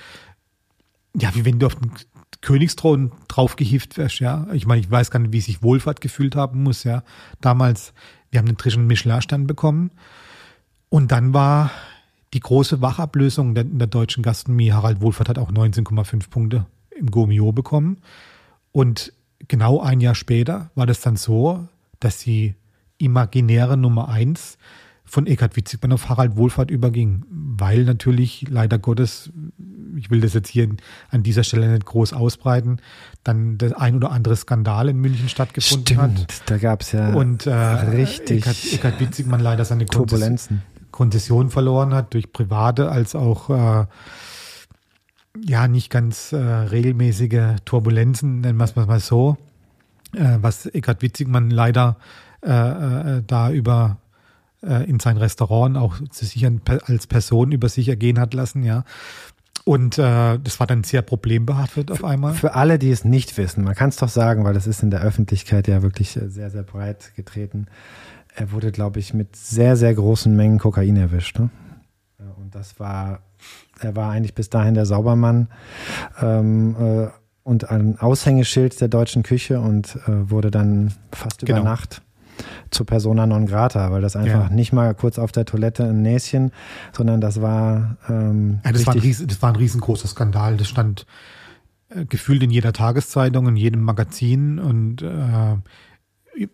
[1.15, 1.93] ja, wie wenn du auf den
[2.41, 4.47] Königsthron draufgehieft wärst, ja.
[4.55, 7.03] Ich meine, ich weiß gar nicht, wie sich Wohlfahrt gefühlt haben muss, ja.
[7.43, 7.93] Damals,
[8.31, 9.91] Wir haben den dritten Michelin-Stern bekommen.
[10.95, 11.73] Und dann war
[12.35, 14.73] die große Wachablösung der, der deutschen Gastronomie.
[14.73, 16.67] Harald Wohlfahrt hat auch 19,5 Punkte
[16.97, 17.97] im Gomio bekommen.
[18.71, 19.13] Und
[19.49, 21.67] genau ein Jahr später war das dann so,
[21.99, 22.55] dass die
[22.99, 24.57] imaginäre Nummer eins
[25.05, 29.33] von Eckhard Witzigmann auf Harald Wohlfahrt überging, weil natürlich leider Gottes,
[29.97, 30.69] ich will das jetzt hier
[31.11, 32.79] an dieser Stelle nicht groß ausbreiten,
[33.25, 36.43] dann der ein oder andere Skandal in München stattgefunden Stimmt, hat.
[36.47, 40.59] da gab es ja Und äh, richtig Eckhard, Eckhard Witzigmann leider seine Turbulenzen.
[40.59, 40.74] Konzession
[41.51, 43.87] verloren hat durch private als auch äh,
[45.45, 49.37] ja nicht ganz äh, regelmäßige Turbulenzen, nennen wir es mal so,
[50.15, 51.97] äh, was Eckhard Witzigmann leider
[52.43, 53.99] äh, äh, da über
[54.63, 56.47] äh, in sein Restaurant auch zu sich
[56.87, 58.85] als Person über sich ergehen hat lassen, ja.
[59.65, 62.35] Und äh, das war dann sehr problembehaftet auf einmal.
[62.35, 64.91] Für alle, die es nicht wissen, man kann es doch sagen, weil das ist in
[64.91, 67.67] der Öffentlichkeit ja wirklich sehr, sehr breit getreten.
[68.37, 71.39] Er wurde, glaube ich, mit sehr, sehr großen Mengen Kokain erwischt.
[71.39, 71.51] Ne?
[72.37, 73.21] Und das war,
[73.81, 75.49] er war eigentlich bis dahin der Saubermann
[76.21, 77.09] ähm, äh,
[77.45, 81.65] und ein Aushängeschild der deutschen Küche und äh, wurde dann fast über Genau.
[81.65, 82.03] Nacht
[82.71, 84.55] zur Persona non grata, weil das einfach Ja.
[84.55, 86.51] nicht mal kurz auf der Toilette ein Näschen,
[86.93, 90.57] sondern das war ähm, Ja, das, war riesen, das war ein riesengroßer Skandal.
[90.57, 91.07] Das stand
[91.91, 95.09] äh, gefühlt in jeder Tageszeitung, in jedem Magazin und äh,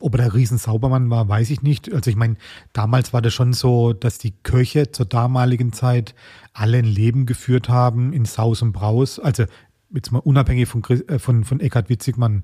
[0.00, 1.92] ob er der Riesensaubermann war, weiß ich nicht.
[1.92, 2.36] Also ich meine,
[2.72, 6.14] damals war das schon so, dass die Köche zur damaligen Zeit
[6.52, 9.18] alle ein Leben geführt haben in Saus und Braus.
[9.18, 9.44] Also
[9.94, 12.42] jetzt mal unabhängig von, äh, von, von Eckhard Witzigmann.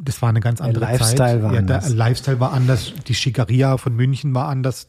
[0.00, 1.42] Das war eine ganz andere Lifestyle Zeit.
[1.42, 1.94] war ja, der anders.
[1.94, 2.92] Lifestyle war anders.
[3.08, 4.86] Die Schickeria von München war anders.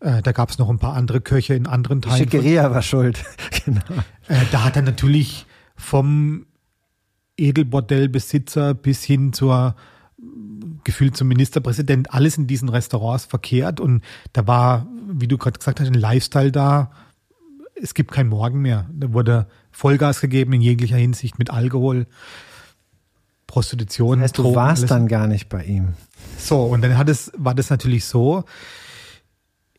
[0.00, 2.28] Äh, da gab es noch ein paar andere Köche in anderen Die Teilen.
[2.28, 3.24] von- Schickeria war schuld.
[3.64, 3.80] genau.
[4.28, 6.46] äh, da hat er natürlich vom
[7.36, 9.74] Edelbordellbesitzer bis hin zur
[10.86, 14.02] gefühlt zum Ministerpräsident alles in diesen Restaurants verkehrt und
[14.32, 16.92] da war, wie du gerade gesagt hast, ein Lifestyle da.
[17.74, 18.88] Es gibt kein Morgen mehr.
[18.94, 22.06] Da wurde Vollgas gegeben in jeglicher Hinsicht mit Alkohol,
[23.48, 24.20] Prostitution.
[24.20, 24.88] Das heißt, du Drogen, warst alles.
[24.88, 25.94] dann gar nicht bei ihm.
[26.38, 28.44] So, und dann hat es, war das natürlich so.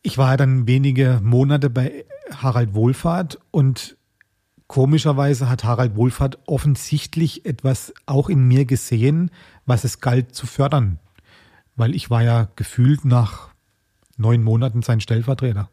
[0.02, 3.96] Ich war ja dann wenige Monate bei Harald Wohlfahrt und
[4.66, 9.30] komischerweise hat Harald Wohlfahrt offensichtlich etwas auch in mir gesehen,
[9.68, 10.98] was es galt zu fördern.
[11.76, 13.50] Weil ich war ja gefühlt nach
[14.16, 15.70] neun Monaten sein Stellvertreter.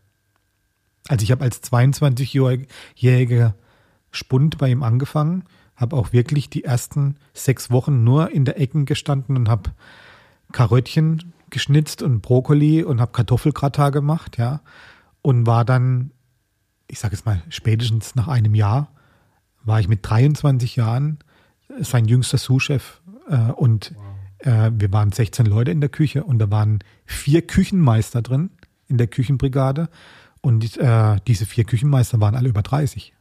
[1.07, 3.53] Also ich habe als 22-jähriger
[4.11, 5.43] Spund bei ihm angefangen,
[5.75, 9.71] habe auch wirklich die ersten sechs Wochen nur in der Ecken gestanden und habe
[10.51, 14.61] Karöttchen geschnitzt und Brokkoli und habe Kartoffelgratin gemacht, ja.
[15.21, 16.11] Und war dann,
[16.87, 18.91] ich sage jetzt mal, spätestens nach einem Jahr,
[19.63, 21.19] war ich mit 23 Jahren
[21.79, 23.01] sein jüngster Sous-Chef.
[23.27, 23.93] Äh, und
[24.39, 28.51] äh, wir waren 16 Leute in der Küche und da waren vier Küchenmeister drin
[28.87, 29.89] in der Küchenbrigade.
[30.41, 33.13] Und äh, diese vier Küchenmeister waren alle über 30.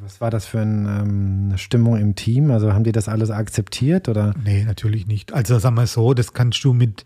[0.00, 2.50] Was war das für ein, ähm, eine Stimmung im Team?
[2.50, 4.34] Also haben die das alles akzeptiert oder?
[4.42, 5.32] Nee, natürlich nicht.
[5.32, 7.04] Also sagen wir so, das kannst du mit,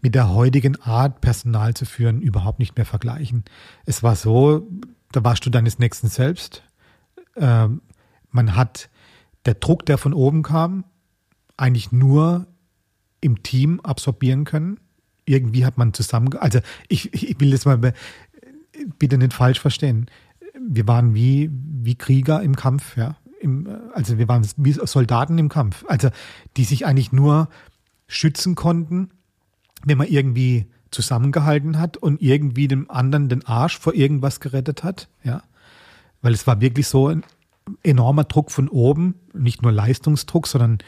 [0.00, 3.44] mit der heutigen Art, Personal zu führen, überhaupt nicht mehr vergleichen.
[3.84, 4.66] Es war so,
[5.12, 6.62] da warst du deines Nächsten selbst.
[7.36, 7.82] Ähm,
[8.30, 8.88] man hat
[9.44, 10.84] der Druck, der von oben kam,
[11.56, 12.46] eigentlich nur
[13.20, 14.78] im Team absorbieren können.
[15.26, 17.94] Irgendwie hat man zusammen, also ich, ich will das mal
[18.98, 20.06] bitte nicht falsch verstehen.
[20.60, 23.16] Wir waren wie, wie Krieger im Kampf, ja.
[23.40, 25.84] Im, also wir waren wie Soldaten im Kampf.
[25.88, 26.10] Also
[26.56, 27.48] die sich eigentlich nur
[28.06, 29.10] schützen konnten,
[29.84, 35.08] wenn man irgendwie zusammengehalten hat und irgendwie dem anderen den Arsch vor irgendwas gerettet hat,
[35.22, 35.42] ja.
[36.22, 37.22] Weil es war wirklich so ein
[37.82, 40.78] enormer Druck von oben, nicht nur Leistungsdruck, sondern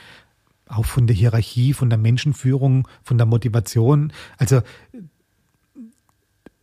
[0.68, 4.12] auch von der Hierarchie, von der Menschenführung, von der Motivation.
[4.38, 4.62] Also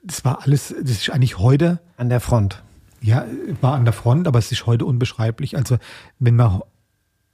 [0.03, 2.61] das war alles, das ist eigentlich heute, An der Front.
[3.01, 3.25] ja,
[3.61, 5.55] war an der Front, aber es ist heute unbeschreiblich.
[5.55, 5.77] Also
[6.19, 6.61] wenn man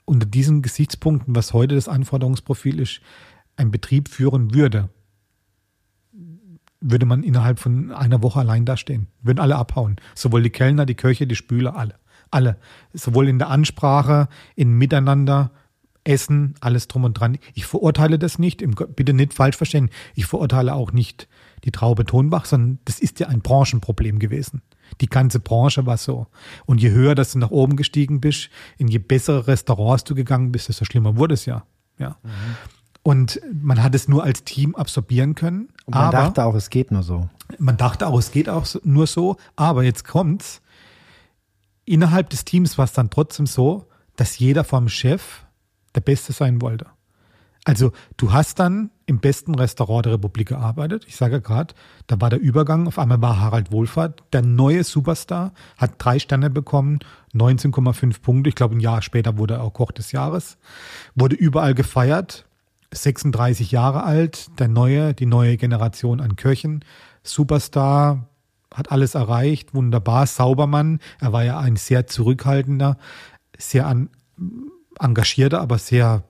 [0.06, 3.02] unter diesen Gesichtspunkten, was heute das Anforderungsprofil ist,
[3.56, 4.90] einen Betrieb führen würde,
[6.82, 9.08] würde man innerhalb von einer Woche allein dastehen.
[9.22, 9.98] Würden alle abhauen.
[10.16, 11.96] Sowohl die Kellner, die Köche, die Spüler, alle.
[12.32, 12.58] Alle.
[12.94, 15.52] Sowohl in der Ansprache, in Miteinander,
[16.04, 17.38] Essen, alles drum und dran.
[17.54, 18.64] Ich verurteile das nicht,
[18.96, 19.90] bitte nicht falsch verstehen.
[20.16, 21.28] Ich verurteile auch nicht
[21.64, 24.62] die Traube Tonbach, sondern das ist ja ein Branchenproblem gewesen.
[25.02, 26.28] Die ganze Branche war so.
[26.66, 30.52] Und je höher, dass du nach oben gestiegen bist, in je bessere Restaurants du gegangen
[30.52, 31.64] bist, desto schlimmer wurde es ja.
[31.98, 32.18] ja.
[33.04, 35.70] Und man hat es nur als Team absorbieren können.
[35.86, 37.30] Und man dachte auch, es geht nur so.
[37.58, 40.62] man dachte auch, es geht auch nur so, aber jetzt kommt's.
[41.86, 45.44] Innerhalb des Teams war es dann trotzdem so, dass jeder vom Chef
[45.96, 46.88] der Beste sein wollte.
[47.66, 51.06] Also du hast dann im besten Restaurant der Republik gearbeitet.
[51.08, 51.74] Ich sage gerade,
[52.08, 52.88] da war der Übergang.
[52.88, 57.00] Auf einmal war Harald Wohlfahrt der neue Superstar, hat drei Sterne bekommen,
[57.36, 58.50] 19,5 Punkte.
[58.50, 60.58] Ich glaube, ein Jahr später wurde er auch Koch des Jahres.
[61.16, 62.46] Wurde überall gefeiert.
[62.92, 66.84] 36 Jahre alt, der neue, die neue Generation an Köchen.
[67.22, 68.30] Superstar,
[68.74, 71.00] hat alles erreicht, wunderbar, Saubermann.
[71.20, 72.98] Er war ja ein sehr zurückhaltender,
[73.58, 74.10] sehr an,
[75.00, 76.24] engagierter, aber sehr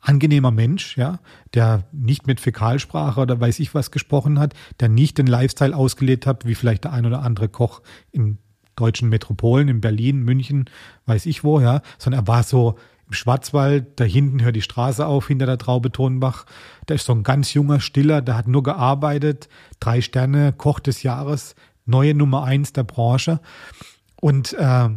[0.00, 1.18] angenehmer Mensch, ja,
[1.54, 6.26] der nicht mit Fäkalsprache oder weiß ich was gesprochen hat, der nicht den Lifestyle ausgelebt
[6.26, 7.82] hat, wie vielleicht der ein oder andere Koch
[8.12, 8.38] in
[8.76, 10.70] deutschen Metropolen, in Berlin, München,
[11.06, 12.76] weiß ich wo, ja, sondern er war so
[13.08, 16.44] im Schwarzwald, da hinten hört die Straße auf, hinter der Traube Tonbach.
[16.86, 19.48] Da ist so ein ganz junger Stiller, der hat nur gearbeitet,
[19.80, 21.54] drei Sterne, Koch des Jahres,
[21.86, 23.40] neue Nummer eins der Branche.
[24.20, 24.90] Und äh,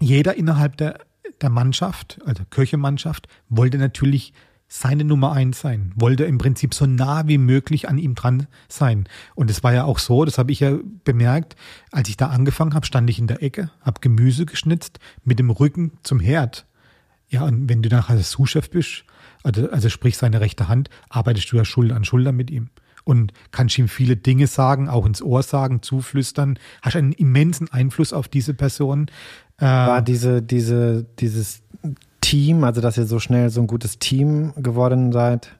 [0.00, 0.98] jeder innerhalb der,
[1.40, 4.32] der Mannschaft, also Köchemannschaft, wollte natürlich
[4.66, 9.08] seine Nummer eins sein, wollte im Prinzip so nah wie möglich an ihm dran sein.
[9.34, 11.54] Und es war ja auch so, das habe ich ja bemerkt,
[11.92, 15.50] als ich da angefangen habe, stand ich in der Ecke, habe Gemüse geschnitzt mit dem
[15.50, 16.66] Rücken zum Herd
[17.34, 19.04] ja, und wenn du nachher Sous-Chef bist,
[19.42, 22.70] also, also sprich seine rechte Hand, arbeitest du ja Schulter an Schulter mit ihm
[23.02, 28.12] und kannst ihm viele Dinge sagen, auch ins Ohr sagen, zuflüstern, hast einen immensen Einfluss
[28.12, 29.10] auf diese Person.
[29.58, 31.62] Äh, War diese, diese, dieses
[32.20, 35.50] Team, also dass ihr so schnell so ein gutes Team geworden seid,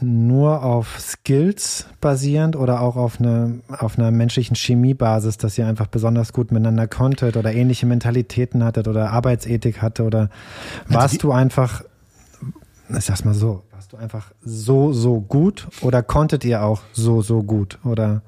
[0.00, 5.88] nur auf Skills basierend oder auch auf, eine, auf einer menschlichen Chemiebasis, dass ihr einfach
[5.88, 10.30] besonders gut miteinander konntet oder ähnliche Mentalitäten hattet oder Arbeitsethik hatte oder
[10.86, 11.82] warst also du einfach,
[12.96, 17.20] ich sag's mal so, warst du einfach so, so gut oder konntet ihr auch so,
[17.20, 18.22] so gut oder?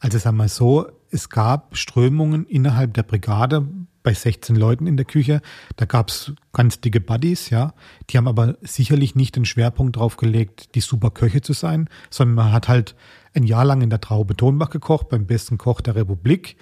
[0.00, 3.66] Also sag mal so, es gab Strömungen innerhalb der Brigade,
[4.02, 5.42] bei 16 Leuten in der Küche.
[5.76, 7.74] Da gab's ganz dicke Buddies, ja.
[8.08, 12.36] Die haben aber sicherlich nicht den Schwerpunkt drauf gelegt, die super Köche zu sein, sondern
[12.36, 12.94] man hat halt
[13.34, 16.56] ein Jahr lang in der Traube Tonbach gekocht, beim besten Koch der Republik.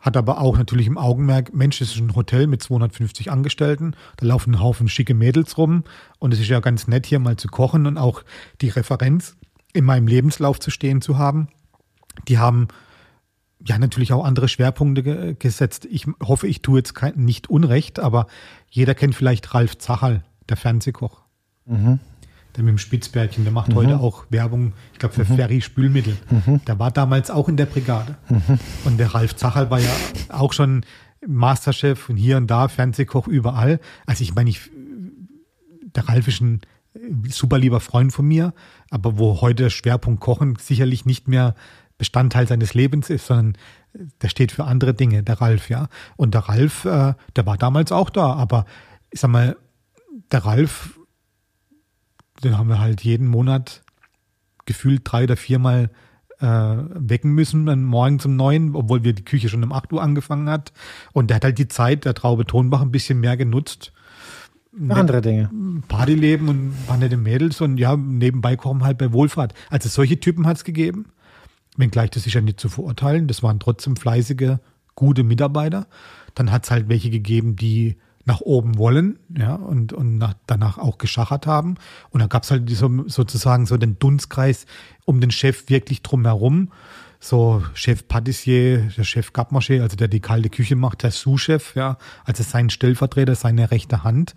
[0.00, 4.26] Hat aber auch natürlich im Augenmerk, Mensch, das ist ein Hotel mit 250 Angestellten, da
[4.26, 5.84] laufen ein Haufen schicke Mädels rum
[6.18, 8.22] und es ist ja ganz nett, hier mal zu kochen und auch
[8.62, 9.36] die Referenz
[9.74, 11.48] in meinem Lebenslauf zu stehen zu haben.
[12.28, 12.68] Die haben
[13.64, 15.86] ja natürlich auch andere Schwerpunkte ge gesetzt.
[15.90, 18.26] Ich hoffe, ich tue jetzt kein, nicht Unrecht, aber
[18.68, 21.22] jeder kennt vielleicht Ralf Zacherl, der Fernsehkoch.
[21.66, 22.00] Mhm.
[22.56, 23.74] Der mit dem Spitzbärtchen, der macht mhm.
[23.76, 25.36] heute auch Werbung, ich glaube, für mhm.
[25.36, 26.16] Ferry Spülmittel.
[26.30, 26.64] Mhm.
[26.64, 28.16] Der war damals auch in der Brigade.
[28.28, 28.58] Mhm.
[28.84, 29.92] Und der Ralf Zacherl war ja
[30.30, 30.84] auch schon
[31.26, 33.78] Masterchef und hier und da, Fernsehkoch überall.
[34.06, 34.70] Also ich meine, ich,
[35.94, 36.60] der Ralf ist ein
[37.28, 38.52] super lieber Freund von mir,
[38.90, 41.54] aber wo heute der Schwerpunkt Kochen sicherlich nicht mehr
[42.00, 43.58] Bestandteil seines Lebens ist, sondern
[44.22, 45.88] der steht für andere Dinge, der Ralf, ja.
[46.16, 48.64] Und der Ralf, äh, der war damals auch da, aber
[49.10, 49.54] ich sag mal,
[50.32, 50.98] der Ralf,
[52.42, 53.82] den haben wir halt jeden Monat
[54.64, 55.90] gefühlt drei oder viermal
[56.38, 60.02] äh, wecken müssen, dann morgens um neun, obwohl wir die Küche schon um acht Uhr
[60.02, 60.72] angefangen hat.
[61.12, 63.92] Und der hat halt die Zeit der Traube Tonbach ein bisschen mehr genutzt.
[64.88, 65.50] Andere Dinge.
[65.88, 69.52] Partyleben und paar nette Mädels und ja, nebenbei kommen halt bei Wohlfahrt.
[69.68, 71.06] Also solche Typen hat es gegeben.
[71.76, 74.58] Wenngleich das ist ja nicht zu verurteilen, das waren trotzdem fleißige,
[74.94, 75.86] gute Mitarbeiter.
[76.34, 80.78] Dann hat es halt welche gegeben, die nach oben wollen, ja, und, und nach, danach
[80.78, 81.76] auch geschachert haben.
[82.10, 84.66] Und da gab es halt so, sozusagen so den Dunstkreis
[85.04, 86.70] um den Chef wirklich drumherum.
[87.18, 91.98] So Chef Patissier, der Chef Gabmarché, also der die kalte Küche macht, der Sous-Chef, ja,
[92.24, 94.34] also sein Stellvertreter, seine rechte Hand.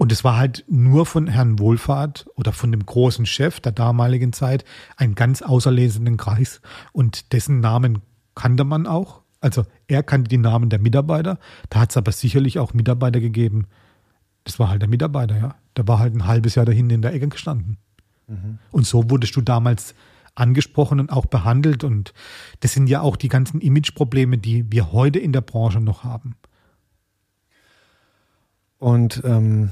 [0.00, 4.32] Und es war halt nur von Herrn Wohlfahrt oder von dem großen Chef der damaligen
[4.32, 4.64] Zeit
[4.96, 6.62] ein ganz auserlesenen Kreis.
[6.92, 7.98] Und dessen Namen
[8.34, 9.20] kannte man auch.
[9.42, 11.38] Also er kannte die Namen der Mitarbeiter.
[11.68, 13.66] Da hat es aber sicherlich auch Mitarbeiter gegeben.
[14.44, 15.54] Das war halt der Mitarbeiter, ja.
[15.76, 17.76] Der war halt ein halbes Jahr dahin in der Ecke gestanden.
[18.26, 18.58] Mhm.
[18.70, 19.94] Und so wurdest du damals
[20.34, 21.84] angesprochen und auch behandelt.
[21.84, 22.14] Und
[22.60, 26.36] das sind ja auch die ganzen Imageprobleme, die wir heute in der Branche noch haben.
[28.80, 29.70] Und ähm,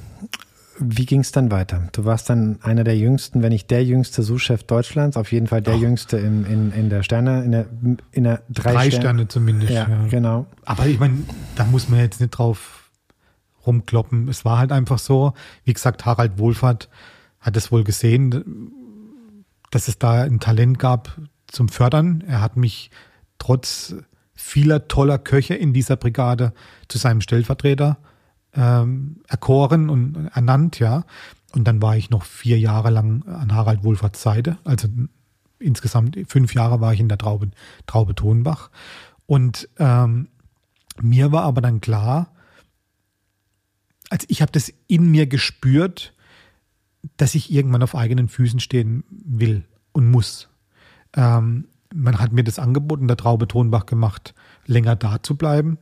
[0.78, 1.88] wie ging es dann weiter?
[1.92, 5.62] Du warst dann einer der jüngsten, wenn nicht der jüngste Sous-Chef Deutschlands, auf jeden Fall
[5.62, 5.80] der Ach.
[5.80, 7.66] jüngste in, in, in der Sterne, in der,
[8.12, 8.92] in der drei, drei Sterne.
[8.92, 9.72] Sterne zumindest.
[9.72, 10.46] Ja, ja, genau.
[10.66, 11.24] Aber ich meine,
[11.56, 12.90] da muss man jetzt nicht drauf
[13.66, 14.28] rumkloppen.
[14.28, 15.32] Es war halt einfach so,
[15.64, 16.88] wie gesagt, Harald Wohlfahrt
[17.40, 18.70] hat es wohl gesehen,
[19.70, 22.22] dass es da ein Talent gab zum Fördern.
[22.26, 22.90] Er hat mich
[23.38, 23.94] trotz
[24.34, 26.52] vieler toller Köche in dieser Brigade
[26.88, 27.96] zu seinem Stellvertreter
[28.54, 31.04] ähm, erkoren und ernannt, ja.
[31.54, 34.58] Und dann war ich noch vier Jahre lang an Harald Wohlfahrts Seite.
[34.64, 34.88] Also
[35.58, 37.50] insgesamt fünf Jahre war ich in der Traube,
[37.86, 38.70] Traube Tonbach.
[39.26, 40.28] Und ähm,
[41.00, 42.32] mir war aber dann klar,
[44.10, 46.14] also ich habe das in mir gespürt,
[47.16, 50.48] dass ich irgendwann auf eigenen Füßen stehen will und muss.
[51.14, 54.34] Ähm, man hat mir das Angebot in der Traube Tonbach gemacht,
[54.66, 55.78] länger da zu bleiben,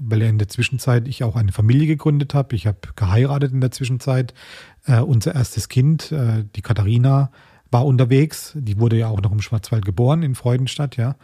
[0.00, 2.54] weil in der Zwischenzeit ich auch eine Familie gegründet habe.
[2.56, 4.34] Ich habe geheiratet in der Zwischenzeit.
[4.86, 7.30] Äh, unser erstes Kind, äh, die Katharina,
[7.70, 8.52] war unterwegs.
[8.54, 11.16] Die wurde ja auch noch im Schwarzwald geboren, in Freudenstadt, ja.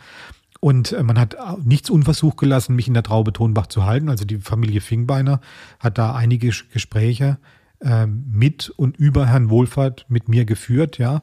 [0.61, 4.09] Und äh, man hat nichts unversucht gelassen, mich in der Traube Tonbach zu halten.
[4.09, 5.41] Also die Familie Fingbeiner
[5.79, 7.39] hat da einige Gespräche
[7.81, 11.23] äh, mit und über Herrn Wohlfahrt mit mir geführt, ja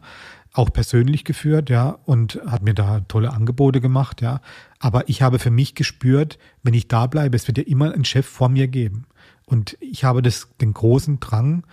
[0.60, 4.42] auch persönlich geführt, ja, und hat mir da tolle Angebote gemacht, ja.
[4.78, 8.04] Aber ich habe für mich gespürt, wenn ich da bleibe, es wird ja immer einen
[8.04, 9.06] Chef vor mir geben.
[9.46, 11.66] Und ich habe das, den großen Drang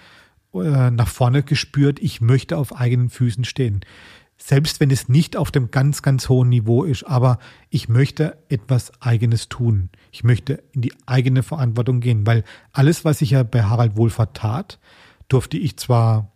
[0.54, 3.80] äh, nach vorne gespürt, ich möchte auf eigenen Füßen stehen.
[4.38, 7.40] Selbst wenn es nicht auf dem ganz, ganz hohen Niveau ist, aber
[7.70, 9.90] ich möchte etwas Eigenes tun.
[10.12, 14.36] Ich möchte in die eigene Verantwortung gehen, weil alles, was ich ja bei Harald Wohlfahrt
[14.36, 14.78] tat,
[15.28, 16.30] durfte ich zwar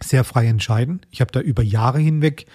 [0.00, 1.00] sehr frei entscheiden.
[1.10, 2.46] Ich habe da über Jahre hinweg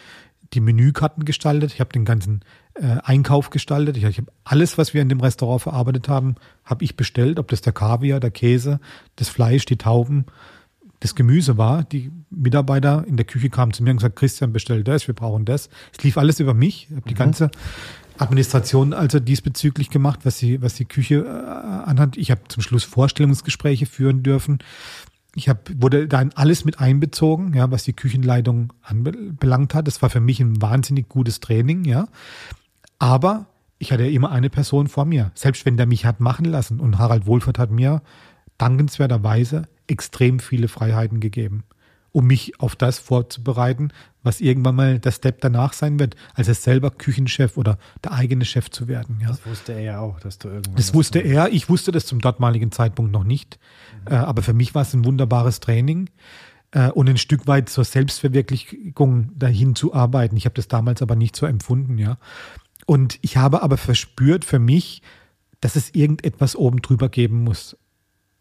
[0.53, 2.41] die Menükarten gestaltet, ich habe den ganzen
[2.75, 6.85] äh, Einkauf gestaltet, ich, ich habe alles, was wir in dem Restaurant verarbeitet haben, habe
[6.85, 8.79] ich bestellt, ob das der Kaviar, der Käse,
[9.17, 10.25] das Fleisch, die Tauben,
[10.99, 11.83] das Gemüse war.
[11.83, 15.45] Die Mitarbeiter in der Küche kamen zu mir und gesagt, Christian, bestell das, wir brauchen
[15.45, 15.69] das.
[15.95, 17.19] Es lief alles über mich, ich habe die mhm.
[17.19, 17.51] ganze
[18.17, 22.17] Administration also diesbezüglich gemacht, was die, was die Küche äh, anhat.
[22.17, 24.59] Ich habe zum Schluss Vorstellungsgespräche führen dürfen.
[25.37, 29.85] Ich hab, wurde da in alles mit einbezogen, ja, was die Küchenleitung anbelangt hat.
[29.85, 32.07] Das war für mich ein wahnsinnig gutes Training, ja.
[32.97, 33.45] Aber
[33.77, 36.79] ich hatte immer eine Person vor mir, selbst wenn der mich hat machen lassen.
[36.79, 38.01] Und Harald Wohlfahrt hat mir
[38.57, 41.63] dankenswerterweise extrem viele Freiheiten gegeben
[42.17, 43.89] um mich auf das vorzubereiten,
[44.27, 48.45] was irgendwann mal der Step danach sein wird, als er selber Küchenchef oder der eigene
[48.45, 49.19] Chef zu werden.
[49.21, 49.29] Ja.
[49.29, 50.75] Das wusste er ja auch, dass du irgendwann.
[50.75, 51.51] Das wusste er.
[51.51, 53.57] Ich wusste das zum dortmaligen Zeitpunkt noch nicht.
[54.05, 54.13] Mhm.
[54.13, 56.09] Äh, aber für mich war es ein wunderbares Training
[56.71, 60.35] äh, und ein Stück weit zur Selbstverwirklichung dahin zu arbeiten.
[60.35, 62.17] Ich habe das damals aber nicht so empfunden, ja.
[62.85, 65.01] Und ich habe aber verspürt für mich,
[65.61, 67.77] dass es irgendetwas oben drüber geben muss.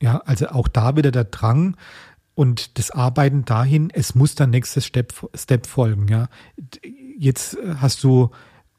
[0.02, 1.76] Ja, also auch da wieder der Drang,
[2.36, 6.06] und das Arbeiten dahin, es muss der nächste Step, Step folgen.
[6.08, 6.28] Ja.
[7.18, 8.30] Jetzt hast du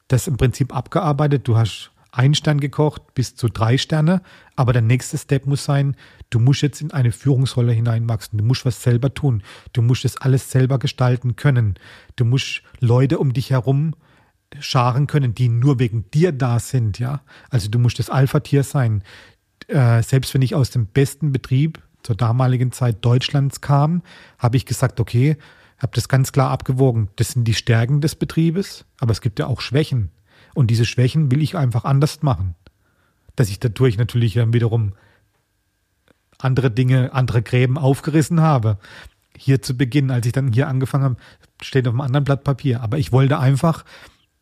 [0.07, 1.47] das im Prinzip abgearbeitet.
[1.47, 4.21] Du hast ein Stern gekocht bis zu drei Sterne,
[4.55, 5.95] aber der nächste Step muss sein,
[6.29, 8.37] du musst jetzt in eine Führungsrolle hineinwachsen.
[8.37, 9.41] Du musst was selber tun.
[9.73, 11.79] Du musst das alles selber gestalten können.
[12.15, 13.95] Du musst Leute um dich herum
[14.59, 16.99] scharen können, die nur wegen dir da sind.
[16.99, 19.01] Ja, also du musst das Alpha-Tier sein.
[19.67, 24.01] Äh, selbst wenn ich aus dem besten Betrieb zur damaligen Zeit Deutschlands kam,
[24.39, 25.35] habe ich gesagt, okay,
[25.77, 27.09] habe das ganz klar abgewogen.
[27.17, 30.09] Das sind die Stärken des Betriebes, aber es gibt ja auch Schwächen.
[30.53, 32.55] Und diese Schwächen will ich einfach anders machen.
[33.35, 34.93] Dass ich dadurch natürlich dann wiederum
[36.37, 38.77] andere Dinge, andere Gräben aufgerissen habe.
[39.37, 41.17] Hier zu Beginn, als ich dann hier angefangen habe,
[41.61, 42.79] steht auf einem anderen Blatt Papier.
[42.79, 43.83] Aber ich wollte einfach,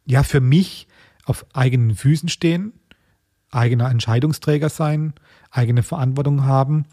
[0.05, 0.87] ja, für mich
[1.25, 2.73] auf eigenen Füßen stehen,
[3.49, 5.15] eigener Entscheidungsträger sein,
[5.49, 6.85] eigene Verantwortung haben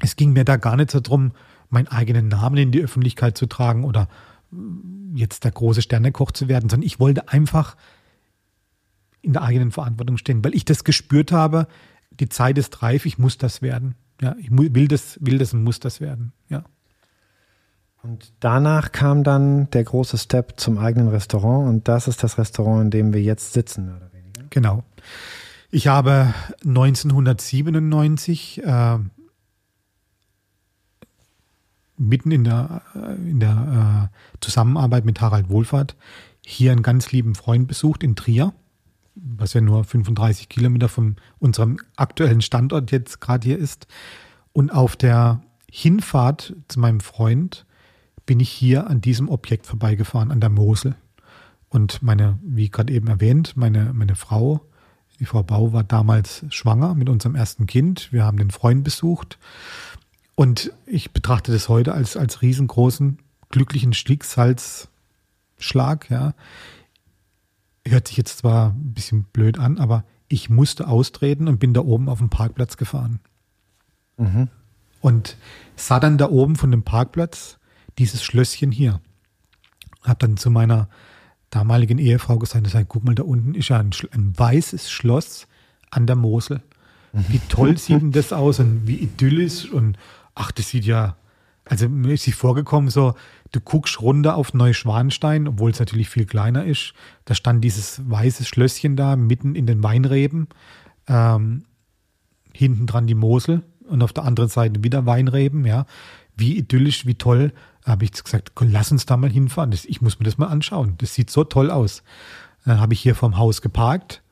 [0.00, 1.32] es ging mir da gar nicht so drum,
[1.70, 4.08] meinen eigenen Namen in die Öffentlichkeit zu tragen oder
[4.50, 7.76] mm, jetzt der große Sternekoch zu werden, sondern ich wollte einfach
[9.22, 11.66] in der eigenen Verantwortung stehen, weil ich das gespürt habe,
[12.10, 13.94] die Zeit ist reif, ich muss das werden.
[14.20, 16.32] Ja, ich will das, will das und muss das werden.
[16.48, 16.64] Ja.
[18.02, 22.84] Und danach kam dann der große Step zum eigenen Restaurant und das ist das Restaurant,
[22.84, 24.42] in dem wir jetzt sitzen, mehr oder weniger.
[24.50, 24.84] Genau.
[25.70, 26.34] Ich habe
[26.64, 28.98] 1997 äh,
[31.96, 35.96] mitten in der, äh, in der äh, Zusammenarbeit mit Harald Wohlfahrt
[36.44, 38.52] hier einen ganz lieben Freund besucht in Trier,
[39.14, 43.86] was ja nur 35 Kilometer von unserem aktuellen Standort jetzt gerade hier ist.
[44.52, 47.66] Und auf der Hinfahrt zu meinem Freund
[48.26, 50.96] bin ich hier an diesem Objekt vorbeigefahren, an der Mosel.
[51.68, 54.60] Und meine, wie gerade eben erwähnt, meine, meine Frau,
[55.18, 58.12] die Frau Bau, war damals schwanger mit unserem ersten Kind.
[58.12, 59.38] Wir haben den Freund besucht
[60.34, 63.18] und ich betrachte das heute als, als riesengroßen,
[63.50, 64.88] glücklichen Schicksalsschlag,
[66.10, 66.34] ja.
[67.86, 71.82] Hört sich jetzt zwar ein bisschen blöd an, aber ich musste austreten und bin da
[71.82, 73.20] oben auf dem Parkplatz gefahren.
[74.16, 74.48] Mhm.
[75.00, 75.36] Und
[75.76, 77.58] sah dann da oben von dem Parkplatz
[77.98, 79.00] dieses Schlösschen hier.
[80.02, 80.88] Hab dann zu meiner
[81.50, 85.46] damaligen Ehefrau gesagt, sag, guck mal, da unten ist ja ein, ein weißes Schloss
[85.90, 86.62] an der Mosel.
[87.12, 89.96] Wie toll sieht denn das aus und wie idyllisch und
[90.34, 91.16] ach, das sieht ja,
[91.64, 93.14] also mir ist sie vorgekommen, so,
[93.52, 96.92] du guckst runter auf Neuschwanstein, obwohl es natürlich viel kleiner ist.
[97.24, 100.48] Da stand dieses weiße Schlösschen da, mitten in den Weinreben.
[101.06, 101.64] Ähm,
[102.52, 105.86] hinten dran die Mosel, und auf der anderen Seite wieder Weinreben, ja.
[106.36, 107.52] Wie idyllisch, wie toll.
[107.84, 109.70] Da habe ich gesagt, lass uns da mal hinfahren.
[109.70, 110.94] Das, ich muss mir das mal anschauen.
[110.98, 112.02] Das sieht so toll aus.
[112.64, 114.22] Dann habe ich hier vorm Haus geparkt.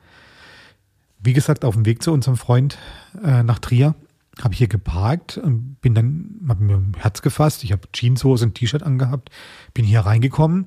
[1.20, 2.78] Wie gesagt, auf dem Weg zu unserem Freund
[3.22, 3.94] äh, nach Trier
[4.40, 7.64] habe ich hier geparkt und bin dann, habe mir ein Herz gefasst.
[7.64, 9.30] Ich habe Jeanshose und T-Shirt angehabt,
[9.74, 10.66] bin hier reingekommen,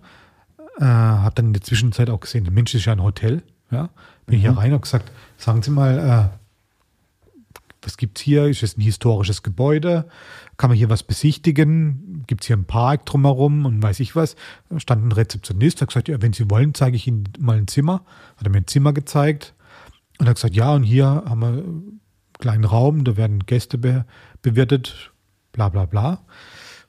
[0.78, 3.44] äh, habe dann in der Zwischenzeit auch gesehen, der Mensch ist ja ein Hotel.
[3.72, 3.90] Ja,
[4.28, 4.42] bin mhm.
[4.42, 6.38] hier rein und gesagt, sagen Sie mal, äh,
[7.82, 8.46] was gibt's hier?
[8.48, 10.08] Ist es ein historisches Gebäude?
[10.58, 12.24] Kann man hier was besichtigen?
[12.28, 14.36] Gibt es hier einen Park drumherum und weiß ich was?
[14.70, 17.68] Da stand ein Rezeptionist, hat gesagt, ja, wenn Sie wollen, zeige ich Ihnen mal ein
[17.68, 18.04] Zimmer.
[18.38, 19.54] Hat er mir ein Zimmer gezeigt
[20.20, 21.64] und hat gesagt, ja, und hier haben wir
[22.40, 24.06] kleinen Raum, da werden Gäste be
[24.42, 25.12] bewirtet,
[25.52, 26.26] bla bla bla.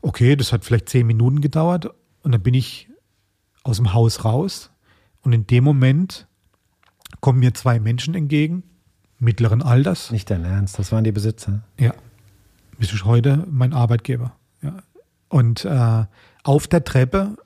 [0.02, 1.90] Okay, das hat vielleicht zehn Minuten gedauert
[2.23, 2.89] und dann bin ich
[3.62, 4.70] aus dem Haus raus
[5.23, 6.27] und in dem Moment
[7.20, 8.62] kommen mir zwei Menschen entgegen,
[9.18, 10.10] mittleren Alters.
[10.10, 11.62] Nicht dein Ernst, das waren die Besitzer.
[11.78, 11.94] Ja,
[12.78, 14.36] bis ich heute mein Arbeitgeber.
[14.62, 14.82] Ja.
[15.28, 16.05] Und äh,
[16.44, 17.36] auf der Treppe,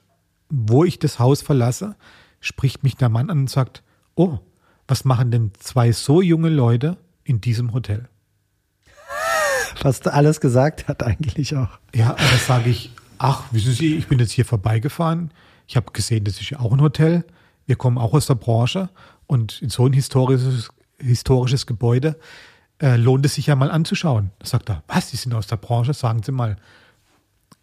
[0.48, 1.96] wo ich das Haus verlasse,
[2.40, 3.82] spricht mich der Mann an und sagt,
[4.14, 4.38] oh,
[4.88, 6.96] was machen denn zwei so junge Leute
[7.30, 8.08] in diesem Hotel?
[9.82, 11.78] Was alles gesagt hat eigentlich auch.
[11.94, 15.30] Ja, da sage ich, ach, wissen Sie, ich bin jetzt hier vorbeigefahren.
[15.66, 17.24] Ich habe gesehen, das ist ja auch ein Hotel.
[17.66, 18.90] Wir kommen auch aus der Branche
[19.26, 22.18] und in so ein historisches, historisches Gebäude
[22.82, 24.32] äh, lohnt es sich ja mal anzuschauen.
[24.40, 25.94] Da sagt er, was, Sie sind aus der Branche?
[25.94, 26.56] Sagen Sie mal,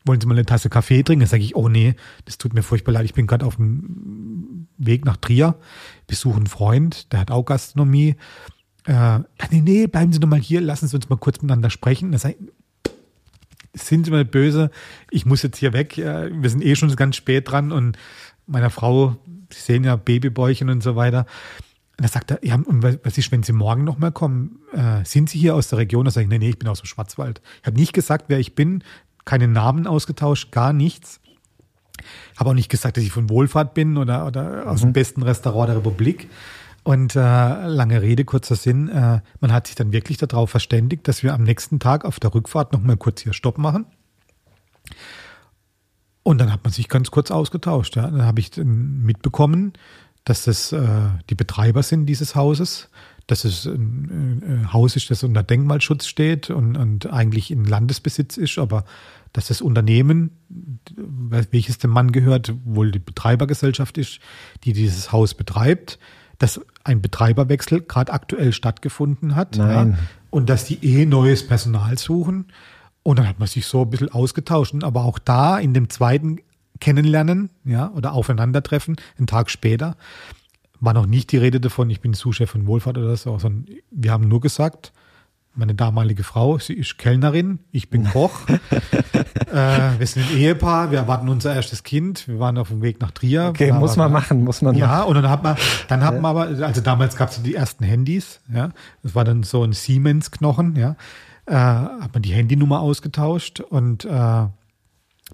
[0.06, 1.26] wollen Sie mal eine Tasse Kaffee trinken?
[1.26, 3.06] Da sage ich, oh nee, das tut mir furchtbar leid.
[3.06, 5.56] Ich bin gerade auf dem Weg nach Trier,
[6.08, 8.16] besuche einen Freund, der hat auch Gastronomie.
[8.88, 9.20] Äh,
[9.52, 12.12] nee, nee, bleiben Sie doch mal hier, lassen Sie uns mal kurz miteinander sprechen.
[12.12, 14.72] Da sage ich, sind Sie mal böse,
[15.12, 15.98] ich muss jetzt hier weg.
[15.98, 17.98] Wir sind eh schon ganz spät dran und
[18.48, 19.18] meiner Frau
[19.52, 21.26] Sie sehen ja Babybäuchen und so weiter.
[21.98, 24.60] Und da sagt er, ja, und was ist, wenn Sie morgen nochmal kommen?
[24.72, 26.06] Äh, sind Sie hier aus der Region?
[26.06, 27.42] Da sage ich, nee, nee, ich bin aus dem Schwarzwald.
[27.62, 28.84] Ich habe nicht gesagt, wer ich bin,
[29.26, 31.20] keine Namen ausgetauscht, gar nichts.
[32.38, 34.94] Habe auch nicht gesagt, dass ich von Wohlfahrt bin oder, oder aus dem mhm.
[34.94, 36.30] besten Restaurant der Republik.
[36.88, 41.22] Und äh, lange Rede, kurzer Sinn, äh, man hat sich dann wirklich darauf verständigt, dass
[41.22, 43.88] wir am nächsten Tag auf der Rückfahrt nochmal kurz hier Stopp machen.
[46.24, 47.98] Und dann hat man sich ganz kurz ausgetauscht.
[47.98, 48.04] Ja.
[48.04, 49.74] Dann habe ich mitbekommen,
[50.24, 52.90] dass das äh, die Betreiber sind dieses Hauses,
[53.28, 58.38] dass es ein, ein Haus ist, das unter Denkmalschutz steht und, und eigentlich in Landesbesitz
[58.38, 58.86] ist, aber
[59.34, 60.32] dass das Unternehmen,
[61.52, 64.20] welches dem Mann gehört, wohl die Betreibergesellschaft ist,
[64.64, 66.00] die dieses Haus betreibt,
[66.38, 69.56] dass ein Betreiberwechsel gerade aktuell stattgefunden hat.
[69.58, 69.94] Ja,
[70.30, 72.46] und dass die eh neues Personal suchen
[73.04, 74.76] und dann hat man sich so ein bisschen ausgetauscht.
[74.84, 76.40] Aber auch da in dem zweiten
[76.80, 79.96] Kennenlernen, ja, oder Aufeinandertreffen, einen Tag später,
[80.80, 84.12] war noch nicht die Rede davon, ich bin Zuschef von Wohlfahrt oder so, sondern wir
[84.12, 84.92] haben nur gesagt,
[85.58, 88.48] meine damalige Frau, sie ist Kellnerin, ich bin Koch.
[88.50, 93.02] äh, wir sind ein Ehepaar, wir erwarten unser erstes Kind, wir waren auf dem Weg
[93.02, 93.46] nach Trier.
[93.50, 95.08] Okay, muss man machen, muss man Ja, machen.
[95.10, 95.56] und dann hat man,
[95.88, 98.70] dann hat man aber, also damals gab es die ersten Handys, ja,
[99.04, 100.96] das war dann so ein Siemens-Knochen, ja
[101.48, 104.46] äh, hat man die Handynummer ausgetauscht und äh,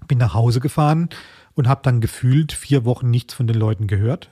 [0.06, 1.08] bin nach Hause gefahren
[1.54, 4.30] und habe dann gefühlt vier Wochen nichts von den Leuten gehört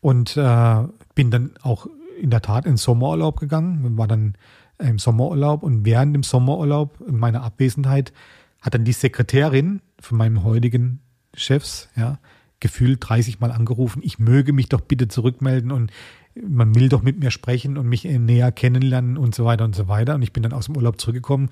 [0.00, 0.82] und äh,
[1.14, 1.86] bin dann auch
[2.20, 4.34] in der Tat in Sommerurlaub gegangen, war dann
[4.78, 8.12] im Sommerurlaub und während dem Sommerurlaub in meiner Abwesenheit
[8.60, 11.00] hat dann die Sekretärin von meinem heutigen
[11.34, 12.18] Chefs, ja,
[12.60, 15.92] gefühlt 30 Mal angerufen, ich möge mich doch bitte zurückmelden und
[16.46, 19.88] man will doch mit mir sprechen und mich näher kennenlernen und so weiter und so
[19.88, 20.14] weiter.
[20.14, 21.50] Und ich bin dann aus dem Urlaub zurückgekommen.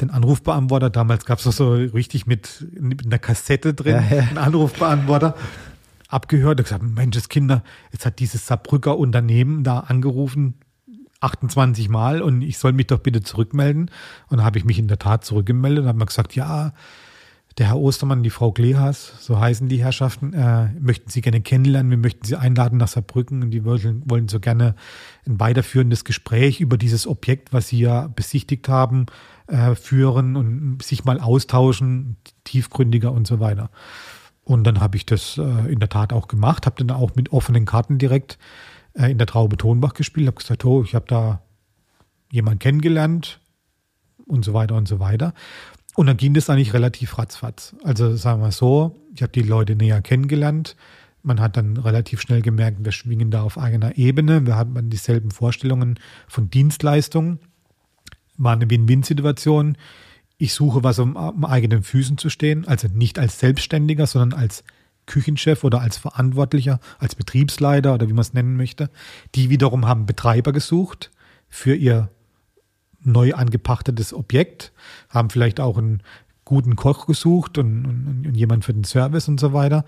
[0.00, 4.22] Den Anrufbeantworter, damals gab es das so richtig mit, mit einer Kassette drin, ja, ja.
[4.22, 5.36] einen Anrufbeantworter,
[6.08, 7.62] abgehört und gesagt, Mensch, Kinder,
[7.92, 10.54] jetzt hat dieses Saarbrücker Unternehmen da angerufen,
[11.22, 13.90] 28 Mal und ich soll mich doch bitte zurückmelden.
[14.28, 16.72] Und da habe ich mich in der Tat zurückgemeldet und habe mir gesagt, ja,
[17.58, 21.90] der Herr Ostermann, die Frau Glehas, so heißen die Herrschaften, äh, möchten Sie gerne kennenlernen.
[21.90, 24.74] Wir möchten Sie einladen nach Saarbrücken und die wollen, wollen so gerne
[25.26, 29.06] ein weiterführendes Gespräch über dieses Objekt, was Sie ja besichtigt haben,
[29.48, 33.70] äh, führen und sich mal austauschen, tiefgründiger und so weiter.
[34.44, 37.32] Und dann habe ich das äh, in der Tat auch gemacht, habe dann auch mit
[37.32, 38.38] offenen Karten direkt
[38.94, 41.42] äh, in der Traube Tonbach gespielt, habe gesagt, oh, ich habe da
[42.30, 43.40] jemanden kennengelernt
[44.26, 45.34] und so weiter und so weiter.
[45.94, 47.76] Und dann ging das eigentlich relativ ratzfatz.
[47.84, 50.76] Also sagen wir so, ich habe die Leute näher kennengelernt.
[51.22, 54.46] Man hat dann relativ schnell gemerkt, wir schwingen da auf einer Ebene.
[54.46, 57.38] Wir hatten dieselben Vorstellungen von Dienstleistungen.
[58.38, 59.76] War eine Win-Win-Situation.
[60.38, 62.66] Ich suche was, um am eigenen Füßen zu stehen.
[62.66, 64.64] Also nicht als Selbstständiger, sondern als
[65.06, 68.90] Küchenchef oder als Verantwortlicher, als Betriebsleiter oder wie man es nennen möchte.
[69.34, 71.10] Die wiederum haben Betreiber gesucht
[71.48, 72.08] für ihr
[73.04, 74.72] neu angepachtetes Objekt,
[75.08, 76.02] haben vielleicht auch einen
[76.44, 79.84] guten Koch gesucht und, und, und jemand für den Service und so weiter.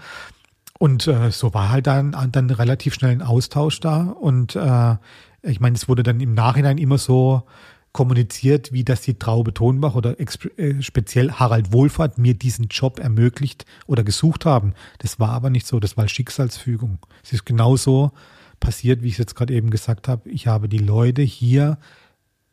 [0.79, 4.03] Und äh, so war halt dann, dann relativ schnell ein Austausch da.
[4.03, 4.97] Und äh,
[5.43, 7.45] ich meine, es wurde dann im Nachhinein immer so
[7.95, 13.65] kommuniziert, wie das die Traube Tonbach oder äh, speziell Harald Wohlfahrt mir diesen Job ermöglicht
[13.87, 14.75] oder gesucht haben.
[14.99, 16.99] Das war aber nicht so, das war Schicksalsfügung.
[17.23, 18.11] Es ist genauso
[18.59, 20.29] passiert, wie ich es jetzt gerade eben gesagt habe.
[20.29, 21.79] Ich habe die Leute hier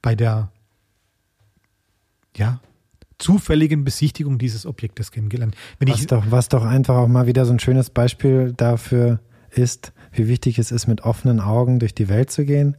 [0.03, 0.51] bei der
[2.37, 2.61] ja,
[3.17, 5.55] zufälligen Besichtigung dieses Objektes kennengelernt.
[5.79, 9.19] Wenn was, ich, doch, was doch einfach auch mal wieder so ein schönes Beispiel dafür
[9.49, 12.77] ist, wie wichtig es ist, mit offenen Augen durch die Welt zu gehen,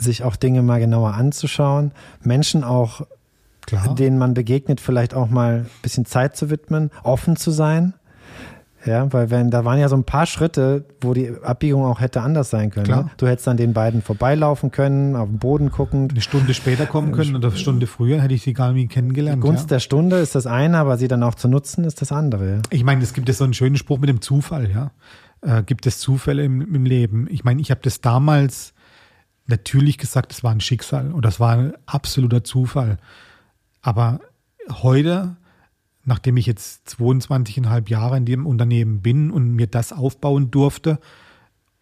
[0.00, 3.02] sich auch Dinge mal genauer anzuschauen, Menschen auch,
[3.66, 3.94] Klar.
[3.94, 7.94] denen man begegnet, vielleicht auch mal ein bisschen Zeit zu widmen, offen zu sein.
[8.86, 12.22] Ja, weil wenn, da waren ja so ein paar Schritte, wo die Abbiegung auch hätte
[12.22, 12.88] anders sein können.
[12.88, 13.10] Ne?
[13.18, 16.08] Du hättest an den beiden vorbeilaufen können, auf den Boden gucken.
[16.10, 19.42] Eine Stunde später kommen können oder eine Stunde früher hätte ich sie gar nicht kennengelernt.
[19.42, 19.76] Die Gunst ja.
[19.76, 22.50] der Stunde ist das eine, aber sie dann auch zu nutzen ist das andere.
[22.50, 22.62] Ja?
[22.70, 24.92] Ich meine, es gibt ja so einen schönen Spruch mit dem Zufall, ja.
[25.42, 27.26] Äh, gibt es Zufälle im, im Leben?
[27.30, 28.72] Ich meine, ich habe das damals
[29.50, 32.98] natürlich gesagt, es war ein Schicksal oder es war ein absoluter Zufall.
[33.82, 34.20] Aber
[34.82, 35.36] heute
[36.04, 40.98] nachdem ich jetzt 22,5 Jahre in dem Unternehmen bin und mir das aufbauen durfte,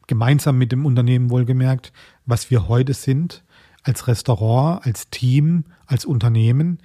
[0.07, 1.93] gemeinsam mit dem Unternehmen wohlgemerkt,
[2.27, 3.45] was wir heute sind,
[3.85, 6.79] als Restaurant, als Team, als Unternehmen,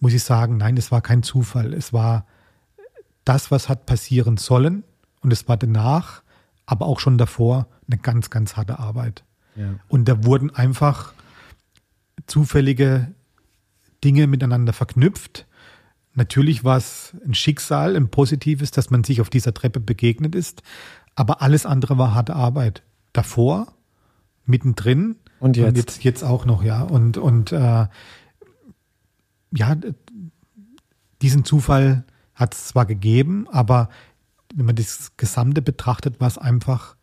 [0.00, 1.74] muss ich sagen, nein, es war kein Zufall.
[1.74, 2.26] Es war
[3.24, 4.84] das, was hat passieren sollen
[5.20, 6.22] und es war danach,
[6.66, 9.24] aber auch schon davor eine ganz, ganz harte Arbeit.
[9.58, 9.74] Ja.
[9.88, 11.12] Und da wurden einfach
[12.26, 13.12] zufällige
[14.04, 15.46] Dinge miteinander verknüpft
[16.18, 20.64] Natürlich war es ein Schicksal, ein positives, dass man sich auf dieser Treppe begegnet ist,
[21.14, 22.82] aber alles andere war harte Arbeit.
[23.12, 23.72] Davor,
[24.44, 26.82] mittendrin und jetzt, und jetzt, jetzt auch noch, ja.
[26.82, 27.86] Und, und äh,
[29.52, 29.76] ja,
[31.22, 32.02] diesen Zufall
[32.34, 33.88] hat es zwar gegeben, aber
[34.52, 36.96] wenn man das Gesamte betrachtet, war es einfach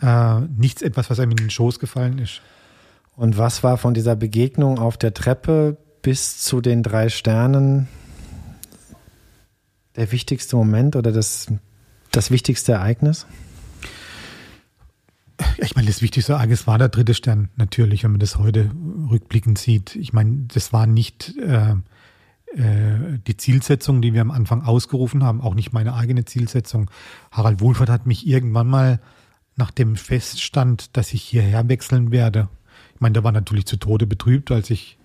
[0.00, 2.40] äh, nichts etwas, was einem in den Schoß gefallen ist.
[3.16, 7.88] Und was war von dieser Begegnung auf der Treppe bis zu den drei Sternen
[9.96, 11.48] der wichtigste Moment oder das,
[12.12, 13.26] das wichtigste Ereignis?
[15.58, 18.70] Ich meine, das wichtigste Ereignis war der dritte Stern, natürlich, wenn man das heute
[19.10, 19.96] rückblickend sieht.
[19.96, 21.74] Ich meine, das war nicht äh,
[22.54, 26.90] äh, die Zielsetzung, die wir am Anfang ausgerufen haben, auch nicht meine eigene Zielsetzung.
[27.30, 29.00] Harald Wohlfahrt hat mich irgendwann mal
[29.58, 32.48] nach dem Feststand, dass ich hierher wechseln werde.
[32.94, 34.96] Ich meine, der war natürlich zu Tode betrübt, als ich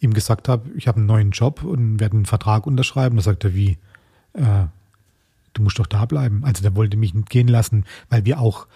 [0.00, 3.16] ihm gesagt habe, ich habe einen neuen Job und werde einen Vertrag unterschreiben.
[3.16, 3.78] Da sagt er, wie?
[4.34, 4.66] äh,
[5.52, 6.44] du musst doch da bleiben.
[6.44, 8.66] Also der wollte mich nicht gehen lassen, weil wir auch,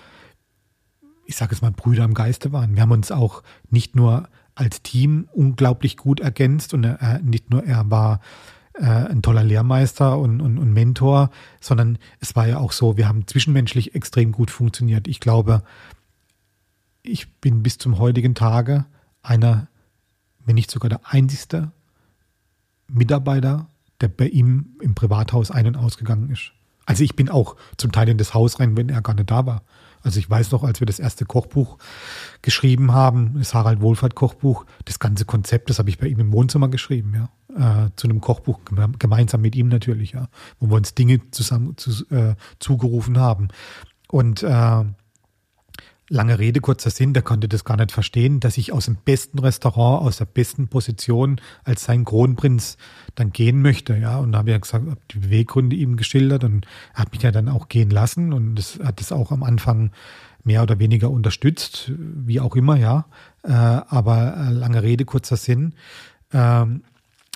[1.25, 2.75] ich sage es mal, Brüder im Geiste waren.
[2.75, 7.65] Wir haben uns auch nicht nur als Team unglaublich gut ergänzt und er, nicht nur
[7.65, 8.21] er war
[8.79, 11.31] äh, ein toller Lehrmeister und, und, und Mentor,
[11.61, 15.09] sondern es war ja auch so, wir haben zwischenmenschlich extrem gut funktioniert.
[15.09, 15.63] Ich glaube,
[17.03, 18.87] ich bin bis zum heutigen Tage
[19.23, 19.69] einer,
[20.45, 21.73] wenn nicht sogar der einzigste
[22.89, 23.69] Mitarbeiter
[24.01, 26.53] der bei ihm im Privathaus ein- und ausgegangen ist.
[26.85, 29.47] Also ich bin auch zum Teil in das Haus rein, wenn er gar nicht da
[29.47, 29.63] war.
[30.07, 31.79] Also ich weiß noch, als wir das erste Kochbuch
[32.41, 36.33] geschrieben haben, das Harald Wohlfahrt Kochbuch, das ganze Konzept, das habe ich bei ihm im
[36.33, 38.61] Wohnzimmer geschrieben, ja, äh, zu einem Kochbuch
[39.01, 40.29] gemeinsam mit ihm natürlich, ja,
[40.61, 43.49] wo wir uns Dinge zusammen zu, äh, zugerufen haben.
[44.07, 44.85] Und äh,
[46.09, 49.41] Lange Rede, kurzer Sinn, der konnte das gar nicht verstehen, dass ich aus dem besten
[49.41, 52.77] Restaurant, aus der besten Position als sein Kronprinz
[53.17, 53.97] dann gehen möchte.
[53.97, 56.65] Ja, und da habe ich ja gesagt, habe die Beweggründe ihm geschildert und
[56.95, 59.91] hat mich ja dann auch gehen lassen und das hat es auch am Anfang
[60.45, 63.07] mehr oder weniger unterstützt, wie auch immer, ja.
[63.43, 65.75] Äh, aber äh, lange Rede, kurzer Sinn.
[66.33, 66.85] Ähm,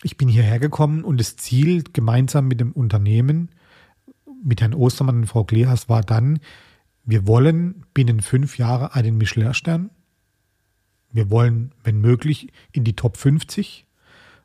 [0.05, 3.51] ich bin hierher gekommen und das Ziel gemeinsam mit dem Unternehmen,
[4.45, 6.39] mit Herrn Ostermann und Frau Klehas war dann,
[7.05, 9.91] wir wollen binnen fünf Jahren einen Michelin-Stern.
[11.13, 13.87] Wir wollen, wenn möglich, in die Top 50.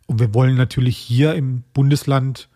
[0.07, 2.49] Und wir wollen natürlich hier im Bundesland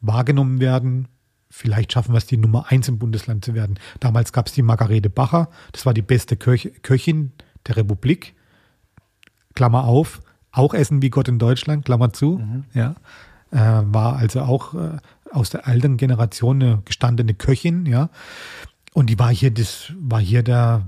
[0.00, 1.08] wahrgenommen werden.
[1.50, 3.78] Vielleicht schaffen wir es, die Nummer eins im Bundesland zu werden.
[4.00, 5.48] Damals gab es die Margarete Bacher.
[5.72, 7.32] Das war die beste Köch Köchin
[7.66, 8.34] der Republik.
[9.54, 10.20] Klammer auf.
[10.52, 11.84] Auch Essen wie Gott in Deutschland.
[11.84, 12.38] Klammer zu.
[12.38, 12.64] Mhm.
[12.74, 12.94] Ja.
[13.50, 14.98] Äh, war also auch äh,
[15.30, 17.86] aus der alten Generation eine gestandene Köchin.
[17.86, 18.10] Ja.
[18.96, 20.86] Und die war hier, das war hier der,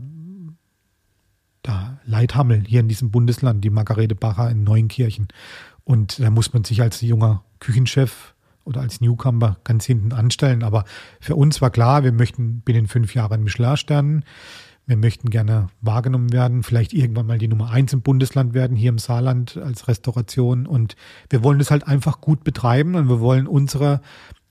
[1.67, 5.29] der Leithammel hier in diesem Bundesland, die Margarete Bacher in Neunkirchen.
[5.85, 10.63] Und da muss man sich als junger Küchenchef oder als Newcomer ganz hinten anstellen.
[10.63, 10.85] Aber
[11.21, 14.25] für uns war klar, wir möchten binnen fünf Jahren Michelin-Sternen.
[14.87, 18.89] Wir möchten gerne wahrgenommen werden, vielleicht irgendwann mal die Nummer eins im Bundesland werden, hier
[18.89, 20.67] im Saarland als Restauration.
[20.67, 20.97] Und
[21.29, 24.01] wir wollen das halt einfach gut betreiben und wir wollen unser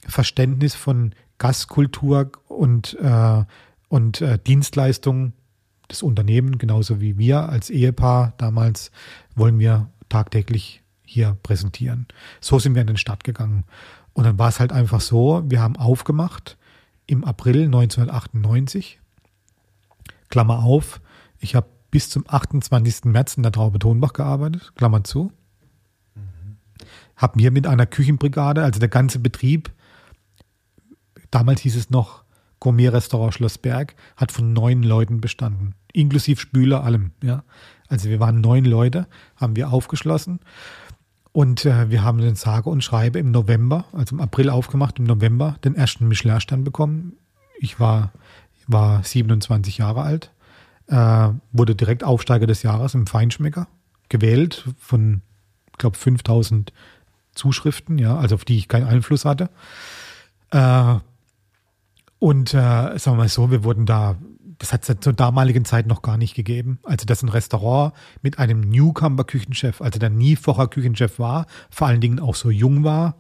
[0.06, 3.44] Verständnis von Gastkultur und, äh,
[3.90, 5.34] und äh, Dienstleistung
[5.90, 8.92] des Unternehmens, genauso wie wir als Ehepaar damals,
[9.36, 12.08] wollen wir tagtäglich hier präsentieren.
[12.42, 13.64] So sind wir in den Start gegangen.
[14.14, 16.58] Und dann war es halt einfach so, wir haben aufgemacht
[17.06, 19.00] im April 1998.
[20.30, 21.00] Klammer auf,
[21.40, 23.06] ich habe bis zum 28.
[23.06, 25.32] März in der Traube Tonbach gearbeitet, Klammer zu.
[26.16, 26.58] Mhm.
[27.16, 29.72] Haben hier mit einer Küchenbrigade, also der ganze Betrieb,
[31.32, 32.24] damals hieß es noch
[32.60, 37.12] Gourmet-Restaurant Schlossberg, hat von neun Leuten bestanden, inklusive Spüler, allem.
[37.22, 37.44] Ja.
[37.88, 40.40] Also wir waren neun Leute, haben wir aufgeschlossen
[41.32, 45.06] und äh, wir haben den sage und schreibe im November, also im April aufgemacht, im
[45.06, 47.14] November den ersten Michelin-Stern bekommen.
[47.60, 48.12] Ich war,
[48.66, 50.32] war 27 Jahre alt,
[50.88, 53.68] äh, wurde direkt Aufsteiger des Jahres im Feinschmecker,
[54.10, 55.22] gewählt von,
[55.72, 56.74] ich glaube, 5000
[57.36, 59.50] Zuschriften, ja, also auf die ich keinen Einfluss hatte.
[60.50, 60.96] Äh,
[62.20, 64.18] und äh, sagen wir mal so, wir wurden da
[64.60, 66.80] das hat es zur damaligen Zeit noch gar nicht gegeben.
[66.84, 72.02] Also, dass ein Restaurant mit einem Newcomer-Küchenchef, also der nie vorher Küchenchef war, vor allen
[72.02, 73.18] Dingen auch so jung war,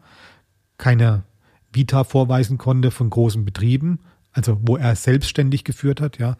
[0.77, 1.23] keine
[1.71, 3.99] Vita vorweisen konnte von großen Betrieben,
[4.31, 6.37] also wo er selbstständig geführt hat, ja,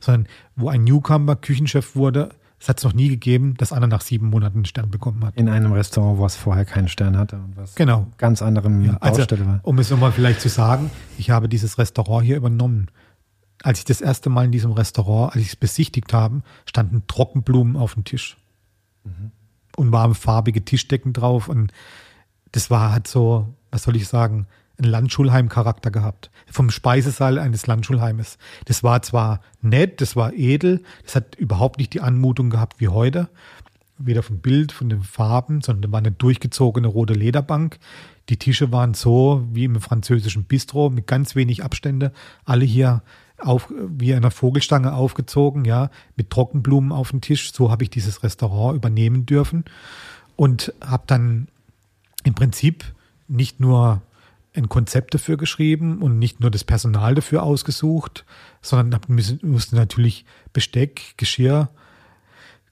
[0.00, 0.26] sondern
[0.56, 2.30] wo ein Newcomer Küchenchef wurde,
[2.62, 5.36] es hat es noch nie gegeben, dass einer nach sieben Monaten einen Stern bekommen hat.
[5.36, 8.06] In einem Restaurant, wo es vorher keinen Stern hatte und was genau.
[8.18, 9.60] ganz anderem ja, also, Baustelle war.
[9.64, 12.88] Um es nochmal vielleicht zu sagen, ich habe dieses Restaurant hier übernommen
[13.62, 17.76] als ich das erste Mal in diesem Restaurant, als ich es besichtigt habe, standen Trockenblumen
[17.76, 18.36] auf dem Tisch.
[19.04, 19.30] Mhm.
[19.76, 21.48] Und waren farbige Tischdecken drauf.
[21.48, 21.72] Und
[22.50, 24.46] das war, hat so, was soll ich sagen,
[24.78, 26.30] einen Landschulheim-Charakter gehabt.
[26.50, 28.38] Vom Speisesaal eines Landschulheimes.
[28.64, 32.88] Das war zwar nett, das war edel, das hat überhaupt nicht die Anmutung gehabt wie
[32.88, 33.28] heute.
[33.98, 37.78] Weder vom Bild, von den Farben, sondern da war eine durchgezogene rote Lederbank.
[38.28, 42.12] Die Tische waren so wie im französischen Bistro mit ganz wenig Abstände.
[42.44, 43.02] Alle hier
[43.38, 47.52] auf, wie einer Vogelstange aufgezogen, ja, mit Trockenblumen auf dem Tisch.
[47.52, 49.64] So habe ich dieses Restaurant übernehmen dürfen
[50.36, 51.48] und habe dann
[52.24, 52.84] im Prinzip
[53.28, 54.02] nicht nur
[54.54, 58.24] ein Konzept dafür geschrieben und nicht nur das Personal dafür ausgesucht,
[58.60, 59.00] sondern
[59.42, 61.70] musste natürlich Besteck, Geschirr,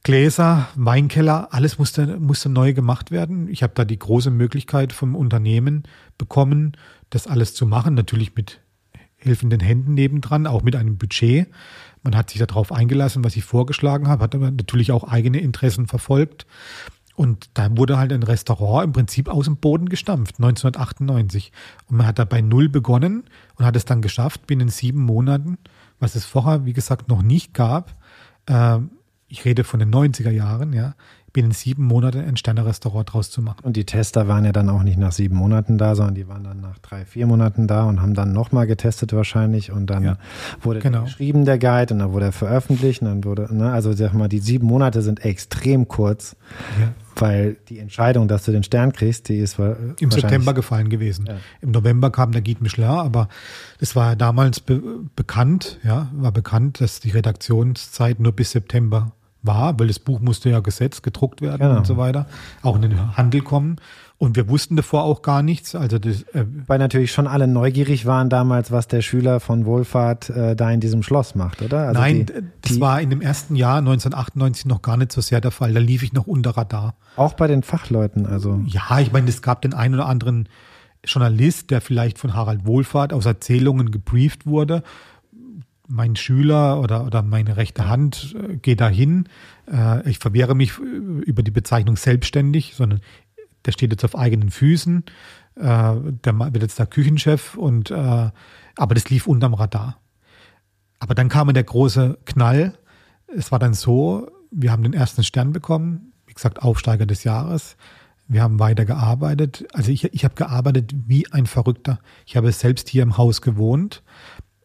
[0.03, 3.49] Gläser, Weinkeller, alles musste, musste neu gemacht werden.
[3.49, 5.85] Ich habe da die große Möglichkeit vom Unternehmen
[6.17, 6.77] bekommen,
[7.11, 8.61] das alles zu machen, natürlich mit
[9.19, 11.49] helfenden Händen nebendran, auch mit einem Budget.
[12.03, 15.87] Man hat sich darauf eingelassen, was ich vorgeschlagen habe, hat aber natürlich auch eigene Interessen
[15.87, 16.47] verfolgt.
[17.17, 21.53] Und da wurde halt ein Restaurant im Prinzip aus dem Boden gestampft, 1998.
[21.89, 23.25] Und man hat dabei null begonnen
[23.57, 25.59] und hat es dann geschafft, binnen sieben Monaten,
[25.99, 27.95] was es vorher, wie gesagt, noch nicht gab.
[28.47, 28.79] Äh,
[29.29, 30.95] ich rede von den 90er Jahren, ja,
[31.33, 33.61] binnen sieben Monaten ein Sternerestaurant draus zu machen.
[33.63, 36.45] Und die Tester waren ja dann auch nicht nach sieben Monaten da, sondern die waren
[36.45, 40.17] dann nach drei, vier Monaten da und haben dann nochmal getestet wahrscheinlich und dann ja,
[40.61, 41.05] wurde genau.
[41.05, 44.29] geschrieben, der Guide, und dann wurde er veröffentlicht und dann wurde, ne, also sag mal,
[44.29, 46.37] die sieben Monate sind extrem kurz.
[46.81, 46.93] Ja.
[47.17, 51.27] Weil die Entscheidung, dass du den Stern kriegst, die ist im September gefallen gewesen.
[51.27, 51.37] Ja.
[51.61, 53.29] Im November kam der Guide Michelin, aber
[53.79, 54.81] es war ja damals be
[55.17, 60.51] bekannt, ja, war bekannt, dass die Redaktionszeit nur bis September war, weil das Buch musste
[60.51, 61.79] ja gesetzt, gedruckt werden genau.
[61.79, 62.27] und so weiter,
[62.63, 63.77] auch in den Handel kommen.
[64.19, 65.75] Und wir wussten davor auch gar nichts.
[65.75, 70.29] Also das, äh Weil natürlich schon alle neugierig waren damals, was der Schüler von Wohlfahrt
[70.29, 71.89] äh, da in diesem Schloss macht, oder?
[71.89, 75.23] Also Nein, die, das die war in dem ersten Jahr 1998 noch gar nicht so
[75.23, 75.73] sehr der Fall.
[75.73, 76.97] Da lief ich noch unter Radar.
[77.17, 78.61] Auch bei den Fachleuten, also.
[78.67, 80.51] Ja, ich meine, es gab den einen oder anderen
[81.03, 84.83] Journalist, der vielleicht von Harald Wohlfahrt aus Erzählungen gebrieft wurde
[85.91, 89.29] mein Schüler oder, oder meine rechte Hand äh, geht dahin.
[89.71, 93.01] Äh, ich verwehre mich über die Bezeichnung selbstständig, sondern
[93.65, 95.05] der steht jetzt auf eigenen Füßen.
[95.57, 98.31] Äh, der wird jetzt der Küchenchef und äh,
[98.77, 100.01] aber das lief unterm Radar.
[101.01, 102.79] Aber dann kam der große Knall.
[103.27, 107.77] Es war dann so, wir haben den ersten Stern bekommen, wie gesagt, Aufsteiger des Jahres.
[108.29, 109.67] Wir haben weiter gearbeitet.
[109.73, 111.99] Also ich, ich habe gearbeitet wie ein Verrückter.
[112.27, 114.05] Ich habe selbst hier im Haus gewohnt.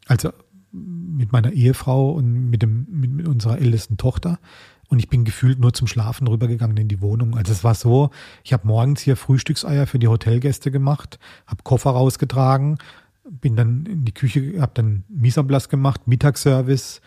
[0.08, 0.32] Also
[0.76, 4.40] mit meiner Ehefrau und mit, dem, mit, mit unserer ältesten Tochter.
[4.88, 7.36] Und ich bin gefühlt nur zum Schlafen rübergegangen in die Wohnung.
[7.36, 8.12] Also es war so,
[8.44, 12.78] ich habe morgens hier Frühstückseier für die Hotelgäste gemacht, habe Koffer rausgetragen,
[13.24, 17.02] bin dann in die Küche, habe dann Misablas gemacht, Mittagsservice,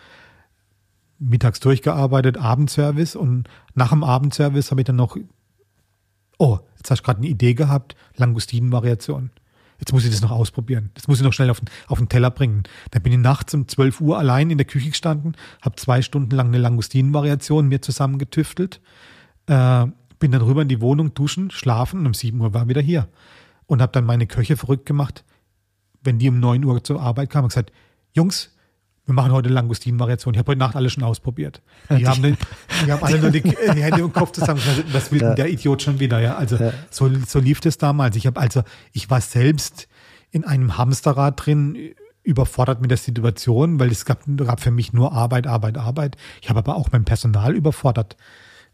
[1.19, 5.17] mittags durchgearbeitet, Abendservice und nach dem Abendservice habe ich dann noch,
[6.37, 9.31] oh, jetzt hast du gerade eine Idee gehabt, Langustinenvariation.
[9.79, 10.91] Jetzt muss ich das noch ausprobieren.
[10.93, 12.63] Das muss ich noch schnell auf den, auf den Teller bringen.
[12.91, 16.35] Dann bin ich nachts um 12 Uhr allein in der Küche gestanden, habe zwei Stunden
[16.35, 18.81] lang eine Langustinenvariation mir zusammengetüftelt,
[19.47, 19.85] äh,
[20.19, 23.07] bin dann rüber in die Wohnung, duschen, schlafen und um 7 Uhr war wieder hier.
[23.67, 25.23] Und habe dann meine Köche verrückt gemacht.
[26.01, 27.71] Wenn die um 9 Uhr zur Arbeit kamen, gesagt,
[28.13, 28.55] Jungs,
[29.09, 30.35] wir machen heute Langustin-Variation.
[30.35, 31.63] Ich habe heute Nacht alles schon ausprobiert.
[31.89, 32.37] Die haben, den,
[32.85, 34.61] die haben alle nur die, die Hände im Kopf zusammen.
[34.91, 36.19] Was will denn der Idiot schon wieder?
[36.19, 36.71] Ja, also ja.
[36.91, 38.15] so, so lief das damals.
[38.15, 38.61] Ich habe also,
[38.93, 39.87] ich war selbst
[40.29, 41.75] in einem Hamsterrad drin,
[42.21, 46.15] überfordert mit der Situation, weil es gab, gab für mich nur Arbeit, Arbeit, Arbeit.
[46.43, 48.15] Ich habe aber auch mein Personal überfordert.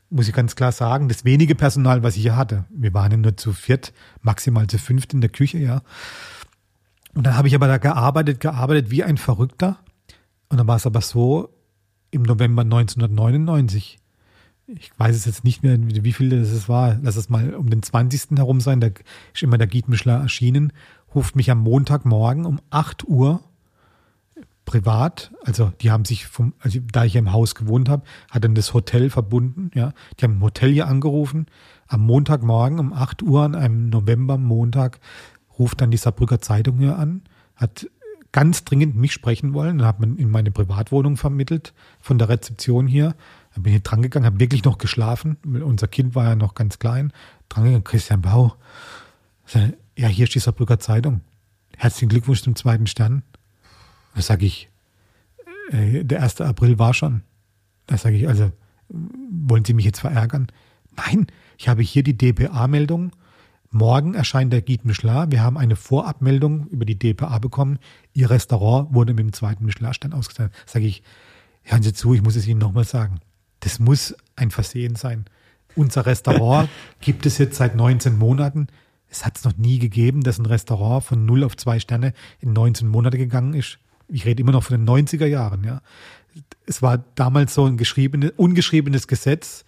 [0.10, 2.66] Muss ich ganz klar sagen, das wenige Personal, was ich hier hatte.
[2.70, 5.82] Wir waren ja nur zu viert, maximal zu fünft in der Küche, ja.
[7.14, 9.80] Und dann habe ich aber da gearbeitet, gearbeitet wie ein Verrückter
[10.50, 11.50] und dann war es aber so,
[12.12, 14.00] im November 1999,
[14.68, 17.84] ich weiß es jetzt nicht mehr, wie viel das war, lass es mal um den
[17.84, 18.38] 20.
[18.38, 18.88] herum sein, da
[19.34, 20.74] ist immer der Gietmischler erschienen,
[21.14, 23.42] ruft mich am Montagmorgen um 8 Uhr
[24.66, 28.56] privat, also die haben sich vom, also da ich im Haus gewohnt habe, hat dann
[28.56, 31.46] das Hotel verbunden, ja, die haben ein Hotel hier angerufen,
[31.88, 35.00] am Montagmorgen um 8 Uhr an einem November Montag
[35.60, 37.22] ruft dann die Saarbrücker Zeitung hier an,
[37.56, 37.88] hat
[38.36, 39.78] ganz dringend mich sprechen wollen.
[39.78, 43.16] Dann hat man in meine Privatwohnung vermittelt von der Rezeption hier.
[43.54, 45.38] Dann bin ich drangegangen, habe wirklich noch geschlafen.
[45.46, 47.14] Unser Kind war ja noch ganz klein.
[47.48, 48.58] Drangegangen, Christian Bau.
[49.96, 51.22] Ja, hier die Saarbrücker Zeitung.
[51.78, 53.24] Herzlichen Glückwunsch zum zweiten Stern.
[54.16, 54.70] Da sage ich,
[55.72, 56.42] äh, der 1.
[56.42, 57.22] April war schon.
[57.88, 58.52] Da sage ich, also,
[58.90, 60.48] wollen Sie mich jetzt verärgern?
[60.98, 63.14] Nein, ich habe hier die DPA-Meldung
[63.76, 65.34] Morgen erscheint der Guide Michelin.
[65.34, 67.78] Wir haben eine Vorabmeldung über die DPA bekommen.
[68.14, 70.56] Ihr Restaurant wurde mit dem zweiten Michelin-Stern ausgezeichnet.
[70.66, 71.04] Sage ich,
[71.62, 73.20] hören Sie zu, ich muss es Ihnen nochmal sagen.
[73.60, 75.26] Das muss ein Versehen sein.
[75.76, 76.70] Unser Restaurant
[77.02, 78.68] gibt es jetzt seit 19 Monaten.
[79.10, 82.54] Es hat es noch nie gegeben, dass ein Restaurant von 0 auf 2 Sterne in
[82.54, 83.80] 19 Monate gegangen ist.
[84.08, 85.82] Ich rede immer noch von den 90er Jahren, ja.
[86.66, 89.66] Es war damals so ein geschriebenes, ungeschriebenes Gesetz,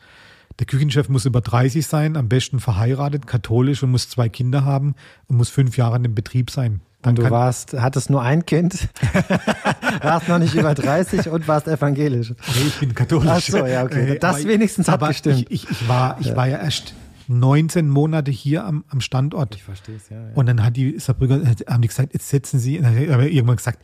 [0.59, 4.95] der Küchenchef muss über 30 sein, am besten verheiratet, katholisch und muss zwei Kinder haben
[5.27, 6.81] und muss fünf Jahre in dem Betrieb sein.
[7.03, 8.89] Dann und du warst, hattest nur ein Kind,
[10.01, 12.31] warst noch nicht über 30 und warst evangelisch.
[12.31, 13.29] Nee, ich bin katholisch.
[13.29, 14.17] Ach so, ja, okay.
[14.19, 15.45] Das aber wenigstens hat gestimmt.
[15.49, 16.35] Ich, ich, ich, war, ich ja.
[16.35, 16.95] war ja erst
[17.27, 19.55] 19 Monate hier am, am Standort.
[19.55, 20.34] Ich verstehe es, ja, ja.
[20.34, 23.79] Und dann hat die Saarbrücker, haben die gesagt, jetzt setzen Sie, dann haben irgendwann gesagt,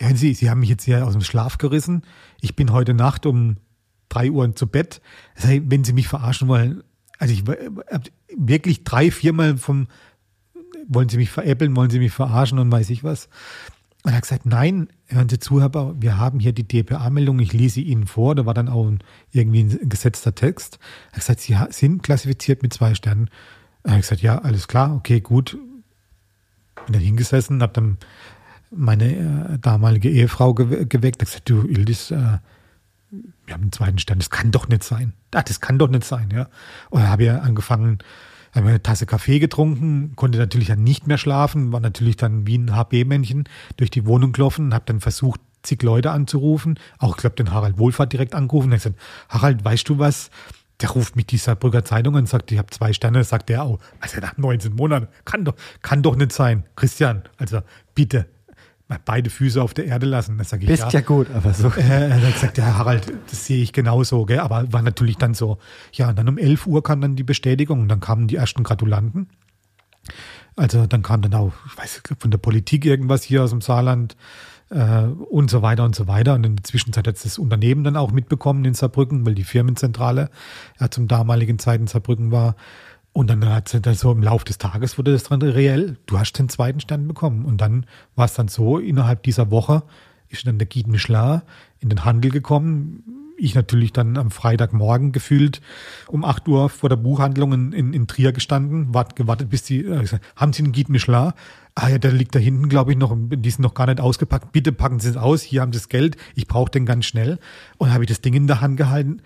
[0.00, 2.02] hören Sie, Sie haben mich jetzt hier aus dem Schlaf gerissen.
[2.40, 3.56] Ich bin heute Nacht um
[4.14, 5.00] drei Uhr zu Bett.
[5.36, 6.82] Wenn Sie mich verarschen wollen,
[7.18, 9.88] also ich habe wirklich drei, viermal vom,
[10.88, 13.28] wollen Sie mich veräppeln, wollen Sie mich verarschen und weiß ich was.
[14.02, 17.52] Und er hat gesagt, nein, hören Sie zu, Herr wir haben hier die DPA-Meldung, ich
[17.54, 18.98] lese Ihnen vor, da war dann auch ein,
[19.32, 20.78] irgendwie ein gesetzter Text.
[21.12, 23.30] Er hat gesagt, Sie sind klassifiziert mit zwei Sternen.
[23.82, 25.56] Er hat gesagt, ja, alles klar, okay, gut.
[26.84, 27.98] Bin dann hingesessen, habe dann
[28.70, 32.38] meine äh, damalige Ehefrau geweckt, hat gesagt, du Ildis, äh,
[33.46, 35.12] wir haben einen zweiten Stern, das kann doch nicht sein.
[35.34, 36.48] Ach, das kann doch nicht sein, ja.
[36.90, 37.98] Und dann habe ich angefangen,
[38.54, 42.56] habe eine Tasse Kaffee getrunken, konnte natürlich dann nicht mehr schlafen, war natürlich dann wie
[42.56, 43.44] ein HB-Männchen
[43.76, 47.78] durch die Wohnung gelaufen, habe dann versucht, zig Leute anzurufen, auch ich glaube den Harald
[47.78, 48.70] Wohlfahrt direkt angerufen.
[48.70, 48.98] Er gesagt,
[49.28, 50.30] Harald, weißt du was?
[50.80, 53.78] Der ruft mich dieser Brügger Zeitung und sagt, ich habe zwei Sterne, sagt der auch.
[54.00, 56.64] Also nach 19 Monaten, kann doch, kann doch nicht sein.
[56.76, 57.60] Christian, also
[57.94, 58.26] bitte,
[59.04, 60.38] beide Füße auf der Erde lassen.
[60.38, 61.68] Das sage ich, Bist ja, ja gut, aber so.
[61.68, 64.40] Äh, er hat gesagt, ja, Harald, das sehe ich genauso, gell?
[64.40, 65.58] aber war natürlich dann so.
[65.92, 68.62] Ja, und dann um 11 Uhr kam dann die Bestätigung und dann kamen die ersten
[68.62, 69.28] Gratulanten.
[70.56, 74.16] Also dann kam dann auch, ich weiß von der Politik irgendwas hier aus dem Saarland
[74.70, 76.34] äh, und so weiter und so weiter.
[76.34, 80.30] Und in der Zwischenzeit hat das Unternehmen dann auch mitbekommen in Saarbrücken, weil die Firmenzentrale
[80.78, 82.56] ja, zum damaligen Zeit in Saarbrücken war.
[83.14, 85.96] Und dann hat sie dann so im Laufe des Tages wurde das dann reell.
[86.06, 87.44] Du hast den zweiten Stern bekommen.
[87.44, 87.86] Und dann
[88.16, 89.84] war es dann so, innerhalb dieser Woche
[90.28, 91.42] ist dann der Guide Michelin
[91.78, 93.04] in den Handel gekommen.
[93.36, 95.60] Ich natürlich dann am Freitagmorgen gefühlt
[96.08, 99.84] um 8 Uhr vor der Buchhandlung in, in, in Trier gestanden, wart, gewartet, bis die,
[99.84, 100.04] äh,
[100.34, 101.32] haben Sie einen Guide Michelin?
[101.76, 104.50] Ah ja, der liegt da hinten, glaube ich, noch, die sind noch gar nicht ausgepackt.
[104.50, 107.38] Bitte packen Sie es aus, hier haben Sie das Geld, ich brauche den ganz schnell.
[107.78, 109.22] Und habe ich das Ding in der Hand gehalten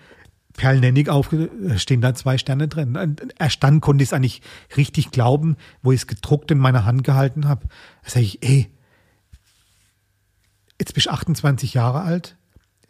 [0.59, 1.29] perlnennig auf,
[1.77, 3.15] stehen da zwei Sterne drin.
[3.39, 4.41] Erst dann konnte ich es eigentlich
[4.75, 7.65] richtig glauben, wo ich es gedruckt in meiner Hand gehalten habe.
[8.03, 8.69] Da sage ich, ey,
[10.77, 12.35] jetzt bist du 28 Jahre alt,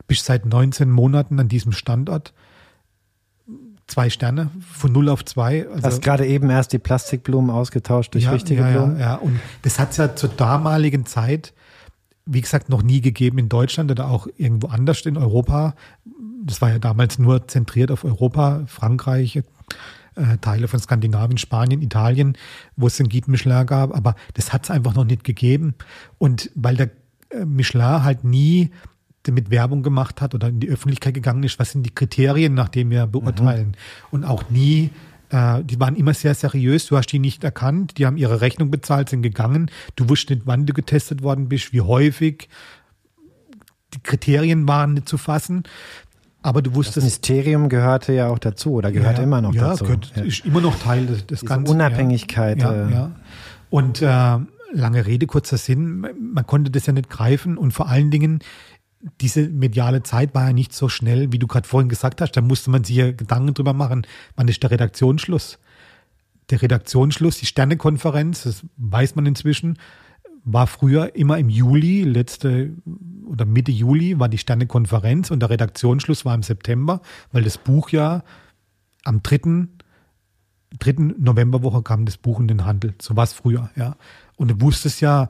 [0.07, 2.33] bist seit 19 Monaten an diesem Standort.
[3.85, 5.69] Zwei Sterne von 0 auf 2.
[5.69, 8.99] Also, Hast gerade eben erst die Plastikblumen ausgetauscht durch ja, richtige ja, Blumen.
[8.99, 11.53] Ja, ja, und das hat es ja zur damaligen Zeit,
[12.31, 15.75] wie gesagt, noch nie gegeben in Deutschland oder auch irgendwo anders in Europa
[16.43, 19.37] das war ja damals nur zentriert auf Europa, Frankreich,
[20.15, 22.37] äh, Teile von Skandinavien, Spanien, Italien,
[22.75, 25.75] wo es den Guide Michelin gab, aber das hat es einfach noch nicht gegeben.
[26.17, 26.89] Und weil der
[27.29, 28.71] äh, Michelin halt nie
[29.23, 32.69] damit Werbung gemacht hat oder in die Öffentlichkeit gegangen ist, was sind die Kriterien, nach
[32.69, 33.69] denen wir beurteilen.
[33.69, 33.73] Mhm.
[34.11, 34.91] Und auch nie,
[35.29, 38.71] äh, die waren immer sehr seriös, du hast die nicht erkannt, die haben ihre Rechnung
[38.71, 42.49] bezahlt, sind gegangen, du wusstest nicht, wann du getestet worden bist, wie häufig.
[43.93, 45.63] Die Kriterien waren nicht zu fassen.
[46.41, 46.97] Aber du wusstest.
[46.97, 49.83] Das Mysterium gehörte ja auch dazu oder gehört ja, immer noch ja, dazu.
[49.83, 51.73] Gehört, ja, ist immer noch Teil des, des Ganzen.
[51.73, 52.59] Unabhängigkeit.
[52.59, 53.11] Ja, äh, ja.
[53.69, 54.37] Und äh,
[54.71, 58.39] lange Rede, kurzer Sinn, man konnte das ja nicht greifen und vor allen Dingen,
[59.21, 62.31] diese mediale Zeit war ja nicht so schnell, wie du gerade vorhin gesagt hast.
[62.31, 64.05] Da musste man sich ja Gedanken drüber machen,
[64.35, 65.59] wann ist der Redaktionsschluss.
[66.49, 69.77] Der Redaktionsschluss, die Sternekonferenz, das weiß man inzwischen,
[70.43, 72.71] war früher immer im Juli, letzte
[73.25, 77.01] oder Mitte Juli war die Sternekonferenz und der Redaktionsschluss war im September,
[77.31, 78.23] weil das Buch ja
[79.03, 79.67] am 3.
[80.79, 81.13] 3.
[81.17, 82.95] Novemberwoche kam das Buch in den Handel.
[83.01, 83.95] So war es früher, ja.
[84.37, 85.29] Und du wusstest ja,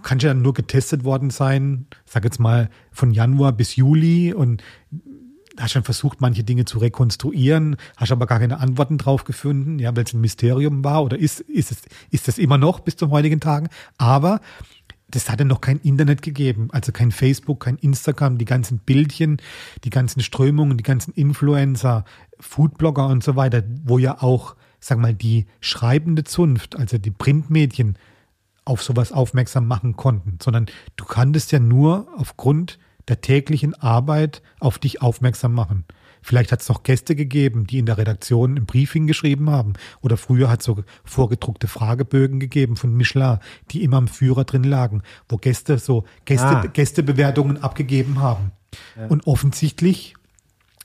[0.00, 4.62] du kannst ja nur getestet worden sein, sag jetzt mal von Januar bis Juli und
[5.58, 9.94] hast schon versucht, manche Dinge zu rekonstruieren, hast aber gar keine Antworten drauf gefunden, ja,
[9.94, 13.10] weil es ein Mysterium war oder ist, ist es, ist es immer noch bis zum
[13.10, 13.68] heutigen Tagen.
[13.98, 14.40] Aber
[15.08, 19.38] das hatte noch kein Internet gegeben, also kein Facebook, kein Instagram, die ganzen Bildchen,
[19.84, 22.04] die ganzen Strömungen, die ganzen Influencer,
[22.38, 27.98] Foodblogger und so weiter, wo ja auch, sag mal, die schreibende Zunft, also die Printmedien,
[28.70, 30.66] auf sowas aufmerksam machen konnten, sondern
[30.96, 32.78] du kanntest ja nur aufgrund
[33.08, 35.84] der täglichen Arbeit auf dich aufmerksam machen.
[36.22, 39.72] Vielleicht hat es noch Gäste gegeben, die in der Redaktion ein Briefing geschrieben haben.
[40.02, 43.38] Oder früher hat es so vorgedruckte Fragebögen gegeben von Michelin,
[43.70, 46.66] die immer am Führer drin lagen, wo Gäste so Gäste, ah.
[46.66, 48.52] Gästebewertungen abgegeben haben.
[48.96, 49.06] Ja.
[49.06, 50.14] Und offensichtlich,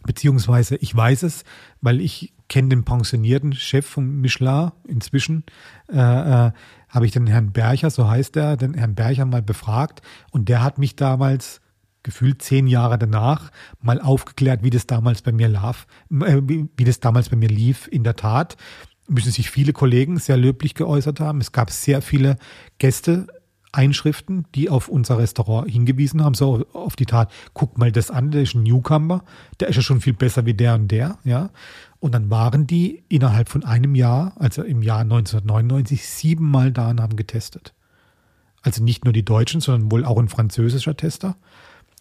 [0.06, 1.44] beziehungsweise ich weiß es,
[1.82, 5.44] weil ich kenne den pensionierten Chef von Michelin inzwischen,
[5.92, 6.52] äh, äh,
[6.96, 10.02] habe ich den Herrn Bercher, so heißt er, den Herrn Bercher mal befragt
[10.32, 11.60] und der hat mich damals
[12.04, 13.52] gefühlt zehn Jahre danach
[13.82, 15.88] mal aufgeklärt, wie das damals bei mir lief,
[16.22, 17.90] äh, wie das damals bei mir lief.
[17.92, 18.56] In der Tat
[19.10, 21.42] müssen sich viele Kollegen sehr löblich geäußert haben.
[21.42, 22.38] Es gab sehr viele
[22.78, 23.28] Gäste,
[23.74, 28.32] Einschriften, die auf unser Restaurant hingewiesen haben, so auf die Tat, guck mal das an,
[28.32, 29.26] der ist ein Newcomer,
[29.60, 31.50] der ist ja schon viel besser wie der und der, ja.
[32.00, 37.02] Und dann waren die innerhalb von einem Jahr, also im Jahr 1999, siebenmal da und
[37.02, 37.74] haben getestet.
[38.62, 41.36] Also nicht nur die Deutschen, sondern wohl auch ein französischer Tester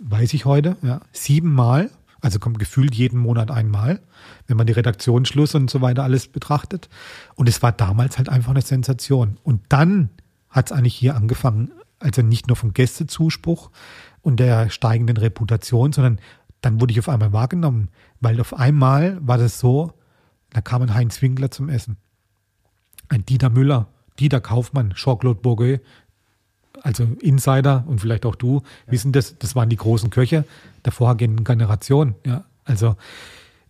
[0.01, 1.91] weiß ich heute, ja, siebenmal,
[2.21, 4.01] also kommt gefühlt jeden Monat einmal,
[4.47, 6.89] wenn man die Redaktionsschluss und so weiter alles betrachtet.
[7.35, 9.39] Und es war damals halt einfach eine Sensation.
[9.43, 10.11] Und dann
[10.49, 13.71] hat es eigentlich hier angefangen, also nicht nur vom Gästezuspruch
[14.23, 16.19] und der steigenden Reputation, sondern
[16.61, 17.89] dann wurde ich auf einmal wahrgenommen,
[18.25, 19.93] weil auf einmal war das so,
[20.51, 21.99] da kam ein Heinz Winkler zum Essen.
[23.09, 23.89] Ein Dieter Müller,
[24.19, 25.81] Dieter Kaufmann, Jean-Claude Bourguet,
[26.83, 28.93] also Insider und vielleicht auch du, ja.
[28.93, 30.45] wissen das, das waren die großen Köche
[30.85, 32.15] der vorhergehenden Generation.
[32.25, 32.97] Ja, also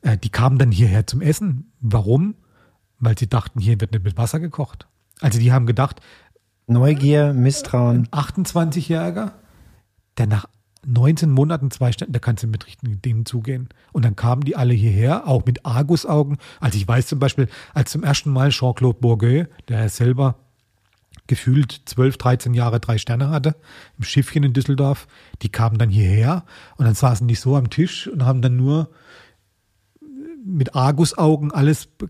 [0.03, 1.73] äh, die kamen dann hierher zum Essen.
[1.81, 2.37] Warum?
[3.01, 4.87] Weil sie dachten, hier wird nicht mit Wasser gekocht.
[5.21, 6.01] Also die haben gedacht,
[6.67, 8.09] Neugier, Misstrauen.
[8.11, 9.33] Ein 28-Jähriger,
[10.17, 10.47] der nach
[10.87, 13.69] 19 Monaten zwei Stunden, da kannst du mit richtigen Dingen zugehen.
[13.93, 16.39] Und dann kamen die alle hierher, auch mit Argusaugen.
[16.61, 20.37] Also ich weiß zum Beispiel, als zum ersten Mal Jean-Claude Bourguet, der selber
[21.27, 23.57] gefühlt 12, 13 Jahre drei Sterne hatte,
[23.99, 25.07] im Schiffchen in Düsseldorf.
[25.43, 26.45] Die kamen dann hierher
[26.77, 28.91] und dann saßen die so am Tisch und haben dann nur
[30.45, 32.09] mit Argusaugen alles be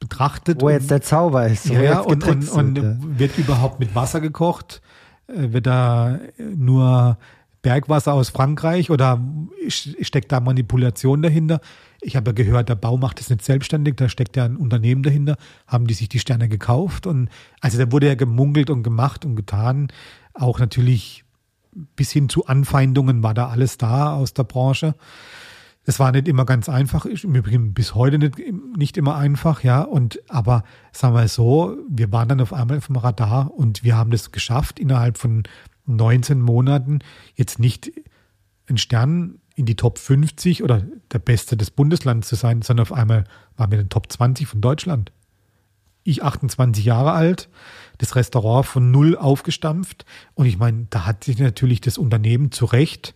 [0.00, 0.60] betrachtet.
[0.60, 1.66] Wo jetzt der Zauber ist.
[1.66, 4.82] Ja, und, und, und wird überhaupt mit Wasser gekocht?
[5.26, 7.16] Äh, wird da nur
[7.64, 9.20] Bergwasser aus Frankreich oder
[9.68, 11.60] steckt da Manipulation dahinter?
[12.02, 15.02] Ich habe ja gehört, der Bau macht es nicht selbstständig, da steckt ja ein Unternehmen
[15.02, 15.36] dahinter.
[15.66, 17.06] Haben die sich die Sterne gekauft?
[17.06, 17.30] Und
[17.62, 19.88] also da wurde ja gemungelt und gemacht und getan.
[20.34, 21.24] Auch natürlich
[21.96, 24.94] bis hin zu Anfeindungen war da alles da aus der Branche.
[25.86, 28.36] Es war nicht immer ganz einfach, im Übrigen bis heute nicht,
[28.76, 29.80] nicht immer einfach, ja.
[29.80, 33.96] Und aber sagen wir so, wir waren dann auf einmal auf dem Radar und wir
[33.96, 35.44] haben das geschafft, innerhalb von
[35.86, 37.00] 19 Monaten
[37.34, 37.92] jetzt nicht
[38.66, 40.82] einen Stern in die Top 50 oder
[41.12, 43.24] der Beste des Bundeslands zu sein, sondern auf einmal
[43.56, 45.12] waren wir in den Top 20 von Deutschland.
[46.02, 47.48] Ich 28 Jahre alt,
[47.98, 50.04] das Restaurant von null aufgestampft.
[50.34, 53.14] Und ich meine, da hat sich natürlich das Unternehmen zu Recht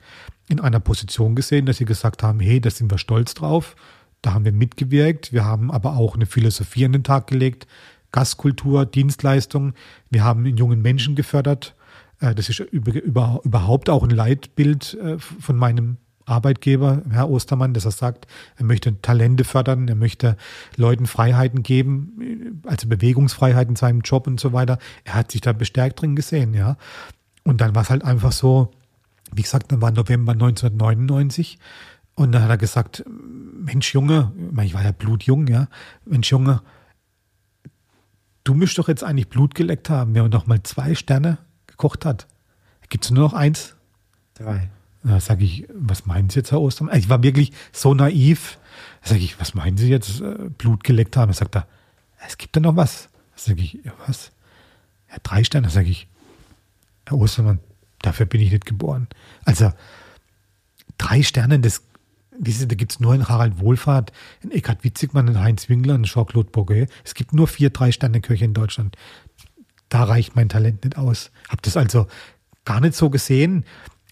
[0.48, 3.76] in einer Position gesehen, dass sie gesagt haben, hey, da sind wir stolz drauf.
[4.22, 5.32] Da haben wir mitgewirkt.
[5.32, 7.66] Wir haben aber auch eine Philosophie an den Tag gelegt.
[8.10, 9.74] Gastkultur, Dienstleistung.
[10.08, 11.74] Wir haben jungen Menschen gefördert.
[12.20, 17.90] Äh, das ist überhaupt auch ein Leitbild äh, von meinem Arbeitgeber, Herr Ostermann, dass er
[17.90, 18.26] sagt,
[18.56, 20.36] er möchte Talente fördern, er möchte
[20.76, 24.78] Leuten Freiheiten geben, also Bewegungsfreiheit in seinem Job und so weiter.
[25.04, 26.76] Er hat sich da bestärkt drin gesehen, ja.
[27.44, 28.70] Und dann war es halt einfach so,
[29.32, 31.58] wie gesagt, dann war November 1999
[32.14, 34.32] und dann hat er gesagt, Mensch Junge,
[34.62, 35.68] ich war ja blutjung, ja,
[36.04, 36.60] Mensch Junge,
[38.44, 41.38] du müsst doch jetzt eigentlich Blut geleckt haben, wenn man noch mal zwei Sterne
[41.78, 42.26] gekocht hat.
[42.90, 43.76] Gibt es nur noch eins?
[44.34, 44.68] Drei.
[45.04, 46.98] Da sage ich, was meinen Sie jetzt, Herr Ostermann?
[46.98, 48.58] Ich war wirklich so naiv.
[49.02, 51.28] Da sage ich, was meinen Sie jetzt, äh, Blut geleckt haben?
[51.30, 51.66] Da sagt er,
[52.26, 53.08] es gibt da noch was.
[53.36, 54.32] Da sage ich, ja, was?
[55.10, 55.68] Ja, drei Sterne.
[55.68, 56.08] Da sage ich,
[57.06, 57.60] Herr Ostermann,
[58.02, 59.06] dafür bin ich nicht geboren.
[59.44, 59.72] Also,
[60.98, 61.82] drei Sterne, das,
[62.44, 66.04] Sie, da gibt es nur in Harald Wohlfahrt, in Eckhard Witzigmann, in Heinz Winkler, in
[66.04, 66.90] Jean-Claude Bourget.
[67.04, 68.96] Es gibt nur vier Drei-Sterne-Köche in Deutschland.
[69.88, 71.30] Da reicht mein Talent nicht aus.
[71.48, 72.06] Hab das also
[72.64, 73.64] gar nicht so gesehen.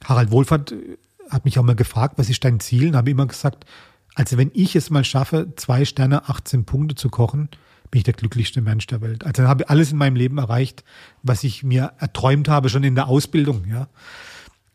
[0.05, 0.97] Harald Wohlfahrt äh,
[1.31, 2.89] hat mich auch mal gefragt, was ist dein Ziel?
[2.89, 3.67] Und habe immer gesagt,
[4.15, 7.51] also wenn ich es mal schaffe, zwei Sterne, 18 Punkte zu kochen,
[7.91, 9.25] bin ich der glücklichste Mensch der Welt.
[9.25, 10.85] Also dann habe ich alles in meinem Leben erreicht,
[11.23, 13.89] was ich mir erträumt habe, schon in der Ausbildung, ja.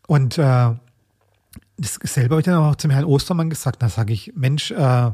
[0.06, 0.74] Und äh,
[1.78, 3.82] das selber habe ich dann auch zum Herrn Ostermann gesagt.
[3.82, 5.10] Da sage ich, Mensch, äh,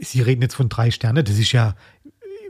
[0.00, 1.74] Sie reden jetzt von drei Sterne, das ist ja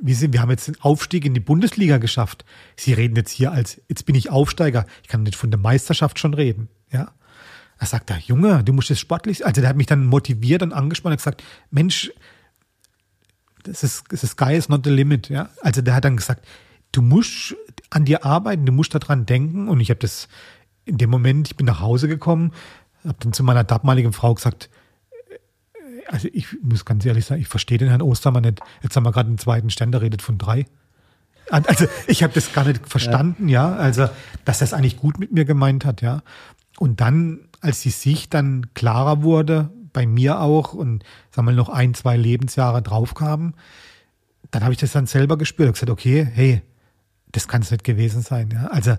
[0.01, 2.45] wir, sind, wir haben jetzt den Aufstieg in die Bundesliga geschafft.
[2.77, 4.87] Sie reden jetzt hier als, jetzt bin ich Aufsteiger.
[5.03, 6.69] Ich kann nicht von der Meisterschaft schon reden.
[6.93, 7.13] Ja.
[7.79, 10.73] Da sagt er, Junge, du musst jetzt sportlich, also der hat mich dann motiviert und
[10.73, 12.11] angespannt und gesagt, Mensch,
[13.65, 15.29] das ist, das ist sky is not the limit.
[15.29, 15.51] Ja.
[15.61, 16.47] Also der hat dann gesagt,
[16.93, 17.55] du musst
[17.91, 19.69] an dir arbeiten, du musst daran denken.
[19.69, 20.29] Und ich habe das
[20.85, 22.53] in dem Moment, ich bin nach Hause gekommen,
[23.05, 24.71] habe dann zu meiner damaligen Frau gesagt,
[26.09, 28.61] also ich muss ganz ehrlich sagen, ich verstehe den Herrn Ostermann nicht.
[28.83, 30.67] Jetzt haben wir gerade einen zweiten Stand, der redet von drei.
[31.49, 33.71] Also ich habe das gar nicht verstanden, ja.
[33.71, 33.77] ja.
[33.77, 34.09] Also,
[34.45, 36.23] dass das eigentlich gut mit mir gemeint hat, ja.
[36.79, 41.69] Und dann, als die Sicht dann klarer wurde, bei mir auch, und sagen wir noch
[41.69, 43.55] ein, zwei Lebensjahre draufkamen,
[44.51, 45.69] dann habe ich das dann selber gespürt.
[45.69, 46.63] Ich gesagt, okay, hey,
[47.33, 48.51] das kann es nicht gewesen sein.
[48.53, 48.67] Ja.
[48.67, 48.97] Also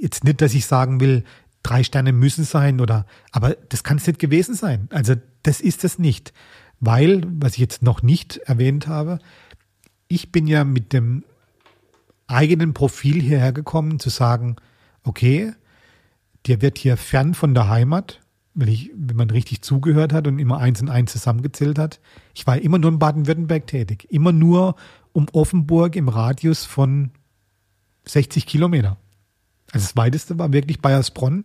[0.00, 1.24] jetzt nicht, dass ich sagen will,
[1.62, 4.88] drei Sterne müssen sein oder, aber das kann es nicht gewesen sein.
[4.90, 6.32] Also das ist es nicht.
[6.80, 9.20] Weil, was ich jetzt noch nicht erwähnt habe,
[10.08, 11.24] ich bin ja mit dem
[12.26, 14.56] eigenen Profil hierher gekommen, zu sagen,
[15.04, 15.52] okay,
[16.46, 18.20] der wird hier fern von der Heimat,
[18.54, 22.00] wenn, ich, wenn man richtig zugehört hat und immer eins und eins zusammengezählt hat.
[22.34, 24.76] Ich war immer nur in Baden-Württemberg tätig, immer nur
[25.12, 27.10] um Offenburg im Radius von
[28.04, 28.96] 60 Kilometer.
[29.72, 31.44] Also das weiteste war wirklich Bayersbronn,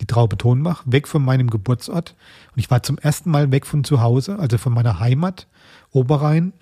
[0.00, 2.14] die Traube Tonbach, weg von meinem Geburtsort.
[2.54, 5.48] Und ich war zum ersten Mal weg von zu Hause, also von meiner Heimat,
[5.90, 6.52] Oberrhein.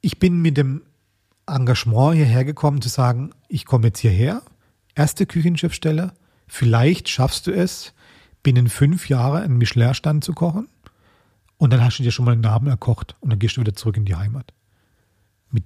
[0.00, 0.82] Ich bin mit dem
[1.46, 4.42] Engagement hierher gekommen, zu sagen, ich komme jetzt hierher,
[4.94, 6.12] erste Küchenchefstelle,
[6.46, 7.92] vielleicht schaffst du es,
[8.42, 10.68] binnen fünf Jahren einen Michelin-Stand zu kochen.
[11.58, 13.74] Und dann hast du dir schon mal einen Namen erkocht und dann gehst du wieder
[13.74, 14.52] zurück in die Heimat.
[15.50, 15.64] Mit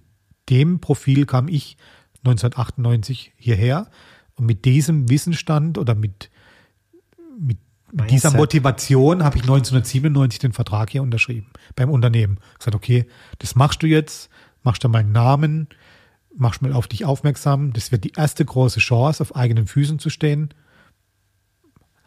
[0.48, 1.76] dem Profil kam ich
[2.24, 3.88] 1998 hierher
[4.36, 6.30] und mit diesem Wissensstand oder mit,
[7.38, 7.58] mit,
[7.92, 12.38] mit dieser Motivation habe ich 1997 den Vertrag hier unterschrieben beim Unternehmen.
[12.58, 13.06] Gesagt, okay,
[13.38, 14.30] das machst du jetzt,
[14.62, 15.68] machst du meinen Namen,
[16.36, 17.72] machst mal auf dich aufmerksam.
[17.72, 20.54] Das wird die erste große Chance, auf eigenen Füßen zu stehen.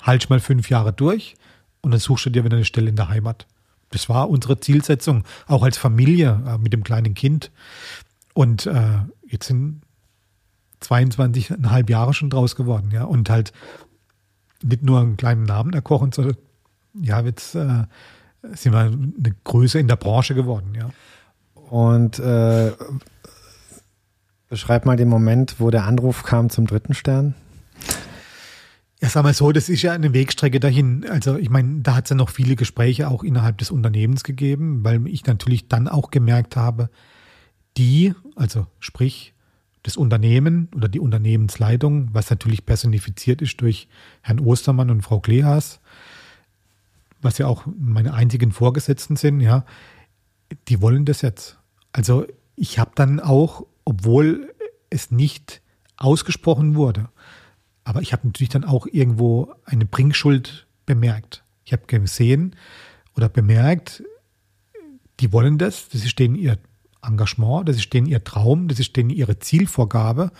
[0.02, 1.35] Halt mal fünf Jahre durch
[1.81, 3.48] und dann suchst du dir wieder eine Stelle in der Heimat.
[3.91, 7.52] Das war unsere Zielsetzung, auch als Familie äh, mit dem kleinen Kind.
[8.34, 9.81] Und äh, jetzt sind
[10.84, 13.03] 22,5 Jahre schon draus geworden, ja.
[13.03, 13.53] Und halt
[14.64, 16.38] nicht nur einen kleinen Namen erkochen, sondern
[17.01, 17.84] ja, jetzt äh,
[18.53, 20.89] sind wir eine Größe in der Branche geworden, ja.
[21.69, 22.72] Und äh,
[24.49, 27.34] beschreib mal den Moment, wo der Anruf kam zum dritten Stern.
[29.01, 31.05] Ja, sag mal so, das ist ja eine Wegstrecke dahin.
[31.10, 34.84] Also ich meine, da hat es ja noch viele Gespräche auch innerhalb des Unternehmens gegeben,
[34.85, 36.89] weil ich natürlich dann auch gemerkt habe,
[37.76, 39.32] die, also sprich
[39.84, 43.88] das Unternehmen oder die Unternehmensleitung, was natürlich personifiziert ist durch
[44.22, 45.81] Herrn Ostermann und Frau Klehas,
[47.22, 49.65] was ja auch meine einzigen Vorgesetzten sind, ja,
[50.68, 51.57] die wollen das jetzt.
[51.91, 54.53] Also ich habe dann auch, obwohl
[54.89, 55.61] es nicht
[55.97, 57.10] ausgesprochen wurde,
[57.84, 61.43] aber ich habe natürlich dann auch irgendwo eine Bringschuld bemerkt.
[61.65, 62.55] Ich habe gesehen
[63.15, 64.03] oder bemerkt,
[65.19, 66.57] die wollen das, ist denen ihr
[67.04, 70.32] Engagement, das ist denen ihr Traum, das ist denen ihre Zielvorgabe.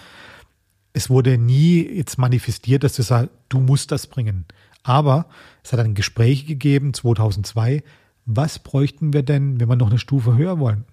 [0.94, 4.46] Es wurde nie jetzt manifestiert, dass du sagst, du musst das bringen.
[4.84, 5.28] Aber
[5.64, 7.84] es hat dann Gespräche gegeben, 2002,
[8.26, 10.86] was bräuchten wir denn, wenn wir noch eine Stufe höher wollen?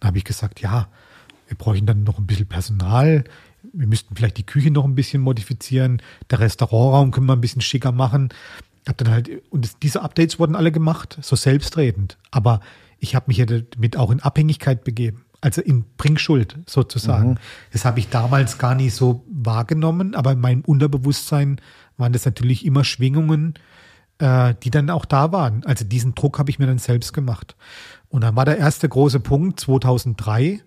[0.00, 0.88] Dann habe ich gesagt, ja,
[1.46, 3.24] wir bräuchten dann noch ein bisschen Personal,
[3.72, 7.62] wir müssten vielleicht die Küche noch ein bisschen modifizieren, der Restaurantraum können wir ein bisschen
[7.62, 8.30] schicker machen.
[8.86, 12.16] Hab dann halt, und diese Updates wurden alle gemacht, so selbstredend.
[12.30, 12.60] Aber
[12.98, 17.30] ich habe mich ja damit auch in Abhängigkeit begeben, also in Bringschuld sozusagen.
[17.30, 17.38] Mhm.
[17.72, 21.60] Das habe ich damals gar nicht so wahrgenommen, aber in meinem Unterbewusstsein
[21.96, 23.54] waren das natürlich immer Schwingungen,
[24.18, 25.64] äh, die dann auch da waren.
[25.64, 27.56] Also diesen Druck habe ich mir dann selbst gemacht.
[28.08, 30.60] Und dann war der erste große Punkt 2003,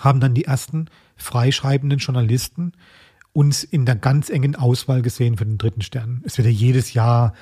[0.00, 2.72] haben dann die ersten freischreibenden Journalisten
[3.32, 6.22] uns in der ganz engen Auswahl gesehen für den dritten Stern.
[6.24, 7.34] Es wird ja jedes Jahr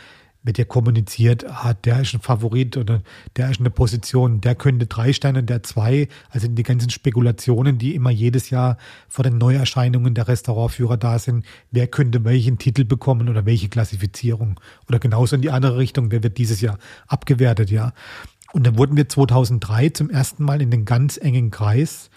[0.44, 3.02] wird ja kommuniziert, ah, der ist ein Favorit oder
[3.36, 6.08] der ist eine Position, der könnte drei Sterne, der zwei.
[6.28, 8.76] Also die ganzen Spekulationen, die immer jedes Jahr
[9.08, 14.60] vor den Neuerscheinungen der Restaurantführer da sind, wer könnte welchen Titel bekommen oder welche Klassifizierung.
[14.86, 17.92] Oder genauso in die andere Richtung, wer wird dieses Jahr abgewertet, ja.
[18.52, 22.10] Und dann wurden wir 2003 zum ersten Mal in den ganz engen Kreis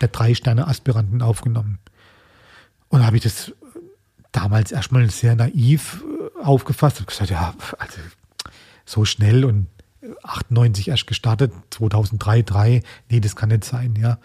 [0.00, 1.78] der drei Sterne Aspiranten aufgenommen.
[2.88, 3.52] Und da habe ich das
[4.36, 7.98] damals erstmal sehr naiv äh, aufgefasst und gesagt, ja, also
[8.84, 9.66] so schnell und
[10.22, 14.18] 98 erst gestartet, 2003, 3, nee, das kann nicht sein, ja.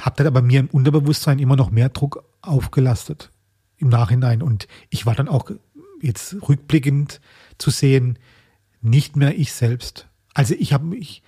[0.00, 3.30] Hab dann aber mir im Unterbewusstsein immer noch mehr Druck aufgelastet
[3.76, 5.50] im Nachhinein und ich war dann auch
[6.00, 7.20] jetzt rückblickend
[7.58, 8.18] zu sehen,
[8.80, 10.08] nicht mehr ich selbst.
[10.32, 11.22] Also ich habe mich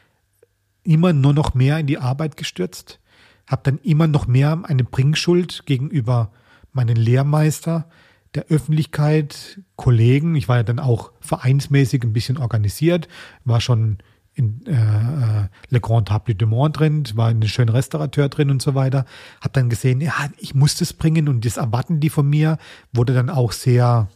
[0.83, 3.01] immer nur noch mehr in die Arbeit gestürzt,
[3.47, 6.31] habe dann immer noch mehr eine Bringschuld gegenüber
[6.77, 7.89] meinen Lehrmeister,
[8.35, 10.37] der Öffentlichkeit, Kollegen.
[10.37, 13.09] Ich war ja dann auch vereinsmäßig ein bisschen organisiert,
[13.45, 13.99] war schon
[14.35, 18.61] in äh, äh Le Grand Table du Monde drin, war ein schöner Restaurateur drin und
[18.61, 19.07] so weiter.
[19.41, 22.59] Hab dann gesehen, ja, ich muss das bringen und das erwarten die von mir.
[22.93, 24.09] Wurde dann auch sehr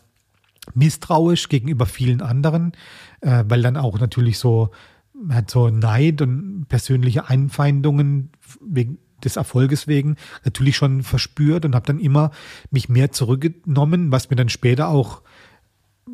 [0.74, 2.72] misstrauisch gegenüber vielen anderen,
[3.22, 4.70] äh, weil dann auch natürlich so
[5.28, 8.30] hat so Neid und persönliche Einfeindungen
[8.66, 12.30] wegen des Erfolges wegen natürlich schon verspürt und habe dann immer
[12.70, 15.22] mich mehr zurückgenommen, was mir dann später auch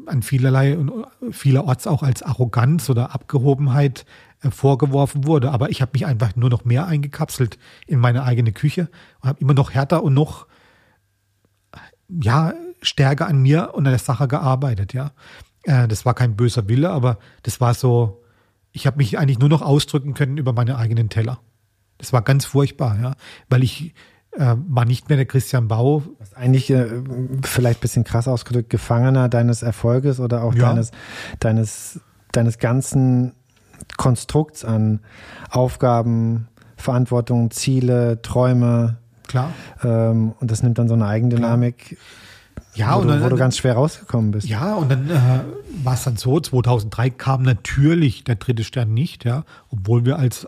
[0.07, 4.05] an vielerlei und vielerorts auch als Arroganz oder Abgehobenheit
[4.43, 5.51] äh, vorgeworfen wurde.
[5.51, 8.89] Aber ich habe mich einfach nur noch mehr eingekapselt in meine eigene Küche
[9.21, 10.47] und habe immer noch härter und noch
[12.09, 12.53] ja
[12.83, 14.93] stärker an mir und an der Sache gearbeitet.
[14.93, 15.13] Ja,
[15.65, 18.23] äh, das war kein böser Wille, aber das war so.
[18.73, 21.41] Ich habe mich eigentlich nur noch ausdrücken können über meine eigenen Teller.
[21.99, 23.15] Das war ganz furchtbar, ja,
[23.49, 23.95] weil ich
[24.33, 26.03] äh, war nicht mehr der Christian Bau.
[26.19, 26.89] Was eigentlich äh,
[27.43, 30.69] vielleicht ein bisschen krass ausgedrückt, Gefangener deines Erfolges oder auch ja.
[30.69, 30.91] deines,
[31.41, 32.01] deines,
[32.33, 33.33] deines ganzen
[33.97, 35.01] Konstrukts an
[35.51, 38.99] Aufgaben, Verantwortung, Ziele, Träume.
[39.27, 39.53] Klar.
[39.83, 41.97] Ähm, und das nimmt dann so eine Eigendynamik.
[42.75, 44.47] Ja, wo, und dann, du, wo du ganz schwer rausgekommen bist.
[44.49, 45.41] Ja, und dann äh,
[45.83, 50.47] war es dann so, 2003 kam natürlich der dritte Stern nicht, ja, obwohl wir als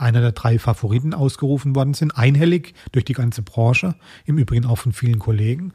[0.00, 3.94] einer der drei Favoriten ausgerufen worden sind, einhellig durch die ganze Branche,
[4.24, 5.72] im Übrigen auch von vielen Kollegen.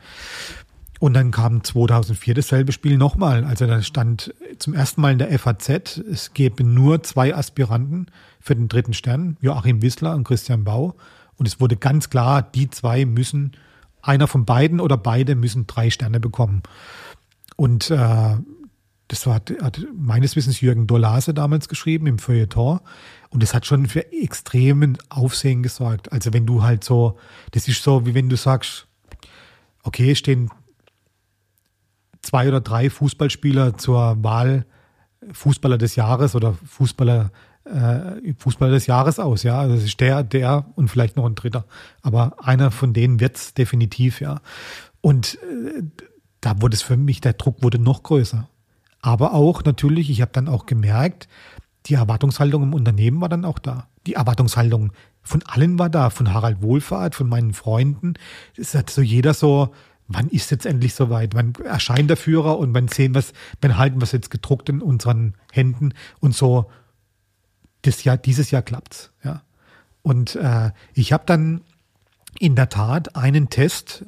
[0.99, 3.43] Und dann kam 2004 dasselbe Spiel nochmal.
[3.43, 8.07] Also da stand zum ersten Mal in der FAZ, es gäbe nur zwei Aspiranten
[8.39, 10.95] für den dritten Stern, Joachim Wissler und Christian Bau.
[11.35, 13.51] Und es wurde ganz klar, die zwei müssen,
[14.01, 16.63] einer von beiden oder beide müssen drei Sterne bekommen.
[17.55, 18.37] Und äh,
[19.07, 22.79] das war, hat meines Wissens Jürgen Dolase damals geschrieben im Feuilleton.
[23.33, 26.11] Und das hat schon für extremen Aufsehen gesorgt.
[26.11, 27.17] Also wenn du halt so,
[27.49, 28.85] das ist so, wie wenn du sagst,
[29.81, 30.51] okay, stehen
[32.21, 34.67] zwei oder drei Fußballspieler zur Wahl
[35.31, 37.31] Fußballer des Jahres oder Fußballer,
[37.65, 39.59] äh, Fußballer des Jahres aus, ja.
[39.59, 41.65] Also das ist der, der und vielleicht noch ein dritter.
[42.03, 44.41] Aber einer von denen wird's definitiv, ja.
[45.01, 45.81] Und äh,
[46.39, 48.47] da wurde es für mich, der Druck wurde noch größer.
[49.01, 51.27] Aber auch natürlich, ich habe dann auch gemerkt,
[51.85, 53.87] die Erwartungshaltung im Unternehmen war dann auch da.
[54.07, 54.91] Die Erwartungshaltung
[55.21, 58.13] von allen war da, von Harald Wohlfahrt, von meinen Freunden.
[58.57, 59.73] Es hat so jeder so,
[60.07, 61.35] wann ist jetzt endlich soweit?
[61.35, 64.81] Wann erscheint der Führer und wann sehen es, wann halten wir es jetzt gedruckt in
[64.81, 66.69] unseren Händen und so,
[67.81, 69.41] das Jahr, dieses Jahr klappt's, ja.
[70.01, 71.61] Und äh, ich habe dann
[72.39, 74.05] in der Tat einen Test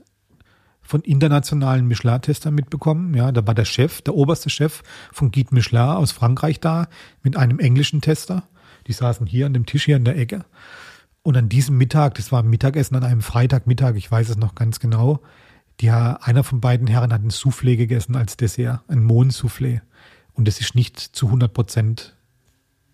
[0.86, 3.14] von internationalen Michelin-Testern mitbekommen.
[3.14, 6.88] Ja, da war der Chef, der oberste Chef von Guide Michelin aus Frankreich da
[7.24, 8.44] mit einem englischen Tester.
[8.88, 10.46] Die saßen hier an dem Tisch hier in der Ecke.
[11.24, 14.80] Und an diesem Mittag, das war Mittagessen an einem Freitagmittag, ich weiß es noch ganz
[14.80, 15.22] genau,
[15.82, 19.82] die, einer von beiden Herren hat ein Soufflé gegessen als Dessert, ein Mohnsoufflé.
[20.34, 22.16] Und es ist nicht zu 100 Prozent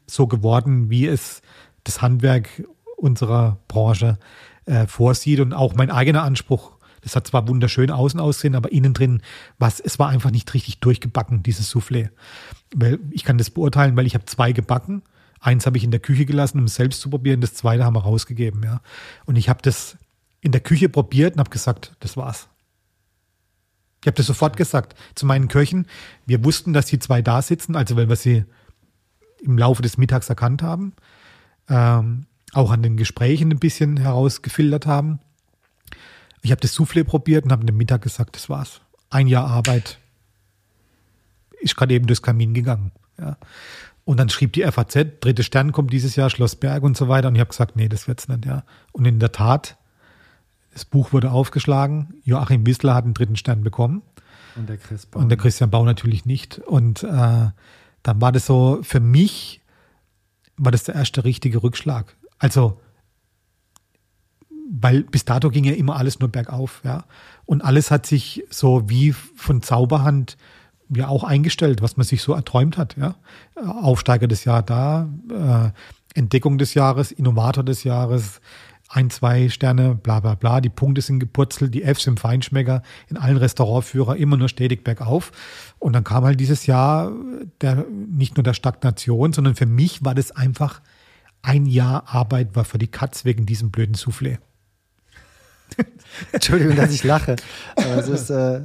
[0.07, 1.41] so geworden, wie es
[1.84, 2.63] das Handwerk
[2.97, 4.18] unserer Branche
[4.65, 8.93] äh, vorsieht und auch mein eigener Anspruch das hat zwar wunderschön außen aussehen, aber innen
[8.93, 9.21] drin,
[9.57, 12.09] was, es war einfach nicht richtig durchgebacken, dieses Soufflé.
[12.75, 15.01] Weil ich kann das beurteilen, weil ich habe zwei gebacken.
[15.39, 17.41] Eins habe ich in der Küche gelassen, um es selbst zu probieren.
[17.41, 18.81] Das zweite haben wir rausgegeben, ja.
[19.25, 19.97] Und ich habe das
[20.39, 22.47] in der Küche probiert und habe gesagt, das war's.
[24.01, 25.85] Ich habe das sofort gesagt zu meinen Köchen.
[26.25, 28.45] Wir wussten, dass die zwei da sitzen, also weil wir sie
[29.41, 30.93] im Laufe des Mittags erkannt haben,
[31.69, 35.19] ähm, auch an den Gesprächen ein bisschen herausgefiltert haben.
[36.41, 38.81] Ich habe das Soufflé probiert und habe am Mittag gesagt, das war's.
[39.09, 39.99] Ein Jahr Arbeit
[41.59, 42.91] ist gerade eben durchs Kamin gegangen.
[43.19, 43.38] Ja.
[44.03, 47.27] Und dann schrieb die FAZ, dritte Stern kommt dieses Jahr, Schlossberg und so weiter.
[47.27, 48.63] Und ich habe gesagt, nee, das wird's nicht, ja.
[48.91, 49.77] Und in der Tat,
[50.73, 52.15] das Buch wurde aufgeschlagen.
[52.23, 54.01] Joachim Wissler hat einen dritten Stern bekommen.
[54.55, 55.19] Und der, Chris Bau.
[55.19, 56.59] und der Christian Bau natürlich nicht.
[56.59, 57.07] Und äh,
[58.03, 59.61] dann war das so, für mich
[60.57, 62.15] war das der erste richtige Rückschlag.
[62.39, 62.81] Also,
[64.72, 67.03] weil bis dato ging ja immer alles nur bergauf, ja.
[67.45, 70.38] Und alles hat sich so wie von Zauberhand
[70.95, 73.15] ja auch eingestellt, was man sich so erträumt hat, ja.
[73.56, 78.39] Aufsteiger des Jahres da, äh, Entdeckung des Jahres, Innovator des Jahres,
[78.88, 80.61] ein, zwei Sterne, bla bla bla.
[80.61, 85.31] Die Punkte sind gepurzelt, die Fs im Feinschmecker, in allen Restaurantführer immer nur stetig bergauf.
[85.80, 87.11] Und dann kam halt dieses Jahr
[87.61, 90.81] der, nicht nur der Stagnation, sondern für mich war das einfach
[91.41, 94.38] ein Jahr Arbeit war für die Katz wegen diesem blöden Soufflé.
[96.31, 97.35] Entschuldigung, dass ich lache.
[97.76, 98.61] es, ist, äh,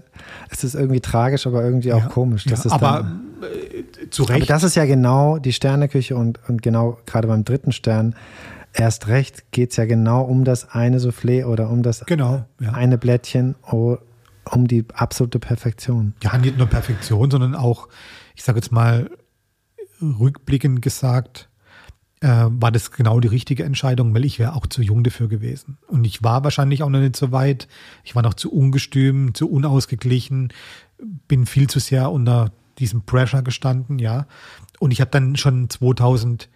[0.50, 2.46] es ist irgendwie tragisch, aber irgendwie auch ja, komisch.
[2.46, 4.42] Ja, aber dann, äh, zu Recht.
[4.42, 8.14] Aber das ist ja genau die Sterneküche und, und genau gerade beim dritten Stern
[8.78, 12.72] erst recht geht es ja genau um das eine Soufflé oder um das genau, ja.
[12.72, 16.14] eine Blättchen, um die absolute Perfektion.
[16.22, 17.88] Ja, nicht nur Perfektion, sondern auch,
[18.34, 19.10] ich sage jetzt mal,
[20.00, 21.48] rückblickend gesagt,
[22.20, 25.78] äh, war das genau die richtige Entscheidung, weil ich wäre auch zu jung dafür gewesen.
[25.86, 27.68] Und ich war wahrscheinlich auch noch nicht so weit.
[28.04, 30.52] Ich war noch zu ungestüm, zu unausgeglichen,
[31.28, 34.26] bin viel zu sehr unter diesem Pressure gestanden, ja.
[34.78, 36.48] Und ich habe dann schon 2000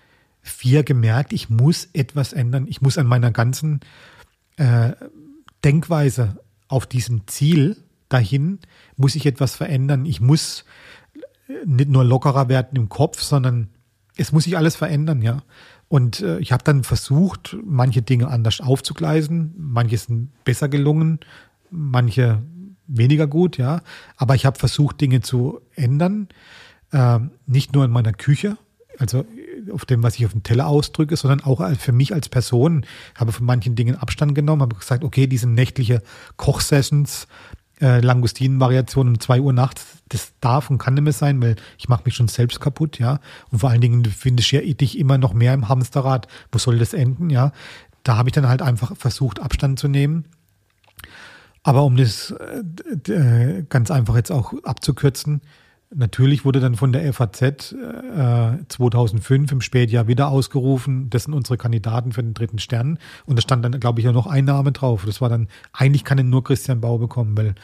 [0.43, 2.67] vier gemerkt, ich muss etwas ändern.
[2.67, 3.81] Ich muss an meiner ganzen
[4.57, 4.93] äh,
[5.65, 7.77] Denkweise auf diesem Ziel
[8.09, 8.59] dahin,
[8.97, 10.07] muss ich etwas verändern.
[10.07, 10.65] Ich muss
[11.65, 13.69] nicht nur lockerer werden im Kopf, sondern
[14.21, 15.43] es muss sich alles verändern, ja.
[15.89, 19.55] Und äh, ich habe dann versucht, manche Dinge anders aufzugleisen.
[19.57, 21.21] Manche sind besser gelungen,
[21.71, 22.43] manche
[22.87, 23.81] weniger gut, ja.
[24.17, 26.29] Aber ich habe versucht, Dinge zu ändern.
[26.93, 28.59] Äh, nicht nur in meiner Küche,
[28.99, 29.25] also
[29.73, 32.85] auf dem, was ich auf dem Teller ausdrücke, sondern auch für mich als Person.
[33.15, 36.03] Habe von manchen Dingen Abstand genommen, habe gesagt, okay, diese nächtliche
[36.37, 37.27] Kochsessions,
[37.81, 41.89] äh, Langustinen-Variationen um zwei Uhr nachts, das darf und kann nicht mehr sein, weil ich
[41.89, 43.21] mache mich schon selbst kaputt, ja.
[43.51, 46.29] Und vor allen Dingen finde ich dich immer noch mehr im Hamsterrad.
[46.53, 47.53] Wo soll das enden, ja?
[48.03, 50.25] Da habe ich dann halt einfach versucht, Abstand zu nehmen.
[51.63, 55.43] Aber um das äh, äh ganz einfach jetzt auch abzukürzen,
[55.93, 61.59] Natürlich wurde dann von der FAZ äh, 2005 im Spätjahr wieder ausgerufen, das sind unsere
[61.59, 62.99] Kandidaten für den dritten Stern.
[63.27, 65.03] Und da stand dann, glaube ich, ja noch ein Name drauf.
[65.05, 67.57] Das war dann, eigentlich kann ihn nur Christian Bau bekommen, weil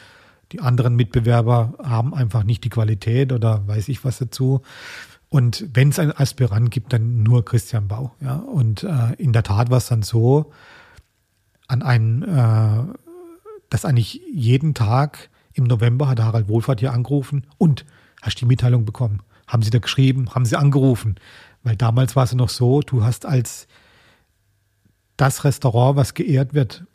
[0.51, 4.61] die anderen Mitbewerber haben einfach nicht die Qualität oder weiß ich was dazu.
[5.29, 8.13] Und wenn es einen Aspirant gibt, dann nur Christian Bau.
[8.19, 8.35] Ja?
[8.35, 10.51] Und äh, in der Tat war es dann so,
[11.67, 12.83] an einen, äh,
[13.69, 17.85] dass eigentlich jeden Tag im November hat Harald Wohlfahrt hier angerufen und
[18.21, 19.21] Hast du die Mitteilung bekommen?
[19.47, 20.29] Haben sie da geschrieben?
[20.33, 21.15] Haben sie angerufen?
[21.63, 23.67] Weil damals war es noch so, du hast als
[25.15, 26.85] das Restaurant, was geehrt wird,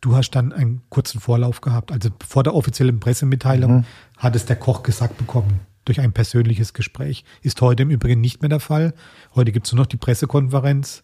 [0.00, 1.92] du hast dann einen kurzen Vorlauf gehabt.
[1.92, 3.84] Also vor der offiziellen Pressemitteilung mhm.
[4.16, 7.24] hat es der Koch gesagt bekommen durch ein persönliches Gespräch.
[7.42, 8.94] Ist heute im Übrigen nicht mehr der Fall.
[9.34, 11.02] Heute gibt es nur noch die Pressekonferenz,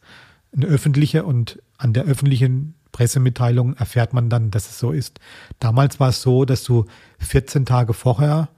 [0.55, 5.19] eine öffentliche und an der öffentlichen Pressemitteilung erfährt man dann, dass es so ist.
[5.59, 6.85] Damals war es so, dass du
[7.19, 8.51] 14 Tage vorher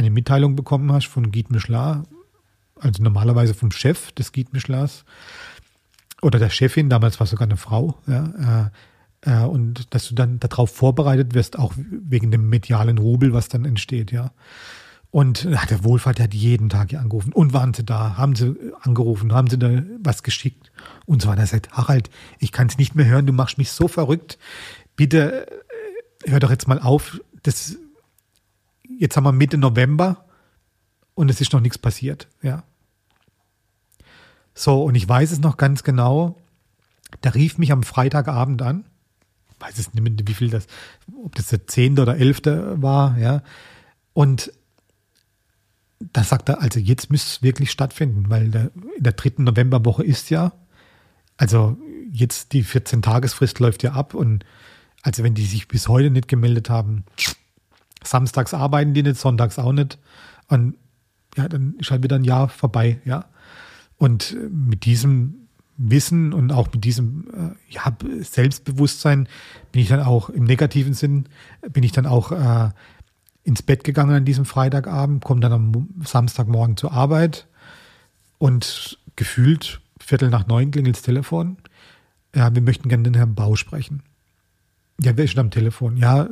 [0.00, 2.04] eine Mitteilung bekommen hast von Guy Michelin,
[2.80, 5.04] also normalerweise vom Chef des Guy Michelins
[6.22, 8.70] oder der Chefin, damals war es sogar eine Frau, ja,
[9.24, 13.48] äh, äh, und dass du dann darauf vorbereitet wirst, auch wegen dem medialen Rubel, was
[13.48, 14.32] dann entsteht, ja.
[15.12, 17.32] Und ja, der Wohlfahrt hat jeden Tag hier angerufen.
[17.32, 18.16] Und waren sie da?
[18.16, 19.32] Haben sie angerufen?
[19.32, 20.70] Haben sie da was geschickt?
[21.04, 21.40] Und so weiter.
[21.40, 23.26] Er sagt, Harald, ich kann es nicht mehr hören.
[23.26, 24.38] Du machst mich so verrückt.
[24.94, 27.20] Bitte äh, hör doch jetzt mal auf.
[27.42, 27.76] Das
[29.00, 30.24] jetzt haben wir Mitte November
[31.14, 32.62] und es ist noch nichts passiert, ja.
[34.54, 36.38] So, und ich weiß es noch ganz genau.
[37.24, 38.84] Der rief mich am Freitagabend an.
[39.50, 40.66] Ich weiß es nicht mehr, wie viel das,
[41.24, 41.98] ob das der 10.
[41.98, 42.42] oder 11.
[42.82, 43.42] war, ja.
[44.12, 44.52] Und
[45.98, 50.04] da sagt er, also jetzt müsste es wirklich stattfinden, weil der, in der dritten Novemberwoche
[50.04, 50.52] ist ja,
[51.38, 51.78] also
[52.12, 54.44] jetzt die 14-Tagesfrist läuft ja ab und
[55.02, 57.04] also wenn die sich bis heute nicht gemeldet haben,
[58.04, 59.98] Samstags arbeiten die nicht, sonntags auch nicht.
[60.48, 60.74] Und
[61.36, 63.26] ja, dann ist halt wieder ein Jahr vorbei, ja.
[63.96, 69.28] Und mit diesem Wissen und auch mit diesem äh, ja, Selbstbewusstsein
[69.72, 71.26] bin ich dann auch im negativen Sinn,
[71.70, 72.70] bin ich dann auch äh,
[73.44, 77.46] ins Bett gegangen an diesem Freitagabend, komme dann am Samstagmorgen zur Arbeit
[78.38, 81.58] und gefühlt Viertel nach neun klingelt das Telefon.
[82.34, 84.02] Ja, wir möchten gerne den Herrn Bau sprechen.
[85.00, 85.96] Ja, wer ist schon am Telefon?
[85.96, 86.28] Ja,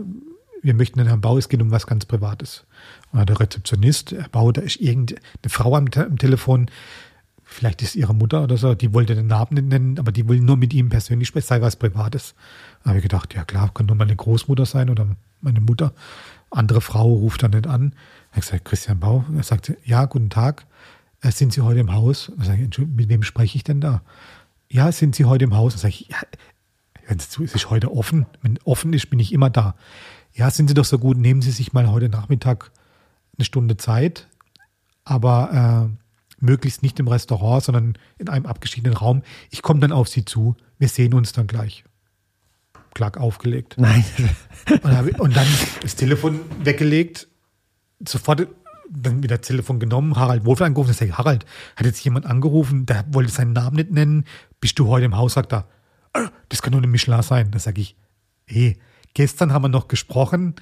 [0.62, 2.66] wir möchten den Herrn Bau, es geht um was ganz Privates.
[3.12, 6.70] Und der Rezeptionist, Herr Bau, da ist irgendeine Frau am, am Telefon,
[7.42, 10.40] vielleicht ist ihre Mutter oder so, die wollte den Namen nicht nennen, aber die will
[10.40, 12.34] nur mit ihm persönlich sprechen, sei was Privates.
[12.82, 15.06] Da habe ich gedacht, ja klar, kann nur meine Großmutter sein oder
[15.40, 15.92] meine Mutter.
[16.50, 17.94] Andere Frau ruft dann nicht an.
[18.30, 19.24] Ich habe gesagt, Christian Bau.
[19.36, 20.66] Er sagte, ja, guten Tag.
[21.20, 22.32] Äh, sind Sie heute im Haus?
[22.36, 24.02] Da sage ich, mit wem spreche ich denn da?
[24.70, 25.74] Ja, sind Sie heute im Haus?
[25.74, 26.16] Da sage ich, ja,
[27.04, 28.26] hören Sie zu, es ist heute offen.
[28.42, 29.74] Wenn offen ist, bin ich immer da.
[30.38, 32.70] Ja, sind Sie doch so gut, nehmen Sie sich mal heute Nachmittag
[33.36, 34.28] eine Stunde Zeit,
[35.02, 39.22] aber äh, möglichst nicht im Restaurant, sondern in einem abgeschiedenen Raum.
[39.50, 40.54] Ich komme dann auf Sie zu.
[40.78, 41.82] Wir sehen uns dann gleich.
[42.94, 43.74] Klack aufgelegt.
[43.78, 44.04] Nein.
[45.18, 45.46] und, dann
[45.82, 47.26] das Telefon weggelegt,
[48.06, 48.46] sofort
[48.88, 50.92] dann wieder das Telefon genommen, Harald Wolf angerufen.
[50.92, 54.24] Ich sage, Harald, hat jetzt jemand angerufen, der wollte seinen Namen nicht nennen.
[54.60, 55.32] Bist du heute im Haus?
[55.34, 55.66] Sagt er,
[56.12, 57.50] ah, das kann nur eine Michelin sein.
[57.50, 57.96] Da sage ich,
[58.46, 58.78] hey,
[59.18, 60.54] gestern haben wir noch gesprochen,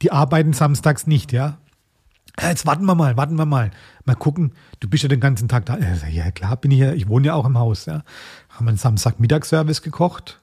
[0.00, 1.58] die arbeiten samstags nicht, ja
[2.42, 3.70] jetzt warten wir mal, warten wir mal.
[4.04, 5.78] Mal gucken, du bist ja den ganzen Tag da.
[6.08, 7.86] Ja, klar bin ich ja, ich wohne ja auch im Haus.
[7.86, 8.04] Ja.
[8.50, 10.40] Haben einen Samstag-Mittagsservice gekocht.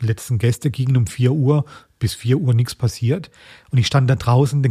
[0.00, 1.64] Die letzten Gäste gingen um 4 Uhr,
[1.98, 3.30] bis 4 Uhr nichts passiert.
[3.70, 4.66] Und ich stand da draußen,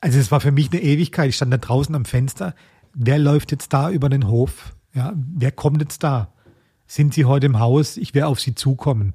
[0.00, 1.28] also es war für mich eine Ewigkeit.
[1.28, 2.54] Ich stand da draußen am Fenster.
[2.94, 4.72] Wer läuft jetzt da über den Hof?
[4.94, 6.32] Ja, wer kommt jetzt da?
[6.86, 7.96] Sind Sie heute im Haus?
[7.96, 9.14] Ich werde auf Sie zukommen.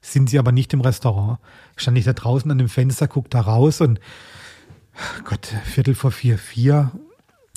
[0.00, 1.38] Sind Sie aber nicht im Restaurant?
[1.76, 4.00] Stand ich da draußen an dem Fenster, guck da raus und
[5.24, 6.90] Gott, Viertel vor vier, vier,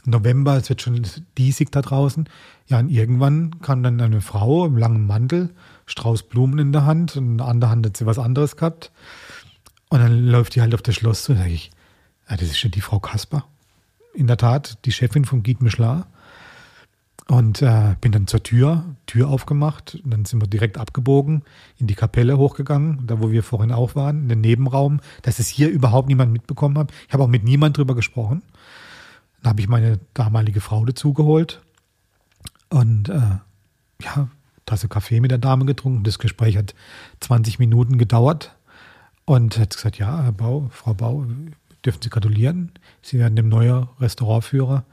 [0.05, 1.05] November, es wird schon
[1.37, 2.27] diesig da draußen.
[2.67, 5.53] Ja, und irgendwann kam dann eine Frau im langen Mantel,
[5.85, 8.91] Strauß Blumen in der Hand und in der anderen Hand hat sie was anderes gehabt.
[9.89, 11.71] Und dann läuft die halt auf das Schloss zu und sage ich,
[12.29, 13.45] ja, das ist schon die Frau Kasper.
[14.13, 16.03] In der Tat, die Chefin von Guy Michelin.
[17.27, 19.95] Und äh, bin dann zur Tür, Tür aufgemacht.
[20.03, 21.43] Und dann sind wir direkt abgebogen,
[21.77, 25.47] in die Kapelle hochgegangen, da wo wir vorhin auch waren, in den Nebenraum, dass es
[25.47, 26.91] hier überhaupt niemand mitbekommen hat.
[27.07, 28.41] Ich habe auch mit niemand drüber gesprochen.
[29.41, 31.61] Dann habe ich meine damalige Frau dazugeholt
[32.69, 33.37] und äh,
[34.01, 34.27] ja,
[34.65, 36.03] Tasse Kaffee mit der Dame getrunken.
[36.03, 36.73] Das Gespräch hat
[37.19, 38.55] 20 Minuten gedauert
[39.25, 41.25] und hat gesagt, ja, Herr Bau, Frau Bau,
[41.85, 42.71] dürfen Sie gratulieren.
[43.01, 44.85] Sie werden dem neuen Restaurantführer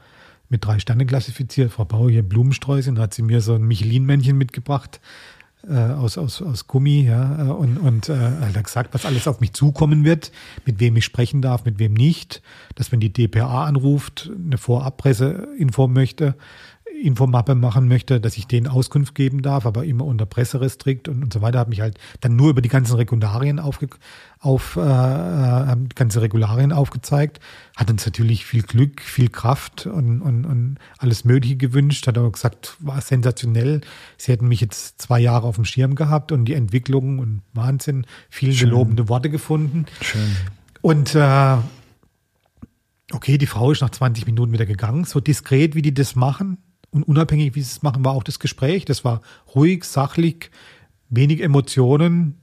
[0.51, 1.71] mit drei Sternen klassifiziert.
[1.71, 4.99] Frau Bauer hier Blumensträuße, da hat sie mir so ein Michelin-Männchen mitgebracht.
[5.67, 9.41] Äh, aus, aus, aus Gummi, ja, äh, und, und äh, hat gesagt, was alles auf
[9.41, 10.31] mich zukommen wird,
[10.65, 12.41] mit wem ich sprechen darf, mit wem nicht,
[12.73, 16.35] dass wenn die DPA anruft, eine Vorabpresseinfo möchte,
[17.01, 21.33] Infomappe machen möchte, dass ich denen Auskunft geben darf, aber immer unter Presserestrikt und, und
[21.33, 23.89] so weiter, habe mich halt dann nur über die ganzen Regularien aufge,
[24.39, 27.39] auf äh, äh, ganze Regularien aufgezeigt,
[27.75, 32.31] hat uns natürlich viel Glück, viel Kraft und, und, und alles Mögliche gewünscht, hat aber
[32.31, 33.81] gesagt, war sensationell.
[34.17, 38.05] Sie hätten mich jetzt zwei Jahre auf dem Schirm gehabt und die Entwicklung und Wahnsinn,
[38.29, 38.69] viele Schön.
[38.69, 39.85] gelobende Worte gefunden.
[40.01, 40.35] Schön.
[40.81, 41.57] Und äh,
[43.11, 46.57] okay, die Frau ist nach 20 Minuten wieder gegangen, so diskret, wie die das machen,
[46.91, 48.85] und unabhängig, wie sie es machen, war auch das Gespräch.
[48.85, 49.21] Das war
[49.55, 50.51] ruhig, sachlich,
[51.09, 52.37] wenig Emotionen.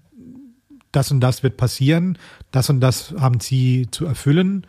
[0.90, 2.18] Das und das wird passieren.
[2.50, 4.66] Das und das haben sie zu erfüllen.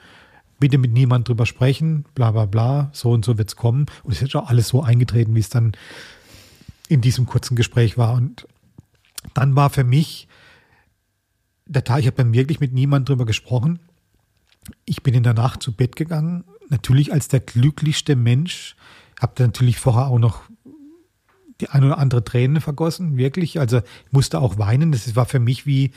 [0.59, 2.03] Bitte mit niemand drüber sprechen.
[2.13, 2.89] Bla, bla, bla.
[2.91, 3.85] So und so wird es kommen.
[4.03, 5.71] Und es ist auch alles so eingetreten, wie es dann
[6.89, 8.13] in diesem kurzen Gespräch war.
[8.13, 8.47] Und
[9.33, 10.27] dann war für mich
[11.65, 13.79] der Tag, ich habe dann wirklich mit niemand drüber gesprochen.
[14.85, 18.75] Ich bin in der Nacht zu Bett gegangen, natürlich als der glücklichste Mensch,
[19.19, 20.43] habe natürlich vorher auch noch
[21.61, 23.59] die ein oder andere Tränen vergossen, wirklich.
[23.59, 24.91] Also ich musste auch weinen.
[24.91, 25.91] Das war für mich wie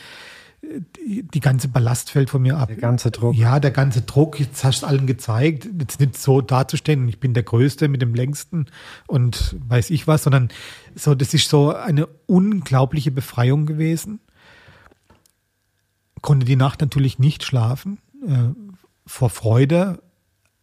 [0.96, 2.68] die, die ganze Ballast fällt von mir ab.
[2.68, 3.34] Der ganze Druck.
[3.34, 4.38] Ja, der ganze Druck.
[4.38, 8.14] Jetzt hast du allen gezeigt, jetzt nicht so dazustehen, ich bin der Größte mit dem
[8.14, 8.66] längsten
[9.06, 10.48] und weiß ich was, sondern
[10.94, 14.20] so, das ist so eine unglaubliche Befreiung gewesen.
[16.20, 18.50] Konnte die Nacht natürlich nicht schlafen, äh,
[19.04, 20.00] vor Freude,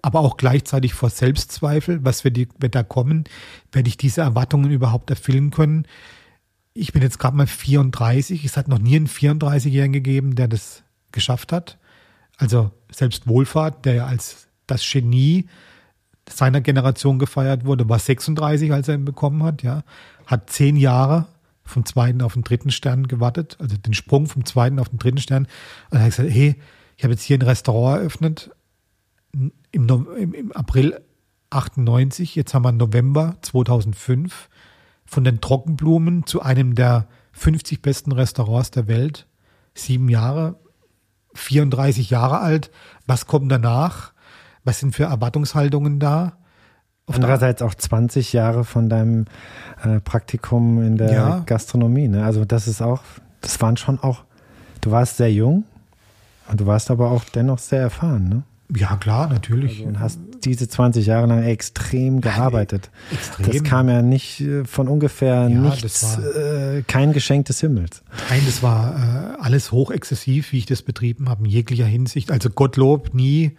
[0.01, 3.25] aber auch gleichzeitig vor Selbstzweifel, was wird, die, wird da kommen,
[3.71, 5.85] werde ich diese Erwartungen überhaupt erfüllen können.
[6.73, 10.83] Ich bin jetzt gerade mal 34, es hat noch nie einen 34-Jährigen gegeben, der das
[11.11, 11.77] geschafft hat.
[12.37, 15.47] Also selbst Wohlfahrt, der ja als das Genie
[16.29, 19.83] seiner Generation gefeiert wurde, war 36, als er ihn bekommen hat, ja,
[20.27, 21.27] hat zehn Jahre
[21.63, 25.19] vom zweiten auf den dritten Stern gewartet, also den Sprung vom zweiten auf den dritten
[25.19, 25.47] Stern.
[25.89, 26.55] Und er hat gesagt, hey,
[26.97, 28.51] ich habe jetzt hier ein Restaurant eröffnet,
[29.71, 29.87] im,
[30.17, 31.01] im, im April
[31.49, 34.49] 98, jetzt haben wir November 2005,
[35.05, 39.27] von den Trockenblumen zu einem der 50 besten Restaurants der Welt.
[39.73, 40.55] Sieben Jahre,
[41.33, 42.69] 34 Jahre alt.
[43.07, 44.13] Was kommt danach?
[44.63, 46.33] Was sind für Erwartungshaltungen da?
[47.07, 49.25] Andererseits auch 20 Jahre von deinem
[49.83, 51.39] äh, Praktikum in der ja.
[51.39, 52.07] Gastronomie.
[52.07, 52.23] Ne?
[52.23, 53.01] Also das ist auch,
[53.41, 54.25] das waren schon auch,
[54.81, 55.63] du warst sehr jung
[56.49, 58.29] und du warst aber auch dennoch sehr erfahren.
[58.29, 58.43] Ne?
[58.75, 59.79] Ja, klar, natürlich.
[59.79, 62.91] Also, und hast diese 20 Jahre lang extrem gearbeitet.
[63.11, 63.45] Extrem.
[63.47, 68.03] Das kam ja nicht äh, von ungefähr ja, nichts, war, äh, kein Geschenk des Himmels.
[68.29, 72.31] Nein, das war äh, alles hochexzessiv, wie ich das betrieben habe, in jeglicher Hinsicht.
[72.31, 73.57] Also Gottlob nie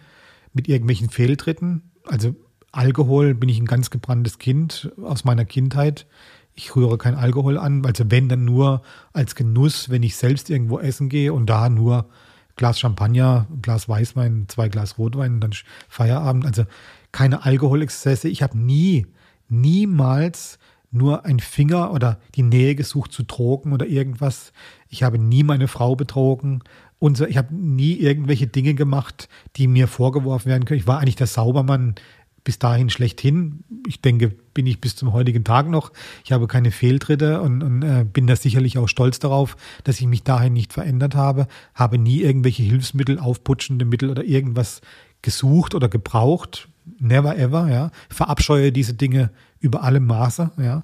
[0.53, 1.91] mit irgendwelchen Fehltritten.
[2.05, 2.35] Also
[2.71, 6.07] Alkohol bin ich ein ganz gebranntes Kind aus meiner Kindheit.
[6.53, 8.81] Ich rühre kein Alkohol an, also wenn dann nur
[9.13, 12.09] als Genuss, wenn ich selbst irgendwo essen gehe und da nur
[12.55, 15.51] Glas Champagner, Glas Weißwein, zwei Glas Rotwein dann
[15.89, 16.45] Feierabend.
[16.45, 16.65] Also
[17.11, 18.29] keine Alkoholexzesse.
[18.29, 19.07] Ich habe nie,
[19.49, 20.59] niemals
[20.91, 24.51] nur ein Finger oder die Nähe gesucht zu drogen oder irgendwas.
[24.89, 26.63] Ich habe nie meine Frau betrogen.
[26.99, 30.79] Und ich habe nie irgendwelche Dinge gemacht, die mir vorgeworfen werden können.
[30.79, 31.95] Ich war eigentlich der Saubermann
[32.43, 33.63] bis dahin schlechthin.
[33.87, 35.91] Ich denke, bin ich bis zum heutigen Tag noch.
[36.23, 40.07] Ich habe keine Fehltritte und, und äh, bin da sicherlich auch stolz darauf, dass ich
[40.07, 41.47] mich dahin nicht verändert habe.
[41.75, 44.81] Habe nie irgendwelche Hilfsmittel, aufputschende Mittel oder irgendwas
[45.21, 46.67] gesucht oder gebraucht.
[46.99, 47.91] Never ever, ja.
[48.09, 50.83] Verabscheue diese Dinge über alle Maße, ja.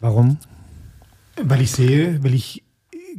[0.00, 0.38] Warum?
[1.40, 2.64] Weil ich sehe, weil ich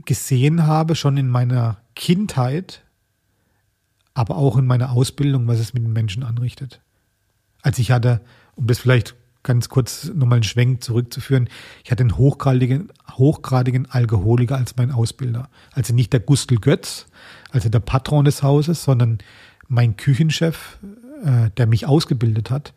[0.05, 2.83] gesehen habe, schon in meiner Kindheit,
[4.13, 6.81] aber auch in meiner Ausbildung, was es mit den Menschen anrichtet
[7.63, 8.21] als ich hatte,
[8.55, 11.49] um das vielleicht ganz kurz nochmal einen Schwenk zurückzuführen,
[11.83, 15.49] ich hatte einen hochgradigen, hochgradigen Alkoholiker als mein Ausbilder.
[15.73, 17.07] Also nicht der Gustl Götz,
[17.51, 19.17] also der Patron des Hauses, sondern
[19.67, 20.77] mein Küchenchef,
[21.23, 22.73] äh, der mich ausgebildet hat,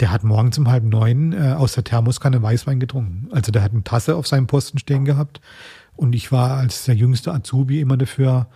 [0.00, 3.28] der hat morgens um halb neun äh, aus der Thermoskanne Weißwein getrunken.
[3.32, 5.40] Also der hat eine Tasse auf seinem Posten stehen gehabt
[5.96, 8.46] und ich war als der jüngste Azubi immer dafür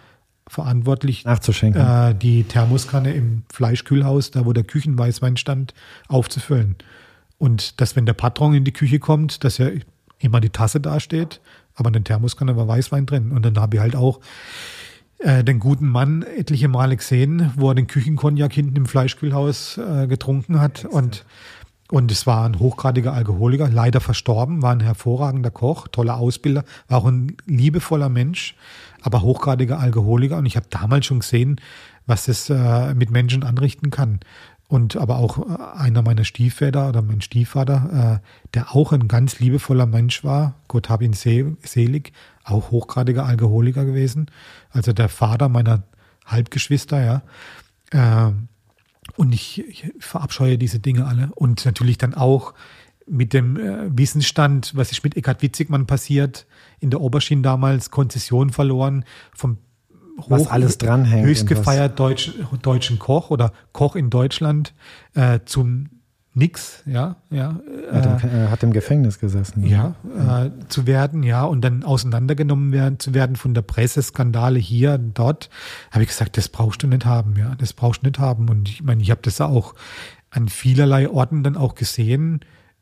[0.50, 1.80] verantwortlich, nachzuschenken.
[1.80, 5.74] Äh, die Thermoskanne im Fleischkühlhaus, da wo der Küchenweißwein stand,
[6.08, 6.74] aufzufüllen.
[7.38, 9.68] Und dass, wenn der Patron in die Küche kommt, dass ja
[10.18, 11.40] immer die Tasse dasteht,
[11.76, 13.30] aber in der Thermoskanne war Weißwein drin.
[13.30, 14.18] Und dann habe ich halt auch
[15.20, 20.08] äh, den guten Mann etliche Male gesehen, wo er den Küchenkognak hinten im Fleischkühlhaus äh,
[20.08, 20.84] getrunken hat.
[20.84, 21.24] Und,
[21.92, 26.98] und es war ein hochgradiger Alkoholiker, leider verstorben, war ein hervorragender Koch, toller Ausbilder, war
[26.98, 28.56] auch ein liebevoller Mensch
[29.02, 30.36] aber hochgradiger Alkoholiker.
[30.36, 31.60] Und ich habe damals schon gesehen,
[32.06, 34.20] was das äh, mit Menschen anrichten kann.
[34.68, 39.40] Und aber auch äh, einer meiner Stiefväter oder mein Stiefvater, äh, der auch ein ganz
[39.40, 42.12] liebevoller Mensch war, Gott hab ihn selig,
[42.44, 44.30] auch hochgradiger Alkoholiker gewesen.
[44.70, 45.82] Also der Vater meiner
[46.24, 47.22] Halbgeschwister, ja.
[47.90, 48.32] Äh,
[49.16, 51.30] und ich, ich verabscheue diese Dinge alle.
[51.34, 52.54] Und natürlich dann auch
[53.10, 56.46] mit dem äh, Wissensstand, was ist mit Eckhard Witzigmann passiert,
[56.78, 59.04] in der Oberschiene damals Konzession verloren
[59.34, 59.58] vom
[60.18, 61.26] Hoch, was alles dranhängt.
[61.26, 62.32] Höchst gefeiert Deutsch,
[62.62, 64.74] deutschen Koch oder Koch in Deutschland
[65.14, 65.88] äh, zum
[66.32, 67.58] Nix, ja, ja.
[67.90, 69.66] Hat, im, äh, hat im Gefängnis gesessen.
[69.66, 70.44] Ja, ja.
[70.46, 74.96] Äh, zu werden, ja, und dann auseinandergenommen werden, zu werden von der Presse, Skandale hier,
[74.98, 75.50] dort,
[75.90, 78.48] habe ich gesagt, das brauchst du nicht haben, ja, das brauchst du nicht haben.
[78.48, 79.74] Und ich meine, ich habe das auch
[80.30, 82.40] an vielerlei Orten dann auch gesehen,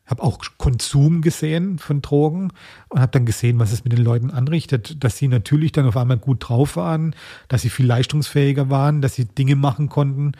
[0.09, 2.51] habe auch Konsum gesehen von Drogen
[2.89, 5.95] und habe dann gesehen, was es mit den Leuten anrichtet, dass sie natürlich dann auf
[5.95, 7.15] einmal gut drauf waren,
[7.47, 10.31] dass sie viel leistungsfähiger waren, dass sie Dinge machen konnten,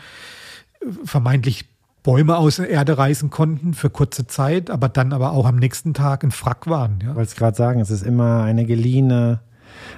[1.04, 1.66] vermeintlich
[2.02, 5.94] Bäume aus der Erde reißen konnten für kurze Zeit, aber dann aber auch am nächsten
[5.94, 7.00] Tag ein Frack waren.
[7.04, 7.10] Ja.
[7.10, 9.42] Ich wollte es gerade sagen, es ist immer eine geliehene,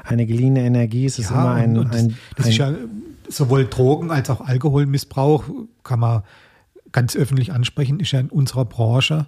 [0.03, 2.73] eine geliehene Energie, es ist ja, immer ein, und, das, ein, das ein, ist ja
[3.29, 5.45] sowohl Drogen als auch Alkoholmissbrauch,
[5.83, 6.23] kann man
[6.91, 9.27] ganz öffentlich ansprechen, ist ja in unserer Branche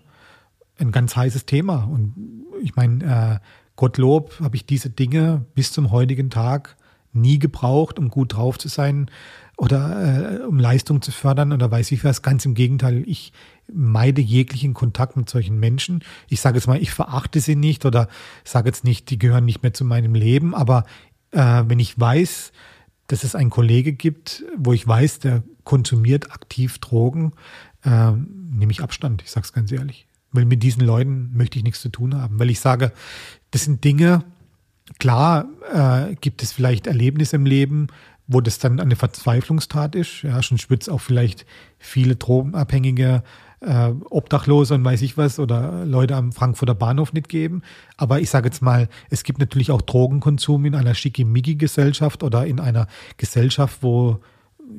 [0.77, 1.83] ein ganz heißes Thema.
[1.83, 2.15] Und
[2.61, 6.75] ich meine, äh, Gottlob habe ich diese Dinge bis zum heutigen Tag
[7.13, 9.09] nie gebraucht, um gut drauf zu sein
[9.57, 12.21] oder äh, um Leistung zu fördern oder weiß ich was.
[12.21, 13.33] Ganz im Gegenteil, ich
[13.71, 16.03] meide jeglichen Kontakt mit solchen Menschen.
[16.27, 18.07] Ich sage jetzt mal, ich verachte sie nicht oder
[18.43, 20.85] sage jetzt nicht, die gehören nicht mehr zu meinem Leben, aber
[21.31, 22.51] äh, wenn ich weiß,
[23.07, 27.33] dass es einen Kollege gibt, wo ich weiß, der konsumiert aktiv Drogen,
[27.83, 29.21] äh, nehme ich Abstand.
[29.21, 30.07] Ich sage es ganz ehrlich.
[30.33, 32.39] Weil mit diesen Leuten möchte ich nichts zu tun haben.
[32.39, 32.91] Weil ich sage,
[33.51, 34.25] das sind Dinge,
[34.99, 37.87] klar äh, gibt es vielleicht Erlebnisse im Leben,
[38.27, 40.23] wo das dann eine Verzweiflungstat ist.
[40.23, 41.45] Ja, schon spürt auch vielleicht
[41.77, 43.23] viele Drogenabhängige,
[43.61, 47.61] äh, Obdachlose und weiß ich was oder Leute am Frankfurter Bahnhof nicht geben.
[47.97, 52.59] Aber ich sage jetzt mal, es gibt natürlich auch Drogenkonsum in einer Schickimicki-Gesellschaft oder in
[52.59, 52.87] einer
[53.17, 54.19] Gesellschaft, wo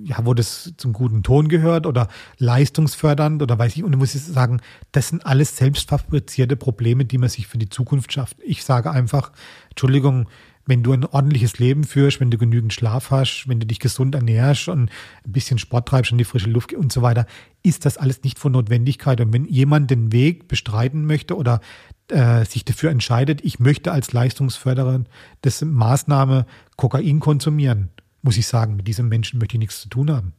[0.05, 2.09] ja, wo das zum guten Ton gehört oder
[2.39, 3.85] leistungsfördernd oder weiß ich.
[3.85, 4.61] Und da muss ich sagen,
[4.93, 8.37] das sind alles selbstfabrizierte Probleme, die man sich für die Zukunft schafft.
[8.43, 9.33] Ich sage einfach,
[9.71, 10.29] Entschuldigung,
[10.67, 14.15] wenn du ein ordentliches Leben führst, wenn du genügend Schlaf hast, wenn du dich gesund
[14.15, 14.91] ernährst und
[15.27, 17.27] ein bisschen Sport treibst und die frische Luft und so weiter,
[17.63, 19.21] ist das alles nicht von Notwendigkeit.
[19.21, 21.61] Und wenn jemand den Weg bestreiten möchte oder
[22.09, 25.05] äh, sich dafür entscheidet, ich möchte als Leistungsförderer
[25.43, 26.47] das Maßnahme
[26.77, 27.91] Kokain konsumieren,
[28.25, 30.33] muss ich sagen, mit diesem Menschen möchte ich nichts zu tun haben.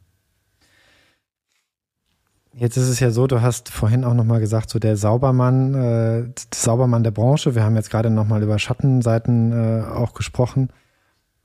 [2.52, 6.22] Jetzt ist es ja so, du hast vorhin auch nochmal gesagt, so der Saubermann, äh,
[6.24, 7.54] der Saubermann der Branche.
[7.54, 10.70] Wir haben jetzt gerade nochmal über Schattenseiten äh, auch gesprochen.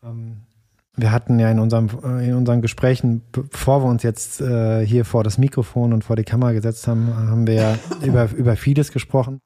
[0.03, 0.37] Ähm,
[0.95, 5.05] wir hatten ja in, unserem, äh, in unseren Gesprächen, bevor wir uns jetzt äh, hier
[5.05, 8.91] vor das Mikrofon und vor die Kamera gesetzt haben, haben wir ja über, über vieles
[8.91, 9.41] gesprochen.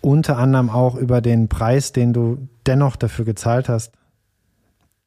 [0.00, 3.92] Unter anderem auch über den Preis, den du dennoch dafür gezahlt hast,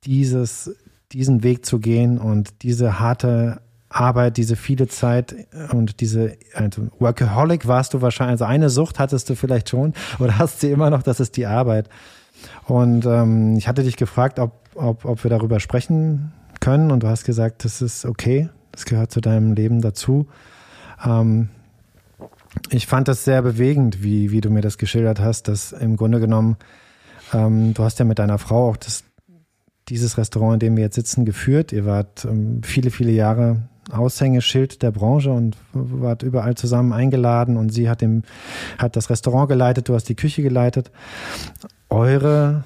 [0.06, 0.76] dieses,
[1.16, 5.34] diesen Weg zu gehen und diese harte Arbeit, diese viele Zeit
[5.72, 10.38] und diese also Workaholic warst du wahrscheinlich, also eine Sucht hattest du vielleicht schon oder
[10.38, 11.90] hast sie immer noch, das ist die Arbeit.
[12.66, 17.08] Und ähm, ich hatte dich gefragt, ob, ob, ob wir darüber sprechen können und du
[17.08, 20.28] hast gesagt, das ist okay, das gehört zu deinem Leben dazu.
[21.06, 21.48] Ähm,
[22.72, 26.20] ich fand das sehr bewegend, wie, wie du mir das geschildert hast, dass im Grunde
[26.20, 26.58] genommen,
[27.34, 29.06] ähm, du hast ja mit deiner Frau auch das,
[29.90, 31.72] dieses Restaurant, in dem wir jetzt sitzen, geführt.
[31.72, 37.70] Ihr wart ähm, viele, viele Jahre Aushängeschild der Branche und wart überall zusammen eingeladen und
[37.70, 38.24] sie hat, dem,
[38.78, 40.92] hat das Restaurant geleitet, du hast die Küche geleitet.
[41.90, 42.64] Eure,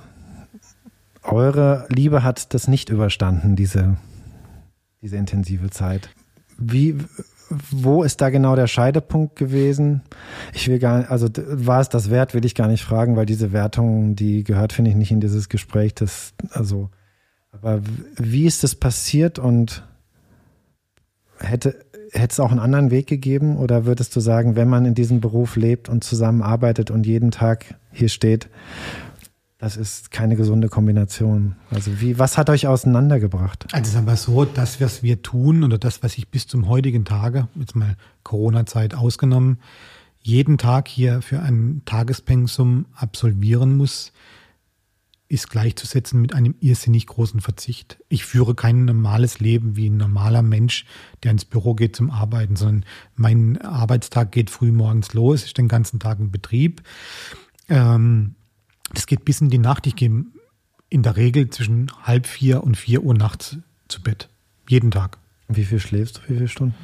[1.24, 3.98] eure Liebe hat das nicht überstanden, diese,
[5.02, 6.10] diese intensive Zeit.
[6.58, 6.98] Wie,
[7.70, 10.02] wo ist da genau der Scheidepunkt gewesen?
[10.54, 13.26] Ich will gar nicht, also war es das wert, will ich gar nicht fragen, weil
[13.26, 15.96] diese Wertung, die gehört, finde ich, nicht in dieses Gespräch.
[15.96, 16.90] Das, also,
[17.52, 17.82] aber
[18.16, 19.84] wie ist das passiert und
[21.40, 23.58] hätte, hätte es auch einen anderen Weg gegeben?
[23.58, 27.76] Oder würdest du sagen, wenn man in diesem Beruf lebt und zusammenarbeitet und jeden Tag
[27.92, 28.50] hier steht,
[29.58, 31.56] das ist keine gesunde Kombination.
[31.70, 33.66] Also wie, was hat euch auseinandergebracht?
[33.74, 37.04] Also sagen wir so, das, was wir tun oder das, was ich bis zum heutigen
[37.04, 39.60] Tage, jetzt mal Corona-Zeit ausgenommen,
[40.22, 44.14] jeden Tag hier für ein Tagespensum absolvieren muss,
[45.30, 48.04] ist gleichzusetzen mit einem irrsinnig großen Verzicht.
[48.10, 50.86] Ich führe kein normales Leben wie ein normaler Mensch,
[51.24, 52.84] der ins Büro geht zum Arbeiten, sondern
[53.16, 56.82] mein Arbeitstag geht früh morgens los, ich den ganzen Tag im Betrieb.
[57.70, 58.36] Ähm,
[58.92, 59.86] das geht bis in die Nacht.
[59.86, 60.26] Ich gehe
[60.90, 63.58] in der Regel zwischen halb vier und vier Uhr nachts
[63.88, 64.30] zu Bett.
[64.68, 65.20] Jeden Tag.
[65.48, 66.22] Wie viel schläfst du?
[66.24, 66.76] Wie viele Stunden?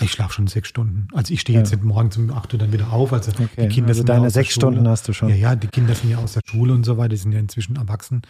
[0.00, 1.06] Ich schlafe schon sechs Stunden.
[1.12, 1.78] Also ich stehe jetzt ja.
[1.80, 3.12] morgens um acht Uhr dann wieder auf.
[3.12, 3.46] Also okay.
[3.58, 5.28] die Kinder also sind deine ja sechs Stunden hast du schon.
[5.28, 7.38] Ja, ja, die Kinder sind ja aus der Schule und so weiter, die sind ja
[7.38, 8.22] inzwischen erwachsen.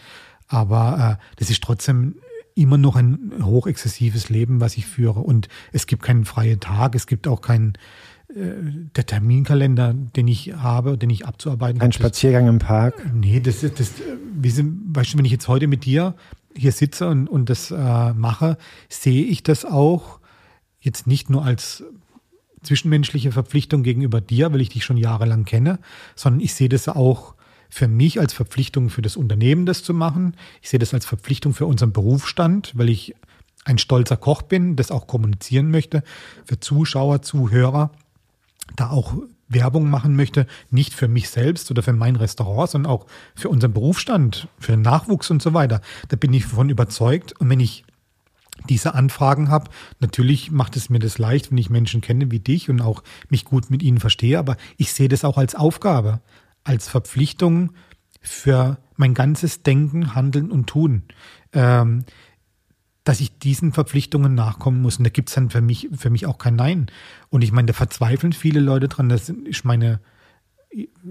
[0.46, 2.16] Aber äh, das ist trotzdem
[2.54, 5.20] immer noch ein hochexzessives Leben, was ich führe.
[5.20, 7.74] Und es gibt keinen freien Tag, es gibt auch keinen
[8.28, 8.34] äh,
[8.94, 11.86] der Terminkalender, den ich habe, den ich abzuarbeiten habe.
[11.86, 13.02] Ein Spaziergang im Park?
[13.14, 13.92] Nee, das ist, das,
[14.34, 16.14] wie sind, weißt du, wenn ich jetzt heute mit dir
[16.54, 18.56] hier sitze und, und das äh, mache,
[18.88, 20.20] sehe ich das auch
[20.84, 21.82] jetzt nicht nur als
[22.62, 25.78] zwischenmenschliche Verpflichtung gegenüber dir, weil ich dich schon jahrelang kenne,
[26.14, 27.34] sondern ich sehe das auch
[27.68, 30.36] für mich als Verpflichtung für das Unternehmen, das zu machen.
[30.62, 33.14] Ich sehe das als Verpflichtung für unseren Berufsstand, weil ich
[33.64, 36.04] ein stolzer Koch bin, das auch kommunizieren möchte,
[36.44, 37.90] für Zuschauer, Zuhörer,
[38.76, 39.14] da auch
[39.48, 43.72] Werbung machen möchte, nicht für mich selbst oder für mein Restaurant, sondern auch für unseren
[43.72, 45.80] Berufsstand, für den Nachwuchs und so weiter.
[46.08, 47.32] Da bin ich davon überzeugt.
[47.40, 47.84] Und wenn ich
[48.68, 49.70] diese Anfragen habe.
[50.00, 53.44] Natürlich macht es mir das leicht, wenn ich Menschen kenne wie dich und auch mich
[53.44, 56.20] gut mit ihnen verstehe, aber ich sehe das auch als Aufgabe,
[56.62, 57.72] als Verpflichtung
[58.20, 61.02] für mein ganzes Denken, Handeln und Tun,
[61.52, 62.04] ähm,
[63.02, 64.96] dass ich diesen Verpflichtungen nachkommen muss.
[64.96, 66.86] Und da gibt's dann für mich, für mich auch kein Nein.
[67.28, 69.10] Und ich meine, da verzweifeln viele Leute dran.
[69.10, 70.00] Da ist meine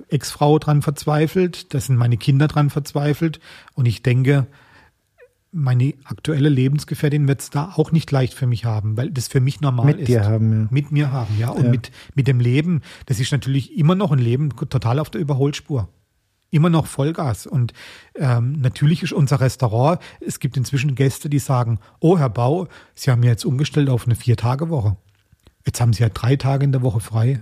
[0.09, 3.39] Ex-Frau dran verzweifelt, da sind meine Kinder dran verzweifelt.
[3.75, 4.47] Und ich denke,
[5.53, 9.39] meine aktuelle Lebensgefährtin wird es da auch nicht leicht für mich haben, weil das für
[9.39, 10.01] mich normal mit ist.
[10.01, 10.67] Mit dir haben, ja.
[10.71, 11.49] Mit mir haben, ja.
[11.49, 11.69] Und ja.
[11.69, 15.87] Mit, mit dem Leben, das ist natürlich immer noch ein Leben total auf der Überholspur.
[16.49, 17.47] Immer noch Vollgas.
[17.47, 17.73] Und
[18.15, 23.11] ähm, natürlich ist unser Restaurant, es gibt inzwischen Gäste, die sagen, oh Herr Bau, Sie
[23.11, 24.97] haben jetzt umgestellt auf eine Vier-Tage-Woche.
[25.65, 27.39] Jetzt haben Sie ja drei Tage in der Woche frei.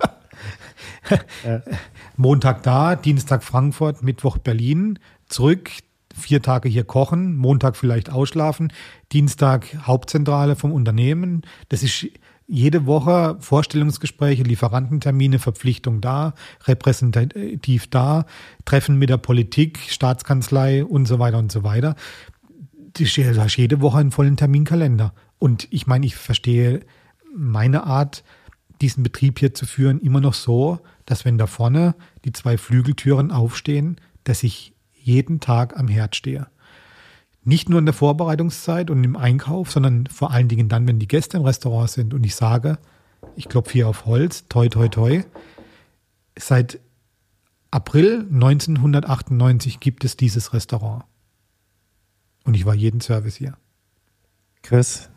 [1.44, 1.62] ja.
[2.16, 4.98] Montag da, Dienstag Frankfurt, Mittwoch Berlin,
[5.28, 5.70] zurück,
[6.16, 8.72] vier Tage hier kochen, Montag vielleicht ausschlafen,
[9.12, 11.42] Dienstag Hauptzentrale vom Unternehmen.
[11.68, 12.06] Das ist
[12.46, 18.26] jede Woche Vorstellungsgespräche, Lieferantentermine, Verpflichtung da, repräsentativ da,
[18.64, 21.96] Treffen mit der Politik, Staatskanzlei und so weiter und so weiter.
[22.96, 25.12] du hast jede Woche einen vollen Terminkalender.
[25.38, 26.80] Und ich meine, ich verstehe
[27.34, 28.24] meine Art,
[28.80, 33.30] diesen Betrieb hier zu führen, immer noch so, dass wenn da vorne die zwei Flügeltüren
[33.30, 34.75] aufstehen, dass ich
[35.06, 36.48] jeden Tag am Herd stehe.
[37.44, 41.06] Nicht nur in der Vorbereitungszeit und im Einkauf, sondern vor allen Dingen dann, wenn die
[41.06, 42.78] Gäste im Restaurant sind und ich sage,
[43.36, 45.22] ich klopfe hier auf Holz, toi, toi, toi.
[46.36, 46.80] Seit
[47.70, 51.04] April 1998 gibt es dieses Restaurant.
[52.44, 53.56] Und ich war jeden Service hier.
[54.62, 55.08] Chris,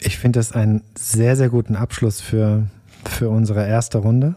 [0.00, 2.68] ich finde das einen sehr, sehr guten Abschluss für,
[3.04, 4.34] für unsere erste Runde.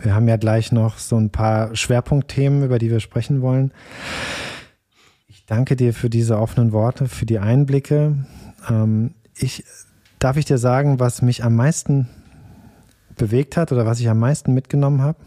[0.00, 3.72] Wir haben ja gleich noch so ein paar Schwerpunktthemen, über die wir sprechen wollen.
[5.28, 8.26] Ich danke dir für diese offenen Worte, für die Einblicke.
[8.68, 9.64] Ähm, ich,
[10.18, 12.08] darf ich dir sagen, was mich am meisten
[13.16, 15.18] bewegt hat oder was ich am meisten mitgenommen habe?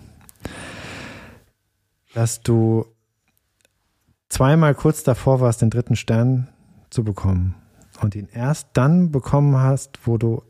[2.13, 2.85] Dass du
[4.29, 6.47] zweimal kurz davor warst, den dritten Stern
[6.89, 7.55] zu bekommen
[8.01, 10.43] und ihn erst dann bekommen hast, wo du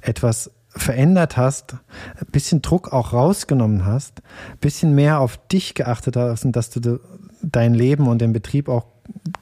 [0.00, 1.74] etwas verändert hast,
[2.18, 6.70] ein bisschen Druck auch rausgenommen hast, ein bisschen mehr auf dich geachtet hast und dass
[6.70, 7.00] du
[7.42, 8.86] dein Leben und den Betrieb auch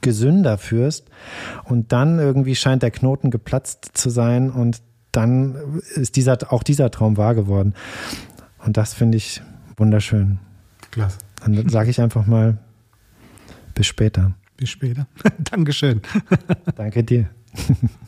[0.01, 1.09] gesünder führst.
[1.63, 4.81] Und dann irgendwie scheint der Knoten geplatzt zu sein und
[5.11, 7.73] dann ist dieser, auch dieser Traum wahr geworden.
[8.65, 9.41] Und das finde ich
[9.77, 10.39] wunderschön.
[10.91, 11.17] Klasse.
[11.43, 12.57] Dann sage ich einfach mal,
[13.75, 14.33] bis später.
[14.57, 15.07] Bis später.
[15.39, 16.01] Dankeschön.
[16.75, 17.29] Danke dir.